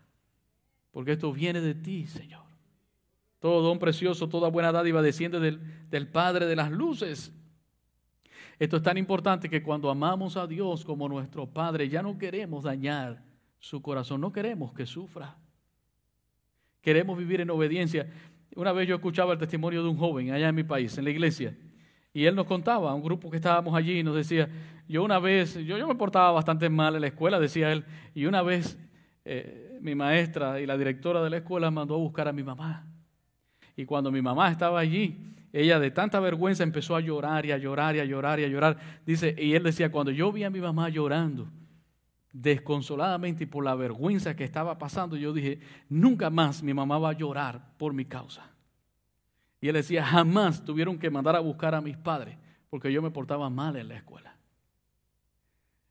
porque 0.91 1.13
esto 1.13 1.31
viene 1.31 1.61
de 1.61 1.73
ti, 1.73 2.05
Señor. 2.07 2.43
Todo 3.39 3.61
don 3.61 3.79
precioso, 3.79 4.29
toda 4.29 4.49
buena 4.49 4.71
dádiva 4.71 5.01
desciende 5.01 5.39
del, 5.39 5.89
del 5.89 6.07
Padre 6.07 6.45
de 6.45 6.55
las 6.55 6.71
luces. 6.71 7.33
Esto 8.59 8.77
es 8.77 8.83
tan 8.83 8.97
importante 8.97 9.49
que 9.49 9.63
cuando 9.63 9.89
amamos 9.89 10.37
a 10.37 10.45
Dios 10.45 10.85
como 10.85 11.09
nuestro 11.09 11.47
Padre, 11.47 11.89
ya 11.89 12.03
no 12.03 12.19
queremos 12.19 12.65
dañar 12.65 13.23
su 13.57 13.81
corazón, 13.81 14.21
no 14.21 14.31
queremos 14.31 14.73
que 14.73 14.85
sufra. 14.85 15.35
Queremos 16.81 17.17
vivir 17.17 17.41
en 17.41 17.49
obediencia. 17.49 18.07
Una 18.55 18.71
vez 18.71 18.87
yo 18.87 18.95
escuchaba 18.95 19.33
el 19.33 19.39
testimonio 19.39 19.81
de 19.81 19.89
un 19.89 19.97
joven 19.97 20.31
allá 20.31 20.49
en 20.49 20.55
mi 20.55 20.63
país, 20.63 20.97
en 20.97 21.05
la 21.05 21.09
iglesia, 21.09 21.57
y 22.13 22.25
él 22.25 22.35
nos 22.35 22.45
contaba, 22.45 22.91
a 22.91 22.93
un 22.93 23.01
grupo 23.01 23.31
que 23.31 23.37
estábamos 23.37 23.73
allí, 23.73 23.99
y 23.99 24.03
nos 24.03 24.15
decía, 24.15 24.49
yo 24.87 25.03
una 25.03 25.17
vez, 25.19 25.55
yo, 25.55 25.77
yo 25.77 25.87
me 25.87 25.95
portaba 25.95 26.31
bastante 26.31 26.69
mal 26.69 26.95
en 26.95 27.01
la 27.01 27.07
escuela, 27.07 27.39
decía 27.39 27.71
él, 27.71 27.85
y 28.13 28.25
una 28.25 28.41
vez 28.41 28.77
eh, 29.23 29.77
mi 29.81 29.95
maestra 29.95 30.59
y 30.59 30.65
la 30.65 30.77
directora 30.77 31.21
de 31.23 31.29
la 31.29 31.37
escuela 31.37 31.71
mandó 31.71 31.95
a 31.95 31.97
buscar 31.97 32.27
a 32.27 32.33
mi 32.33 32.43
mamá. 32.43 32.87
Y 33.75 33.85
cuando 33.85 34.11
mi 34.11 34.21
mamá 34.21 34.49
estaba 34.49 34.79
allí, 34.79 35.17
ella 35.53 35.79
de 35.79 35.91
tanta 35.91 36.19
vergüenza 36.19 36.63
empezó 36.63 36.95
a 36.95 37.01
llorar 37.01 37.45
y 37.45 37.51
a 37.51 37.57
llorar 37.57 37.95
y 37.95 37.99
a 37.99 38.05
llorar 38.05 38.39
y 38.39 38.45
a 38.45 38.47
llorar. 38.47 38.77
Dice, 39.05 39.35
y 39.37 39.53
él 39.53 39.63
decía, 39.63 39.91
cuando 39.91 40.11
yo 40.11 40.31
vi 40.31 40.43
a 40.43 40.49
mi 40.49 40.59
mamá 40.59 40.89
llorando, 40.89 41.49
desconsoladamente 42.31 43.43
y 43.43 43.47
por 43.47 43.63
la 43.63 43.75
vergüenza 43.75 44.35
que 44.35 44.43
estaba 44.43 44.77
pasando, 44.77 45.17
yo 45.17 45.33
dije, 45.33 45.59
nunca 45.89 46.29
más 46.29 46.63
mi 46.63 46.73
mamá 46.73 46.97
va 46.97 47.09
a 47.09 47.17
llorar 47.17 47.75
por 47.77 47.93
mi 47.93 48.05
causa. 48.05 48.49
Y 49.59 49.67
él 49.67 49.73
decía, 49.73 50.03
jamás 50.03 50.63
tuvieron 50.63 50.97
que 50.97 51.09
mandar 51.09 51.35
a 51.35 51.39
buscar 51.39 51.75
a 51.75 51.81
mis 51.81 51.97
padres 51.97 52.37
porque 52.69 52.91
yo 52.91 53.01
me 53.01 53.11
portaba 53.11 53.49
mal 53.49 53.75
en 53.75 53.89
la 53.89 53.95
escuela. 53.95 54.35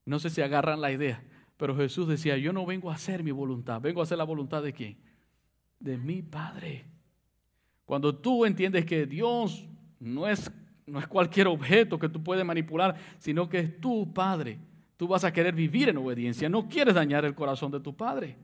No 0.06 0.18
sé 0.18 0.30
si 0.30 0.40
agarran 0.40 0.80
la 0.80 0.90
idea, 0.90 1.22
pero 1.60 1.76
Jesús 1.76 2.08
decía, 2.08 2.38
yo 2.38 2.54
no 2.54 2.64
vengo 2.64 2.90
a 2.90 2.94
hacer 2.94 3.22
mi 3.22 3.32
voluntad, 3.32 3.82
vengo 3.82 4.00
a 4.00 4.04
hacer 4.04 4.16
la 4.16 4.24
voluntad 4.24 4.62
de 4.62 4.72
quién? 4.72 4.96
De 5.78 5.98
mi 5.98 6.22
Padre. 6.22 6.86
Cuando 7.84 8.16
tú 8.16 8.46
entiendes 8.46 8.86
que 8.86 9.04
Dios 9.04 9.68
no 9.98 10.26
es, 10.26 10.50
no 10.86 10.98
es 10.98 11.06
cualquier 11.06 11.48
objeto 11.48 11.98
que 11.98 12.08
tú 12.08 12.24
puedes 12.24 12.46
manipular, 12.46 12.96
sino 13.18 13.46
que 13.46 13.58
es 13.58 13.78
tu 13.78 14.10
Padre, 14.10 14.58
tú 14.96 15.06
vas 15.06 15.22
a 15.22 15.34
querer 15.34 15.54
vivir 15.54 15.90
en 15.90 15.98
obediencia, 15.98 16.48
no 16.48 16.66
quieres 16.66 16.94
dañar 16.94 17.26
el 17.26 17.34
corazón 17.34 17.70
de 17.70 17.80
tu 17.80 17.94
Padre. 17.94 18.38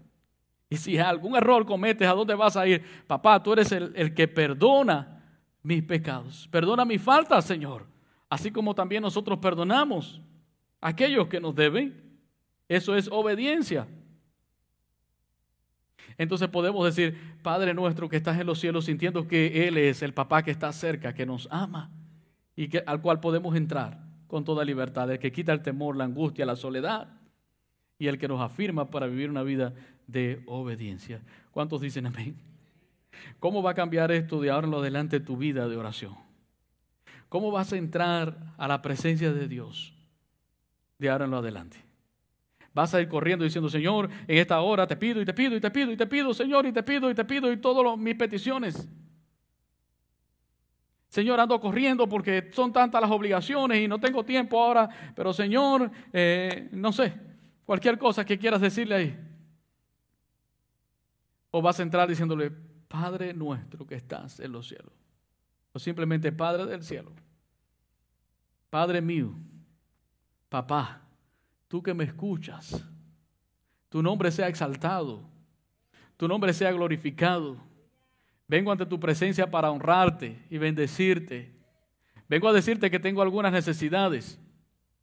Y 0.69 0.77
si 0.77 0.99
algún 0.99 1.37
error 1.37 1.65
cometes, 1.65 2.07
¿a 2.07 2.13
dónde 2.13 2.35
vas 2.35 2.55
a 2.55 2.69
ir? 2.69 2.83
Papá, 3.07 3.43
tú 3.43 3.55
eres 3.55 3.73
el, 3.73 3.95
el 3.97 4.13
que 4.13 4.29
perdona 4.29 5.25
mis 5.63 5.83
pecados. 5.83 6.49
Perdona 6.53 6.85
mis 6.85 7.01
faltas, 7.01 7.47
Señor, 7.47 7.87
así 8.29 8.51
como 8.51 8.75
también 8.75 9.01
nosotros 9.01 9.39
perdonamos 9.39 10.21
a 10.83 10.89
aquellos 10.89 11.29
que 11.29 11.41
nos 11.41 11.55
deben. 11.55 12.06
Eso 12.69 12.97
es 12.97 13.09
obediencia. 13.11 13.87
Entonces 16.19 16.49
podemos 16.49 16.85
decir, 16.85 17.19
Padre 17.43 17.75
nuestro 17.75 18.09
que 18.09 18.17
estás 18.17 18.39
en 18.41 18.47
los 18.47 18.59
cielos, 18.59 18.87
sintiendo 18.87 19.29
que 19.29 19.69
Él 19.69 19.77
es 19.77 20.03
el 20.03 20.15
papá 20.15 20.43
que 20.43 20.51
está 20.51 20.73
cerca, 20.73 21.15
que 21.15 21.27
nos 21.27 21.49
ama 21.51 21.91
y 22.55 22.69
que, 22.69 22.83
al 22.87 23.03
cual 23.03 23.21
podemos 23.21 23.55
entrar 23.55 24.01
con 24.27 24.45
toda 24.45 24.65
libertad, 24.65 25.11
el 25.11 25.19
que 25.19 25.33
quita 25.33 25.53
el 25.53 25.63
temor, 25.63 25.97
la 25.97 26.05
angustia, 26.05 26.47
la 26.47 26.57
soledad 26.57 27.09
y 27.99 28.09
el 28.09 28.19
que 28.19 28.29
nos 28.29 28.41
afirma 28.41 28.91
para 28.91 29.07
vivir 29.07 29.31
una 29.31 29.43
vida 29.43 29.75
de 30.07 30.43
obediencia. 30.47 31.21
¿Cuántos 31.51 31.81
dicen 31.81 32.07
amén? 32.07 32.37
¿Cómo 33.39 33.63
va 33.63 33.73
a 33.73 33.75
cambiar 33.75 34.11
esto 34.13 34.41
de 34.41 34.51
ahora 34.51 34.67
en 34.67 34.71
lo 34.73 34.79
adelante 34.81 35.21
tu 35.21 35.37
vida 35.37 35.69
de 35.69 35.77
oración? 35.77 36.15
¿Cómo 37.29 37.51
vas 37.51 37.73
a 37.73 37.77
entrar 37.77 38.55
a 38.57 38.69
la 38.69 38.83
presencia 38.83 39.33
de 39.33 39.49
Dios 39.49 39.95
de 40.99 41.11
ahora 41.11 41.25
en 41.25 41.31
lo 41.31 41.39
adelante? 41.39 41.86
Vas 42.77 42.93
a 42.93 43.01
ir 43.01 43.09
corriendo 43.09 43.43
diciendo, 43.43 43.71
Señor, 43.71 44.11
en 44.29 44.37
esta 44.37 44.61
hora 44.61 44.87
te 44.87 44.99
pido 44.99 45.23
y 45.23 45.25
te 45.25 45.33
pido 45.33 45.57
y 45.57 45.61
te 45.63 45.71
pido 45.71 45.93
y 45.93 45.97
te 45.97 46.07
pido, 46.07 46.35
Señor, 46.35 46.67
y 46.67 46.73
te 46.73 46.83
pido 46.83 47.11
y 47.11 47.15
te 47.15 47.25
pido 47.25 47.51
y 47.51 47.57
todas 47.57 47.97
mis 47.97 48.15
peticiones. 48.17 48.87
Señor, 51.09 51.41
ando 51.41 51.59
corriendo 51.59 52.07
porque 52.07 52.51
son 52.53 52.75
tantas 52.75 53.01
las 53.01 53.11
obligaciones 53.11 53.81
y 53.81 53.89
no 53.89 53.99
tengo 53.99 54.27
tiempo 54.27 54.63
ahora, 54.63 54.91
pero 55.15 55.33
Señor, 55.33 55.91
eh, 56.13 56.69
no 56.73 56.93
sé, 56.93 57.15
cualquier 57.65 57.97
cosa 57.97 58.27
que 58.27 58.39
quieras 58.39 58.61
decirle 58.61 58.95
ahí. 58.95 59.19
O 61.53 61.63
vas 61.63 61.81
a 61.81 61.83
entrar 61.83 62.07
diciéndole, 62.07 62.53
Padre 62.89 63.33
nuestro 63.33 63.87
que 63.87 63.95
estás 63.95 64.39
en 64.39 64.53
los 64.53 64.69
cielos. 64.69 64.93
O 65.73 65.79
simplemente 65.79 66.31
Padre 66.31 66.67
del 66.67 66.83
cielo. 66.83 67.11
Padre 68.69 69.01
mío, 69.01 69.33
papá, 70.51 71.06
tú 71.69 71.83
que 71.83 71.95
me 71.95 72.05
escuchas, 72.05 72.85
tu 73.89 74.03
nombre 74.03 74.31
sea 74.31 74.49
exaltado, 74.49 75.23
tu 76.17 76.29
nombre 76.29 76.53
sea 76.53 76.73
glorificado. 76.73 77.57
Vengo 78.49 78.71
ante 78.71 78.87
tu 78.87 79.01
presencia 79.01 79.51
para 79.51 79.71
honrarte 79.71 80.45
y 80.51 80.59
bendecirte. 80.59 81.53
Vengo 82.29 82.49
a 82.49 82.53
decirte 82.53 82.91
que 82.91 83.01
tengo 83.01 83.23
algunas 83.23 83.53
necesidades. 83.53 84.41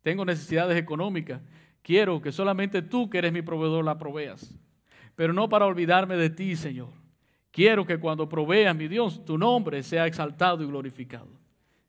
Tengo 0.02 0.26
necesidades 0.26 0.78
económicas. 0.78 1.42
Quiero 1.82 2.22
que 2.22 2.32
solamente 2.32 2.82
tú, 2.82 3.10
que 3.10 3.18
eres 3.18 3.34
mi 3.34 3.42
proveedor, 3.42 3.84
la 3.84 3.98
proveas. 3.98 4.54
Pero 5.16 5.34
no 5.34 5.50
para 5.50 5.66
olvidarme 5.66 6.16
de 6.16 6.30
ti, 6.30 6.56
Señor. 6.56 6.90
Quiero 7.52 7.86
que 7.86 8.00
cuando 8.00 8.28
proveas, 8.28 8.76
mi 8.76 8.88
Dios, 8.88 9.24
tu 9.26 9.38
nombre 9.38 9.84
sea 9.84 10.08
exaltado 10.08 10.64
y 10.64 10.68
glorificado. 10.68 11.30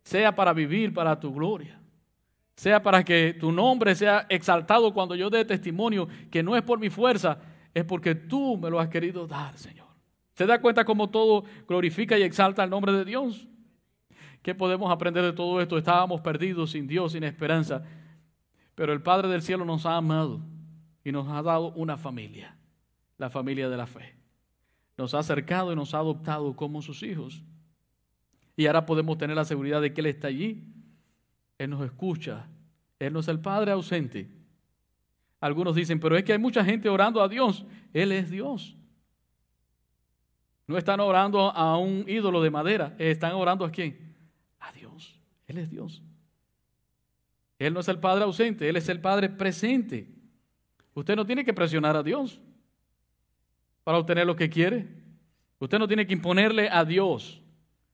Sea 0.02 0.34
para 0.34 0.52
vivir 0.52 0.92
para 0.92 1.18
tu 1.18 1.32
gloria. 1.32 1.80
Sea 2.56 2.82
para 2.82 3.04
que 3.04 3.34
tu 3.38 3.50
nombre 3.50 3.94
sea 3.94 4.26
exaltado 4.28 4.94
cuando 4.94 5.14
yo 5.14 5.28
dé 5.30 5.44
testimonio 5.44 6.08
que 6.30 6.42
no 6.42 6.56
es 6.56 6.62
por 6.62 6.78
mi 6.78 6.90
fuerza, 6.90 7.38
es 7.72 7.84
porque 7.84 8.14
tú 8.14 8.56
me 8.56 8.70
lo 8.70 8.78
has 8.78 8.88
querido 8.88 9.26
dar, 9.26 9.56
Señor. 9.58 9.88
¿Se 10.34 10.46
da 10.46 10.60
cuenta 10.60 10.84
cómo 10.84 11.10
todo 11.10 11.44
glorifica 11.66 12.18
y 12.18 12.22
exalta 12.22 12.64
el 12.64 12.70
nombre 12.70 12.92
de 12.92 13.04
Dios? 13.04 13.48
¿Qué 14.42 14.54
podemos 14.54 14.90
aprender 14.90 15.24
de 15.24 15.32
todo 15.32 15.60
esto? 15.60 15.78
Estábamos 15.78 16.20
perdidos 16.20 16.70
sin 16.72 16.86
Dios, 16.86 17.12
sin 17.12 17.24
esperanza. 17.24 17.82
Pero 18.74 18.92
el 18.92 19.02
Padre 19.02 19.28
del 19.28 19.42
cielo 19.42 19.64
nos 19.64 19.86
ha 19.86 19.96
amado 19.96 20.40
y 21.04 21.12
nos 21.12 21.28
ha 21.28 21.42
dado 21.42 21.72
una 21.72 21.96
familia, 21.96 22.56
la 23.18 23.30
familia 23.30 23.68
de 23.68 23.76
la 23.76 23.86
fe 23.86 24.24
nos 24.96 25.14
ha 25.14 25.18
acercado 25.20 25.72
y 25.72 25.76
nos 25.76 25.94
ha 25.94 25.98
adoptado 25.98 26.54
como 26.54 26.82
sus 26.82 27.02
hijos. 27.02 27.42
Y 28.56 28.66
ahora 28.66 28.86
podemos 28.86 29.18
tener 29.18 29.36
la 29.36 29.44
seguridad 29.44 29.80
de 29.80 29.92
que 29.92 30.00
Él 30.00 30.06
está 30.06 30.28
allí. 30.28 30.64
Él 31.58 31.70
nos 31.70 31.84
escucha. 31.84 32.46
Él 32.98 33.12
no 33.12 33.20
es 33.20 33.28
el 33.28 33.40
Padre 33.40 33.72
ausente. 33.72 34.28
Algunos 35.40 35.74
dicen, 35.74 36.00
pero 36.00 36.16
es 36.16 36.24
que 36.24 36.32
hay 36.32 36.38
mucha 36.38 36.64
gente 36.64 36.88
orando 36.88 37.22
a 37.22 37.28
Dios. 37.28 37.64
Él 37.92 38.12
es 38.12 38.30
Dios. 38.30 38.76
No 40.66 40.78
están 40.78 41.00
orando 41.00 41.50
a 41.50 41.76
un 41.76 42.04
ídolo 42.08 42.42
de 42.42 42.50
madera. 42.50 42.94
Están 42.98 43.32
orando 43.32 43.64
a 43.64 43.70
quién? 43.70 44.16
A 44.60 44.72
Dios. 44.72 45.20
Él 45.46 45.58
es 45.58 45.70
Dios. 45.70 46.02
Él 47.58 47.74
no 47.74 47.80
es 47.80 47.88
el 47.88 47.98
Padre 47.98 48.24
ausente. 48.24 48.68
Él 48.68 48.76
es 48.76 48.88
el 48.88 49.00
Padre 49.00 49.28
presente. 49.28 50.08
Usted 50.94 51.16
no 51.16 51.26
tiene 51.26 51.44
que 51.44 51.52
presionar 51.52 51.96
a 51.96 52.02
Dios 52.02 52.40
para 53.82 53.98
obtener 53.98 54.26
lo 54.26 54.36
que 54.36 54.48
quiere. 54.48 54.88
Usted 55.58 55.78
no 55.78 55.86
tiene 55.86 56.06
que 56.06 56.14
imponerle 56.14 56.68
a 56.70 56.84
Dios 56.84 57.42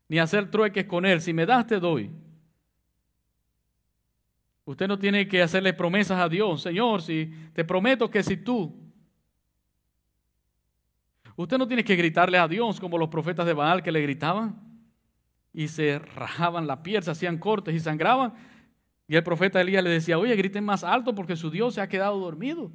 ni 0.09 0.19
hacer 0.19 0.51
trueques 0.51 0.87
con 0.87 1.05
Él. 1.05 1.21
Si 1.21 1.33
me 1.33 1.47
das, 1.47 1.67
te 1.67 1.81
doy. 1.81 2.11
Usted 4.65 4.87
no 4.89 4.99
tiene 4.99 5.27
que 5.27 5.43
hacerle 5.43 5.73
promesas 5.73 6.21
a 6.21 6.29
Dios. 6.29 6.63
Señor, 6.63 7.03
si 7.03 7.33
te 7.53 7.65
prometo 7.65 8.11
que 8.11 8.23
si 8.23 8.37
tú... 8.37 8.77
Usted 11.37 11.59
no 11.59 11.67
tiene 11.67 11.85
que 11.85 11.97
gritarle 11.97 12.39
a 12.39 12.47
Dios 12.47 12.79
como 12.79 12.99
los 12.99 13.09
profetas 13.09 13.47
de 13.47 13.55
Baal 13.55 13.83
que 13.83 13.93
le 13.93 14.03
gritaban 14.03 14.61
y 15.53 15.69
se 15.69 15.99
rajaban 15.99 16.67
la 16.67 16.83
piel, 16.83 17.03
se 17.03 17.11
hacían 17.11 17.39
cortes 17.39 17.75
y 17.75 17.81
sangraban. 17.81 18.35
Y 19.09 19.17
el 19.17 19.23
profeta 19.25 19.61
Elías 19.61 19.83
le 19.83 19.91
decía, 19.91 20.19
oye, 20.19 20.37
griten 20.37 20.65
más 20.65 20.85
alto 20.85 21.15
porque 21.15 21.37
su 21.37 21.51
Dios 21.51 21.75
se 21.75 21.81
ha 21.81 21.89
quedado 21.89 22.19
dormido. 22.19 22.71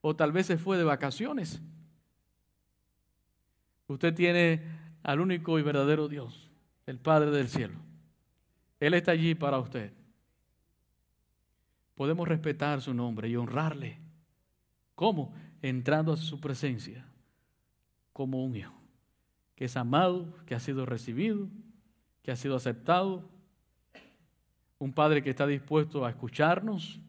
O 0.00 0.14
tal 0.14 0.30
vez 0.30 0.46
se 0.46 0.58
fue 0.58 0.76
de 0.76 0.84
vacaciones. 0.84 1.62
Usted 3.86 4.14
tiene 4.14 4.62
al 5.02 5.20
único 5.20 5.58
y 5.58 5.62
verdadero 5.62 6.08
Dios, 6.08 6.50
el 6.86 6.98
Padre 6.98 7.30
del 7.30 7.48
cielo. 7.48 7.74
Él 8.78 8.94
está 8.94 9.12
allí 9.12 9.34
para 9.34 9.58
usted. 9.58 9.92
Podemos 11.94 12.26
respetar 12.26 12.80
su 12.80 12.94
nombre 12.94 13.28
y 13.28 13.36
honrarle. 13.36 13.98
¿Cómo? 14.94 15.34
Entrando 15.60 16.12
a 16.12 16.16
su 16.16 16.40
presencia 16.40 17.06
como 18.12 18.44
un 18.44 18.56
hijo, 18.56 18.74
que 19.54 19.66
es 19.66 19.76
amado, 19.76 20.34
que 20.46 20.54
ha 20.54 20.60
sido 20.60 20.86
recibido, 20.86 21.48
que 22.22 22.30
ha 22.30 22.36
sido 22.36 22.56
aceptado. 22.56 23.28
Un 24.78 24.92
padre 24.92 25.22
que 25.22 25.30
está 25.30 25.46
dispuesto 25.46 26.04
a 26.04 26.10
escucharnos, 26.10 27.00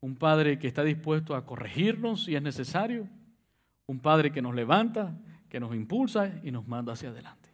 un 0.00 0.16
padre 0.16 0.58
que 0.58 0.68
está 0.68 0.82
dispuesto 0.82 1.34
a 1.34 1.44
corregirnos 1.44 2.24
si 2.24 2.34
es 2.34 2.42
necesario, 2.42 3.08
un 3.86 4.00
padre 4.00 4.32
que 4.32 4.40
nos 4.40 4.54
levanta, 4.54 5.18
que 5.48 5.60
nos 5.60 5.74
impulsa 5.74 6.40
y 6.42 6.50
nos 6.50 6.66
manda 6.66 6.94
hacia 6.94 7.10
adelante. 7.10 7.50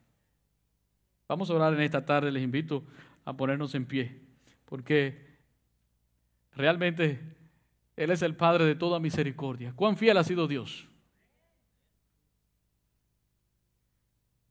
Vamos 1.28 1.50
a 1.50 1.54
orar 1.54 1.74
en 1.74 1.80
esta 1.80 2.04
tarde, 2.04 2.30
les 2.30 2.42
invito 2.42 2.84
a 3.24 3.36
ponernos 3.36 3.74
en 3.74 3.86
pie, 3.86 4.20
porque 4.64 5.25
realmente 6.56 7.20
Él 7.96 8.10
es 8.10 8.22
el 8.22 8.34
Padre 8.34 8.64
de 8.64 8.74
toda 8.74 8.98
misericordia. 8.98 9.72
¿Cuán 9.76 9.96
fiel 9.96 10.16
ha 10.16 10.24
sido 10.24 10.48
Dios? 10.48 10.88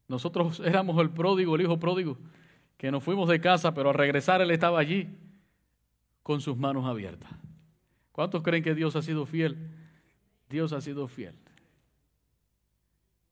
Nosotros 0.07 0.59
éramos 0.59 1.01
el 1.01 1.09
pródigo, 1.09 1.55
el 1.55 1.63
hijo 1.63 1.79
pródigo, 1.79 2.17
que 2.77 2.91
nos 2.91 3.03
fuimos 3.03 3.27
de 3.27 3.41
casa, 3.41 3.73
pero 3.73 3.89
al 3.89 3.95
regresar 3.95 4.41
Él 4.41 4.51
estaba 4.51 4.79
allí 4.79 5.09
con 6.21 6.41
sus 6.41 6.55
manos 6.55 6.85
abiertas. 6.85 7.31
¿Cuántos 8.11 8.43
creen 8.43 8.63
que 8.63 8.75
Dios 8.75 8.95
ha 8.95 9.01
sido 9.01 9.25
fiel? 9.25 9.57
Dios 10.49 10.73
ha 10.73 10.81
sido 10.81 11.07
fiel. 11.07 11.35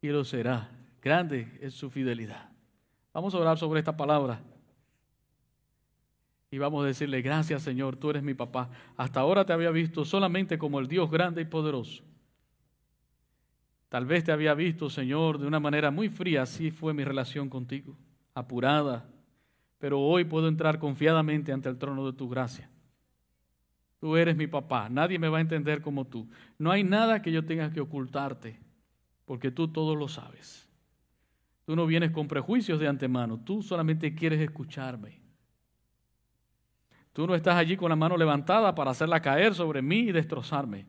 Y 0.01 0.09
lo 0.09 0.25
será. 0.25 0.69
Grande 1.01 1.57
es 1.61 1.73
su 1.73 1.89
fidelidad. 1.89 2.49
Vamos 3.13 3.33
a 3.35 3.37
orar 3.37 3.57
sobre 3.57 3.79
esta 3.79 3.95
palabra. 3.95 4.41
Y 6.53 6.59
vamos 6.59 6.83
a 6.83 6.87
decirle, 6.87 7.23
gracias 7.23 7.63
Señor, 7.63 7.95
tú 7.95 8.11
eres 8.11 8.21
mi 8.21 8.35
papá. 8.35 8.69
Hasta 8.95 9.21
ahora 9.21 9.43
te 9.43 9.53
había 9.53 9.71
visto 9.71 10.05
solamente 10.05 10.59
como 10.59 10.79
el 10.79 10.87
Dios 10.87 11.09
grande 11.09 11.41
y 11.41 11.45
poderoso. 11.45 12.03
Tal 13.89 14.05
vez 14.05 14.23
te 14.23 14.31
había 14.31 14.53
visto, 14.53 14.87
Señor, 14.87 15.39
de 15.39 15.47
una 15.47 15.59
manera 15.59 15.89
muy 15.89 16.09
fría, 16.09 16.43
así 16.43 16.69
fue 16.69 16.93
mi 16.93 17.03
relación 17.03 17.49
contigo, 17.49 17.97
apurada, 18.35 19.09
pero 19.79 19.99
hoy 19.99 20.25
puedo 20.25 20.47
entrar 20.47 20.77
confiadamente 20.77 21.51
ante 21.51 21.69
el 21.69 21.79
trono 21.79 22.05
de 22.05 22.13
tu 22.15 22.29
gracia. 22.29 22.69
Tú 23.99 24.15
eres 24.15 24.37
mi 24.37 24.45
papá, 24.45 24.89
nadie 24.89 25.17
me 25.17 25.29
va 25.29 25.39
a 25.39 25.41
entender 25.41 25.81
como 25.81 26.05
tú. 26.05 26.29
No 26.59 26.69
hay 26.69 26.83
nada 26.83 27.23
que 27.23 27.31
yo 27.31 27.43
tenga 27.43 27.71
que 27.71 27.81
ocultarte, 27.81 28.59
porque 29.25 29.49
tú 29.49 29.69
todo 29.69 29.95
lo 29.95 30.07
sabes. 30.07 30.69
Tú 31.65 31.75
no 31.75 31.87
vienes 31.87 32.11
con 32.11 32.27
prejuicios 32.27 32.79
de 32.79 32.87
antemano, 32.87 33.39
tú 33.39 33.63
solamente 33.63 34.13
quieres 34.13 34.39
escucharme. 34.39 35.22
Tú 37.13 37.27
no 37.27 37.35
estás 37.35 37.55
allí 37.55 37.77
con 37.77 37.89
la 37.89 37.95
mano 37.95 38.17
levantada 38.17 38.73
para 38.73 38.91
hacerla 38.91 39.21
caer 39.21 39.53
sobre 39.53 39.81
mí 39.81 39.99
y 39.99 40.11
destrozarme. 40.11 40.87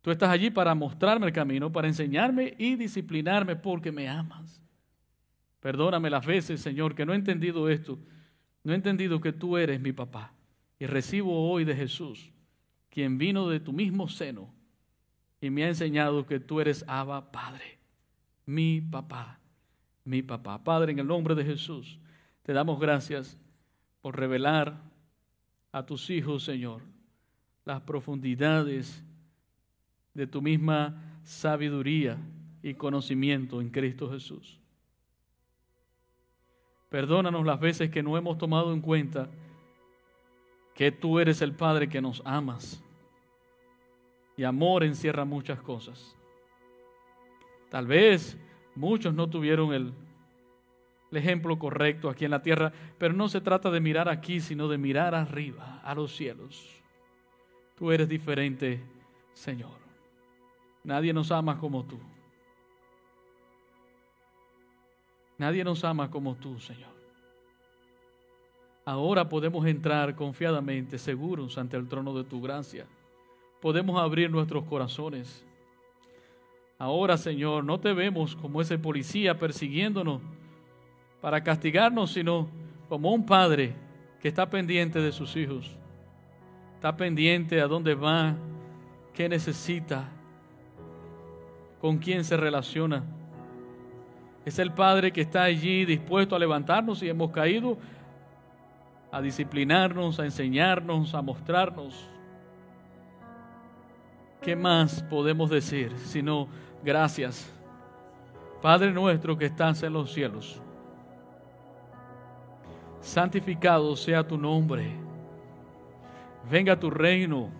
Tú 0.00 0.10
estás 0.10 0.30
allí 0.30 0.50
para 0.50 0.74
mostrarme 0.74 1.26
el 1.26 1.32
camino, 1.32 1.70
para 1.70 1.88
enseñarme 1.88 2.54
y 2.58 2.76
disciplinarme 2.76 3.56
porque 3.56 3.92
me 3.92 4.08
amas. 4.08 4.60
Perdóname 5.60 6.10
las 6.10 6.24
veces, 6.24 6.60
Señor, 6.60 6.94
que 6.94 7.04
no 7.04 7.12
he 7.12 7.16
entendido 7.16 7.68
esto. 7.68 7.98
No 8.64 8.72
he 8.72 8.76
entendido 8.76 9.20
que 9.20 9.32
tú 9.32 9.56
eres 9.56 9.80
mi 9.80 9.92
papá. 9.92 10.32
Y 10.78 10.86
recibo 10.86 11.50
hoy 11.50 11.64
de 11.64 11.76
Jesús, 11.76 12.32
quien 12.88 13.18
vino 13.18 13.48
de 13.48 13.60
tu 13.60 13.72
mismo 13.72 14.08
seno 14.08 14.52
y 15.40 15.50
me 15.50 15.64
ha 15.64 15.68
enseñado 15.68 16.24
que 16.24 16.38
tú 16.38 16.60
eres 16.60 16.84
Abba 16.86 17.32
Padre, 17.32 17.78
mi 18.46 18.80
papá, 18.80 19.40
mi 20.04 20.22
papá. 20.22 20.62
Padre, 20.62 20.92
en 20.92 21.00
el 21.00 21.06
nombre 21.06 21.34
de 21.34 21.44
Jesús, 21.44 21.98
te 22.44 22.52
damos 22.52 22.78
gracias 22.78 23.36
por 24.02 24.18
revelar 24.18 24.76
a 25.70 25.86
tus 25.86 26.10
hijos, 26.10 26.44
Señor, 26.44 26.82
las 27.64 27.80
profundidades 27.82 29.02
de 30.12 30.26
tu 30.26 30.42
misma 30.42 31.20
sabiduría 31.22 32.18
y 32.62 32.74
conocimiento 32.74 33.60
en 33.60 33.70
Cristo 33.70 34.10
Jesús. 34.10 34.58
Perdónanos 36.90 37.46
las 37.46 37.58
veces 37.58 37.90
que 37.90 38.02
no 38.02 38.18
hemos 38.18 38.36
tomado 38.36 38.74
en 38.74 38.82
cuenta 38.82 39.30
que 40.74 40.92
tú 40.92 41.18
eres 41.18 41.40
el 41.40 41.54
Padre 41.54 41.88
que 41.88 42.02
nos 42.02 42.20
amas. 42.24 42.82
Y 44.36 44.44
amor 44.44 44.84
encierra 44.84 45.24
muchas 45.24 45.60
cosas. 45.62 46.16
Tal 47.70 47.86
vez 47.86 48.36
muchos 48.74 49.14
no 49.14 49.30
tuvieron 49.30 49.72
el, 49.72 49.94
el, 51.12 51.18
ejemplo 51.18 51.58
correcto 51.58 52.08
aquí 52.08 52.24
en 52.24 52.30
la 52.30 52.42
tierra, 52.42 52.72
pero 52.98 53.14
no 53.14 53.28
se 53.28 53.40
trata 53.40 53.70
de 53.70 53.80
mirar 53.80 54.08
aquí, 54.08 54.40
sino 54.40 54.66
de 54.68 54.78
mirar 54.78 55.14
arriba, 55.14 55.80
a 55.84 55.94
los 55.94 56.16
cielos. 56.16 56.82
Tú 57.76 57.92
eres 57.92 58.08
diferente, 58.08 58.80
Señor. 59.32 59.82
Nadie 60.84 61.12
nos 61.12 61.30
ama 61.30 61.58
como 61.58 61.84
tú. 61.84 61.98
Nadie 65.38 65.64
nos 65.64 65.84
ama 65.84 66.10
como 66.10 66.34
tú, 66.34 66.58
Señor. 66.60 66.92
Ahora 68.84 69.28
podemos 69.28 69.64
entrar 69.66 70.16
confiadamente, 70.16 70.98
seguros 70.98 71.56
ante 71.56 71.76
el 71.76 71.88
trono 71.88 72.14
de 72.14 72.24
tu 72.24 72.40
gracia. 72.40 72.86
Podemos 73.60 74.00
abrir 74.00 74.30
nuestros 74.30 74.64
corazones. 74.64 75.44
Ahora, 76.78 77.16
Señor, 77.16 77.62
no 77.62 77.78
te 77.78 77.92
vemos 77.92 78.34
como 78.34 78.60
ese 78.60 78.76
policía 78.76 79.38
persiguiéndonos 79.38 80.20
para 81.22 81.42
castigarnos, 81.42 82.12
sino 82.12 82.50
como 82.90 83.10
un 83.12 83.24
padre 83.24 83.74
que 84.20 84.28
está 84.28 84.50
pendiente 84.50 85.00
de 85.00 85.12
sus 85.12 85.34
hijos. 85.36 85.74
Está 86.74 86.94
pendiente 86.94 87.60
a 87.62 87.68
dónde 87.68 87.94
va, 87.94 88.34
qué 89.14 89.28
necesita, 89.28 90.04
con 91.80 91.98
quién 91.98 92.24
se 92.24 92.36
relaciona. 92.36 93.04
Es 94.44 94.58
el 94.58 94.72
Padre 94.72 95.12
que 95.12 95.20
está 95.20 95.44
allí 95.44 95.84
dispuesto 95.84 96.34
a 96.34 96.38
levantarnos 96.38 97.02
y 97.02 97.08
hemos 97.08 97.30
caído, 97.30 97.78
a 99.12 99.20
disciplinarnos, 99.20 100.18
a 100.18 100.24
enseñarnos, 100.24 101.14
a 101.14 101.22
mostrarnos. 101.22 102.08
¿Qué 104.40 104.56
más 104.56 105.04
podemos 105.04 105.50
decir 105.50 105.92
sino 105.98 106.48
gracias? 106.84 107.48
Padre 108.60 108.90
nuestro 108.92 109.38
que 109.38 109.46
estás 109.46 109.82
en 109.84 109.92
los 109.92 110.12
cielos, 110.12 110.60
santificado 113.02 113.96
sea 113.96 114.26
tu 114.26 114.38
nombre, 114.38 114.90
venga 116.50 116.78
tu 116.78 116.88
reino, 116.88 117.50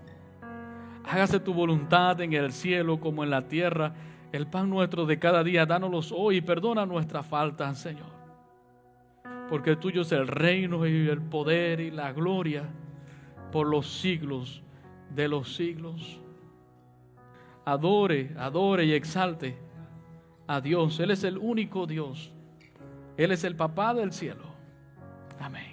hágase 1.04 1.40
tu 1.40 1.52
voluntad 1.52 2.20
en 2.20 2.32
el 2.32 2.52
cielo 2.52 2.98
como 2.98 3.22
en 3.24 3.30
la 3.30 3.42
tierra. 3.42 3.92
El 4.30 4.46
pan 4.46 4.70
nuestro 4.70 5.04
de 5.04 5.18
cada 5.18 5.44
día, 5.44 5.66
dánoslos 5.66 6.10
hoy 6.16 6.36
y 6.36 6.40
perdona 6.40 6.86
nuestra 6.86 7.22
falta, 7.22 7.74
Señor. 7.74 8.06
Porque 9.50 9.76
tuyo 9.76 10.02
es 10.02 10.12
el 10.12 10.26
reino 10.26 10.86
y 10.86 11.08
el 11.08 11.20
poder 11.20 11.80
y 11.80 11.90
la 11.90 12.12
gloria 12.12 12.62
por 13.50 13.66
los 13.66 13.86
siglos 14.00 14.62
de 15.10 15.28
los 15.28 15.54
siglos. 15.54 16.18
Adore, 17.66 18.30
adore 18.38 18.86
y 18.86 18.92
exalte 18.92 19.58
a 20.46 20.62
Dios. 20.62 20.98
Él 21.00 21.10
es 21.10 21.24
el 21.24 21.36
único 21.36 21.86
Dios. 21.86 22.32
Él 23.18 23.32
es 23.32 23.44
el 23.44 23.54
papá 23.54 23.92
del 23.92 24.12
cielo. 24.12 24.51
Amén. 25.42 25.71